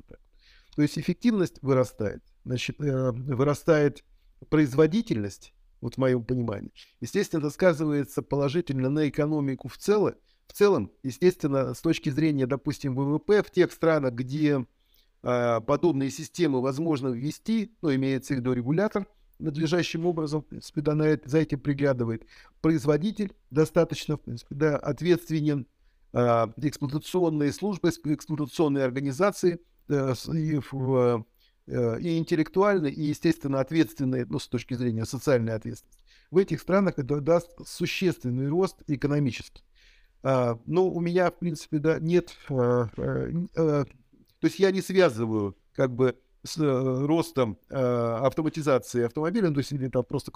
То 0.79 0.83
есть 0.83 0.97
эффективность 0.97 1.61
вырастает, 1.61 2.23
значит, 2.45 2.79
э, 2.79 3.11
вырастает 3.11 4.05
производительность, 4.47 5.53
вот 5.81 5.95
в 5.95 5.97
моем 5.97 6.23
понимании. 6.23 6.71
Естественно, 7.01 7.41
это 7.41 7.49
сказывается 7.49 8.21
положительно 8.21 8.89
на 8.89 9.09
экономику 9.09 9.67
в 9.67 9.77
целом. 9.77 10.15
В 10.47 10.53
целом, 10.53 10.89
естественно, 11.03 11.73
с 11.73 11.81
точки 11.81 12.09
зрения, 12.09 12.47
допустим, 12.47 12.95
ВВП 12.95 13.43
в 13.43 13.51
тех 13.51 13.73
странах, 13.73 14.13
где 14.13 14.65
э, 15.21 15.59
подобные 15.67 16.11
системы 16.11 16.61
возможно 16.61 17.09
ввести, 17.09 17.75
ну, 17.81 17.93
имеется 17.93 18.33
в 18.33 18.37
виду 18.37 18.53
регулятор, 18.53 19.05
надлежащим 19.37 20.05
образом, 20.05 20.43
в 20.43 20.45
принципе, 20.45 20.79
да, 20.79 20.95
на 20.95 21.03
это, 21.03 21.29
за 21.29 21.39
этим 21.39 21.59
приглядывает. 21.59 22.25
Производитель 22.61 23.33
достаточно, 23.51 24.15
в 24.15 24.21
принципе, 24.21 24.55
да, 24.55 24.77
ответственен, 24.77 25.67
э, 26.13 26.47
эксплуатационные 26.55 27.51
службы, 27.51 27.89
эксплуатационные 27.89 28.85
организации 28.85 29.59
и, 29.89 30.59
в, 30.71 31.25
э, 31.67 31.99
и 31.99 32.17
интеллектуально, 32.17 32.87
и, 32.87 33.01
естественно, 33.01 33.59
ответственные, 33.59 34.25
ну, 34.25 34.39
с 34.39 34.47
точки 34.47 34.73
зрения 34.73 35.05
социальной 35.05 35.53
ответственности, 35.53 36.03
в 36.31 36.37
этих 36.37 36.61
странах 36.61 36.95
это 36.97 37.21
даст 37.21 37.51
существенный 37.65 38.47
рост 38.47 38.77
экономический. 38.87 39.63
А, 40.21 40.59
ну, 40.65 40.87
у 40.87 40.99
меня, 40.99 41.31
в 41.31 41.39
принципе, 41.39 41.79
да, 41.79 41.99
нет... 41.99 42.35
То 42.47 44.47
есть 44.47 44.57
я 44.57 44.71
не 44.71 44.81
связываю 44.81 45.57
как 45.73 45.93
бы 45.93 46.15
с 46.43 46.57
э, 46.57 47.05
ростом 47.05 47.57
э, 47.69 47.75
автоматизации 47.75 49.03
автомобиля, 49.03 49.49
ну, 49.49 49.55
то 49.55 49.59
есть 49.59 49.71
или 49.71 49.89
там 49.89 50.03
просто 50.03 50.31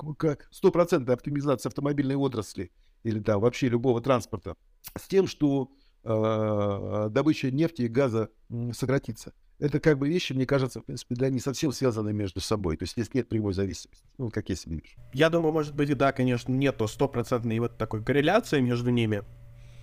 стопроцентная 0.51 1.15
автоматизация 1.15 1.69
автомобильной 1.69 2.15
отрасли 2.15 2.71
или 3.03 3.19
там 3.19 3.41
вообще 3.41 3.69
любого 3.69 4.01
транспорта, 4.01 4.55
с 4.97 5.07
тем, 5.07 5.27
что 5.27 5.71
э, 6.03 7.07
добыча 7.09 7.51
нефти 7.51 7.83
и 7.83 7.87
газа 7.87 8.29
сократится. 8.73 9.33
Это 9.63 9.79
как 9.79 9.97
бы 9.97 10.09
вещи, 10.09 10.33
мне 10.33 10.45
кажется, 10.45 10.81
в 10.81 10.83
принципе, 10.83 11.15
да, 11.15 11.29
не 11.29 11.39
совсем 11.39 11.71
связаны 11.71 12.11
между 12.11 12.41
собой. 12.41 12.75
То 12.75 12.83
есть 12.83 12.95
здесь 12.95 13.13
нет 13.13 13.29
прямой 13.29 13.53
зависимости. 13.53 14.03
Ну, 14.17 14.29
как 14.29 14.49
я 14.49 14.57
себе. 14.57 14.81
Я 15.13 15.29
думаю, 15.29 15.53
может 15.53 15.73
быть, 15.73 15.97
да, 15.97 16.11
конечно, 16.11 16.51
нету 16.51 16.85
стопроцентной 16.85 17.59
вот 17.59 17.77
такой 17.77 18.03
корреляции 18.03 18.59
между 18.59 18.89
ними, 18.89 19.23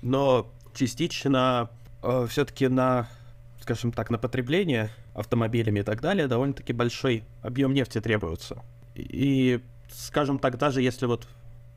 но 0.02 0.52
частично 0.74 1.70
э, 2.02 2.26
все-таки 2.28 2.68
на 2.68 3.08
скажем 3.62 3.90
так, 3.90 4.10
на 4.10 4.18
потребление 4.18 4.90
автомобилями 5.14 5.80
и 5.80 5.82
так 5.82 6.02
далее, 6.02 6.28
довольно-таки 6.28 6.74
большой 6.74 7.24
объем 7.40 7.72
нефти 7.72 8.02
требуется. 8.02 8.62
И, 8.94 9.60
скажем 9.90 10.38
так, 10.38 10.58
даже 10.58 10.82
если 10.82 11.06
вот 11.06 11.26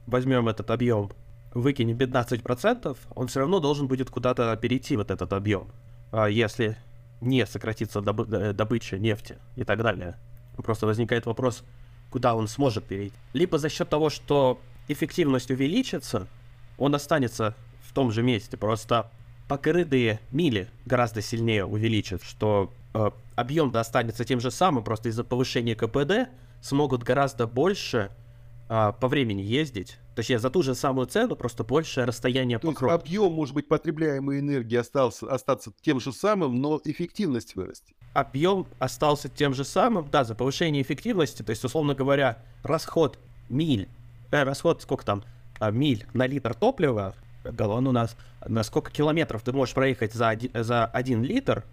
возьмем 0.07 0.49
этот 0.49 0.71
объем, 0.71 1.09
выкинем 1.53 1.97
15%, 1.97 2.97
он 3.15 3.27
все 3.27 3.39
равно 3.39 3.61
должен 3.61 3.87
будет 3.87 4.09
куда-то 4.09 4.53
перейти, 4.57 4.97
вот 4.97 5.09
этот 5.09 5.31
объем, 5.31 5.69
а 6.11 6.27
если 6.27 6.77
не 7.23 7.45
сократится 7.45 7.99
э, 7.99 8.53
добыча 8.53 8.97
нефти 8.97 9.37
и 9.55 9.63
так 9.63 9.81
далее. 9.81 10.17
Просто 10.57 10.85
возникает 10.85 11.25
вопрос, 11.25 11.63
куда 12.09 12.35
он 12.35 12.47
сможет 12.47 12.85
перейти. 12.85 13.15
Либо 13.33 13.57
за 13.57 13.69
счет 13.69 13.89
того, 13.89 14.09
что 14.09 14.59
эффективность 14.87 15.49
увеличится, 15.49 16.27
он 16.77 16.93
останется 16.95 17.55
в 17.87 17.93
том 17.93 18.11
же 18.11 18.23
месте, 18.23 18.57
просто 18.57 19.11
покрытые 19.47 20.19
мили 20.31 20.67
гораздо 20.85 21.21
сильнее 21.21 21.65
увеличат, 21.65 22.23
что 22.23 22.73
э, 22.93 23.11
объем 23.35 23.75
останется 23.75 24.25
тем 24.25 24.39
же 24.39 24.51
самым, 24.51 24.83
просто 24.83 25.09
из-за 25.09 25.23
повышения 25.23 25.75
КПД 25.75 26.29
смогут 26.61 27.03
гораздо 27.03 27.47
больше 27.47 28.11
э, 28.69 28.93
по 28.99 29.07
времени 29.07 29.41
ездить. 29.41 29.97
Точнее, 30.15 30.37
за 30.37 30.49
ту 30.49 30.61
же 30.61 30.75
самую 30.75 31.07
цену, 31.07 31.35
просто 31.35 31.63
большее 31.63 32.05
расстояние 32.05 32.59
То 32.59 32.67
по 32.67 32.73
кругу. 32.73 32.93
объем, 32.93 33.33
может 33.33 33.55
быть, 33.55 33.67
потребляемой 33.67 34.39
энергии 34.39 34.77
остался, 34.77 35.27
остаться 35.27 35.73
тем 35.81 35.99
же 35.99 36.13
самым, 36.13 36.61
но 36.61 36.79
эффективность 36.83 37.55
вырасти. 37.55 37.95
Объем 38.13 38.67
остался 38.77 39.27
тем 39.27 39.55
же 39.55 39.63
самым, 39.63 40.07
да, 40.11 40.23
за 40.23 40.35
повышение 40.35 40.83
эффективности, 40.83 41.41
то 41.41 41.49
есть, 41.49 41.63
условно 41.63 41.95
говоря, 41.95 42.37
расход 42.61 43.17
миль, 43.49 43.89
э, 44.29 44.43
расход 44.43 44.83
сколько 44.83 45.03
там, 45.03 45.23
а, 45.59 45.71
миль 45.71 46.05
на 46.13 46.27
литр 46.27 46.53
топлива 46.53 47.15
галлон 47.43 47.87
у 47.87 47.91
нас, 47.91 48.15
на 48.45 48.63
сколько 48.63 48.91
километров 48.91 49.41
ты 49.41 49.51
можешь 49.51 49.73
проехать 49.73 50.13
за, 50.13 50.29
один, 50.29 50.51
за 50.53 50.85
один 50.85 51.23
литр, 51.23 51.63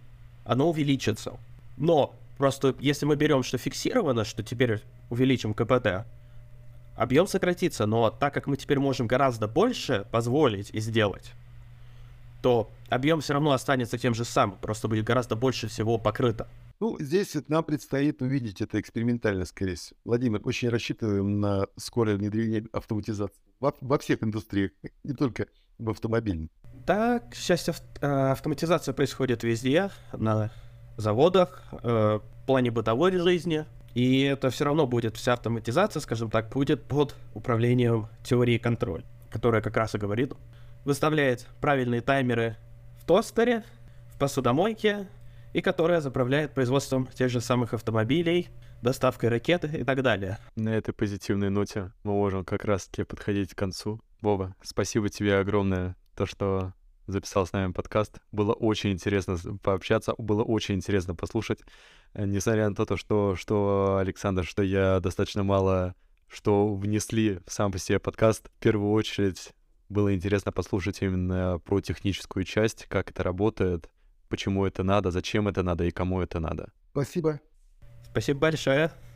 оно 0.45 0.69
увеличится. 0.71 1.39
Но 1.77 2.15
просто 2.39 2.75
если 2.81 3.07
мы 3.07 3.17
берем, 3.17 3.43
что 3.43 3.59
фиксировано, 3.59 4.25
что 4.25 4.43
теперь 4.43 4.81
увеличим 5.11 5.55
КПД, 5.55 6.07
объем 7.01 7.27
сократится, 7.27 7.87
но 7.87 8.11
так 8.11 8.35
как 8.35 8.47
мы 8.47 8.59
теперь 8.59 8.79
можем 8.79 9.07
гораздо 9.07 9.49
больше 9.49 10.07
позволить 10.13 10.71
и 10.71 10.81
сделать, 10.81 11.33
то 12.43 12.71
объем 12.91 13.23
все 13.23 13.33
равно 13.33 13.53
останется 13.53 13.97
тем 13.97 14.15
же 14.15 14.25
самым, 14.27 14.59
просто 14.59 14.87
будет 14.87 15.05
гораздо 15.05 15.35
больше 15.35 15.69
всего 15.69 15.97
покрыто. 15.97 16.47
Ну, 16.79 16.99
здесь 17.01 17.35
нам 17.49 17.65
предстоит 17.65 18.21
увидеть 18.21 18.61
это 18.61 18.79
экспериментально, 18.79 19.47
скорее 19.47 19.77
всего. 19.77 19.99
Владимир, 20.05 20.41
очень 20.45 20.69
рассчитываем 20.69 21.41
на 21.41 21.67
скорое 21.77 22.17
внедрение 22.17 22.67
автоматизации 22.73 23.41
во, 23.61 23.75
во 23.81 23.99
всех 23.99 24.23
индустриях, 24.23 24.73
не 25.05 25.15
только 25.15 25.47
в 25.79 25.89
автомобильном. 25.89 26.51
Да, 26.87 27.21
к 27.21 27.35
счастью, 27.35 27.75
э, 28.03 28.31
автоматизация 28.31 28.93
происходит 28.93 29.43
везде, 29.43 29.91
на 30.13 30.51
заводах, 30.99 31.65
э, 31.73 32.19
в 32.19 32.47
плане 32.47 32.71
бытовой 32.71 33.13
жизни, 33.13 33.65
и 33.95 34.23
это 34.23 34.51
все 34.51 34.65
равно 34.65 34.87
будет, 34.87 35.17
вся 35.17 35.33
автоматизация, 35.33 36.01
скажем 36.01 36.31
так, 36.31 36.49
будет 36.51 36.85
под 36.85 37.17
управлением 37.35 38.09
теории 38.23 38.59
контроль, 38.59 39.05
которая 39.31 39.63
как 39.63 39.77
раз 39.77 39.95
и 39.95 39.99
говорит, 39.99 40.33
выставляет 40.85 41.47
правильные 41.61 42.01
таймеры 42.01 42.57
в 43.01 43.05
тостере, 43.05 43.65
в 44.15 44.19
посудомойке, 44.19 45.09
и 45.53 45.61
которая 45.61 46.01
заправляет 46.01 46.55
производством 46.55 47.09
тех 47.09 47.31
же 47.31 47.41
самых 47.41 47.75
автомобилей, 47.75 48.49
доставкой 48.83 49.31
ракеты 49.31 49.69
и 49.81 49.85
так 49.85 50.03
далее. 50.03 50.39
На 50.57 50.71
этой 50.71 50.93
позитивной 50.93 51.51
ноте 51.51 51.93
мы 52.05 52.13
можем 52.13 52.45
как 52.45 52.65
раз-таки 52.65 53.05
подходить 53.05 53.55
к 53.55 53.59
концу. 53.59 54.01
Вова, 54.21 54.55
спасибо 54.63 55.09
тебе 55.09 55.39
огромное, 55.39 55.97
то, 56.15 56.27
что 56.27 56.73
записал 57.07 57.47
с 57.47 57.53
нами 57.53 57.73
подкаст. 57.73 58.19
Было 58.33 58.53
очень 58.53 58.93
интересно 58.93 59.37
пообщаться, 59.63 60.15
было 60.19 60.43
очень 60.43 60.77
интересно 60.77 61.15
послушать. 61.15 61.61
Э, 62.15 62.25
несмотря 62.27 62.69
на 62.69 62.75
то, 62.75 62.97
что, 62.97 63.37
что 63.37 63.99
Александр, 64.01 64.45
что 64.45 64.63
я 64.63 65.01
достаточно 65.01 65.43
мало 65.43 65.95
что 66.31 66.75
внесли 66.75 67.41
в 67.47 67.53
сам 67.53 67.73
по 67.73 67.79
себе 67.79 67.99
подкаст, 67.99 68.49
в 68.49 68.63
первую 68.63 68.93
очередь 68.93 69.53
было 69.89 70.15
интересно 70.15 70.53
послушать 70.53 71.03
именно 71.03 71.59
про 71.59 71.81
техническую 71.81 72.45
часть, 72.45 72.87
как 72.87 73.11
это 73.11 73.23
работает, 73.23 73.91
почему 74.29 74.65
это 74.65 74.85
надо, 74.85 75.11
зачем 75.11 75.49
это 75.49 75.63
надо 75.63 75.85
и 75.85 75.91
кому 75.91 76.21
это 76.21 76.39
надо. 76.39 76.71
Спасибо. 76.93 77.41
Спасибо 78.05 78.39
большое. 78.39 78.93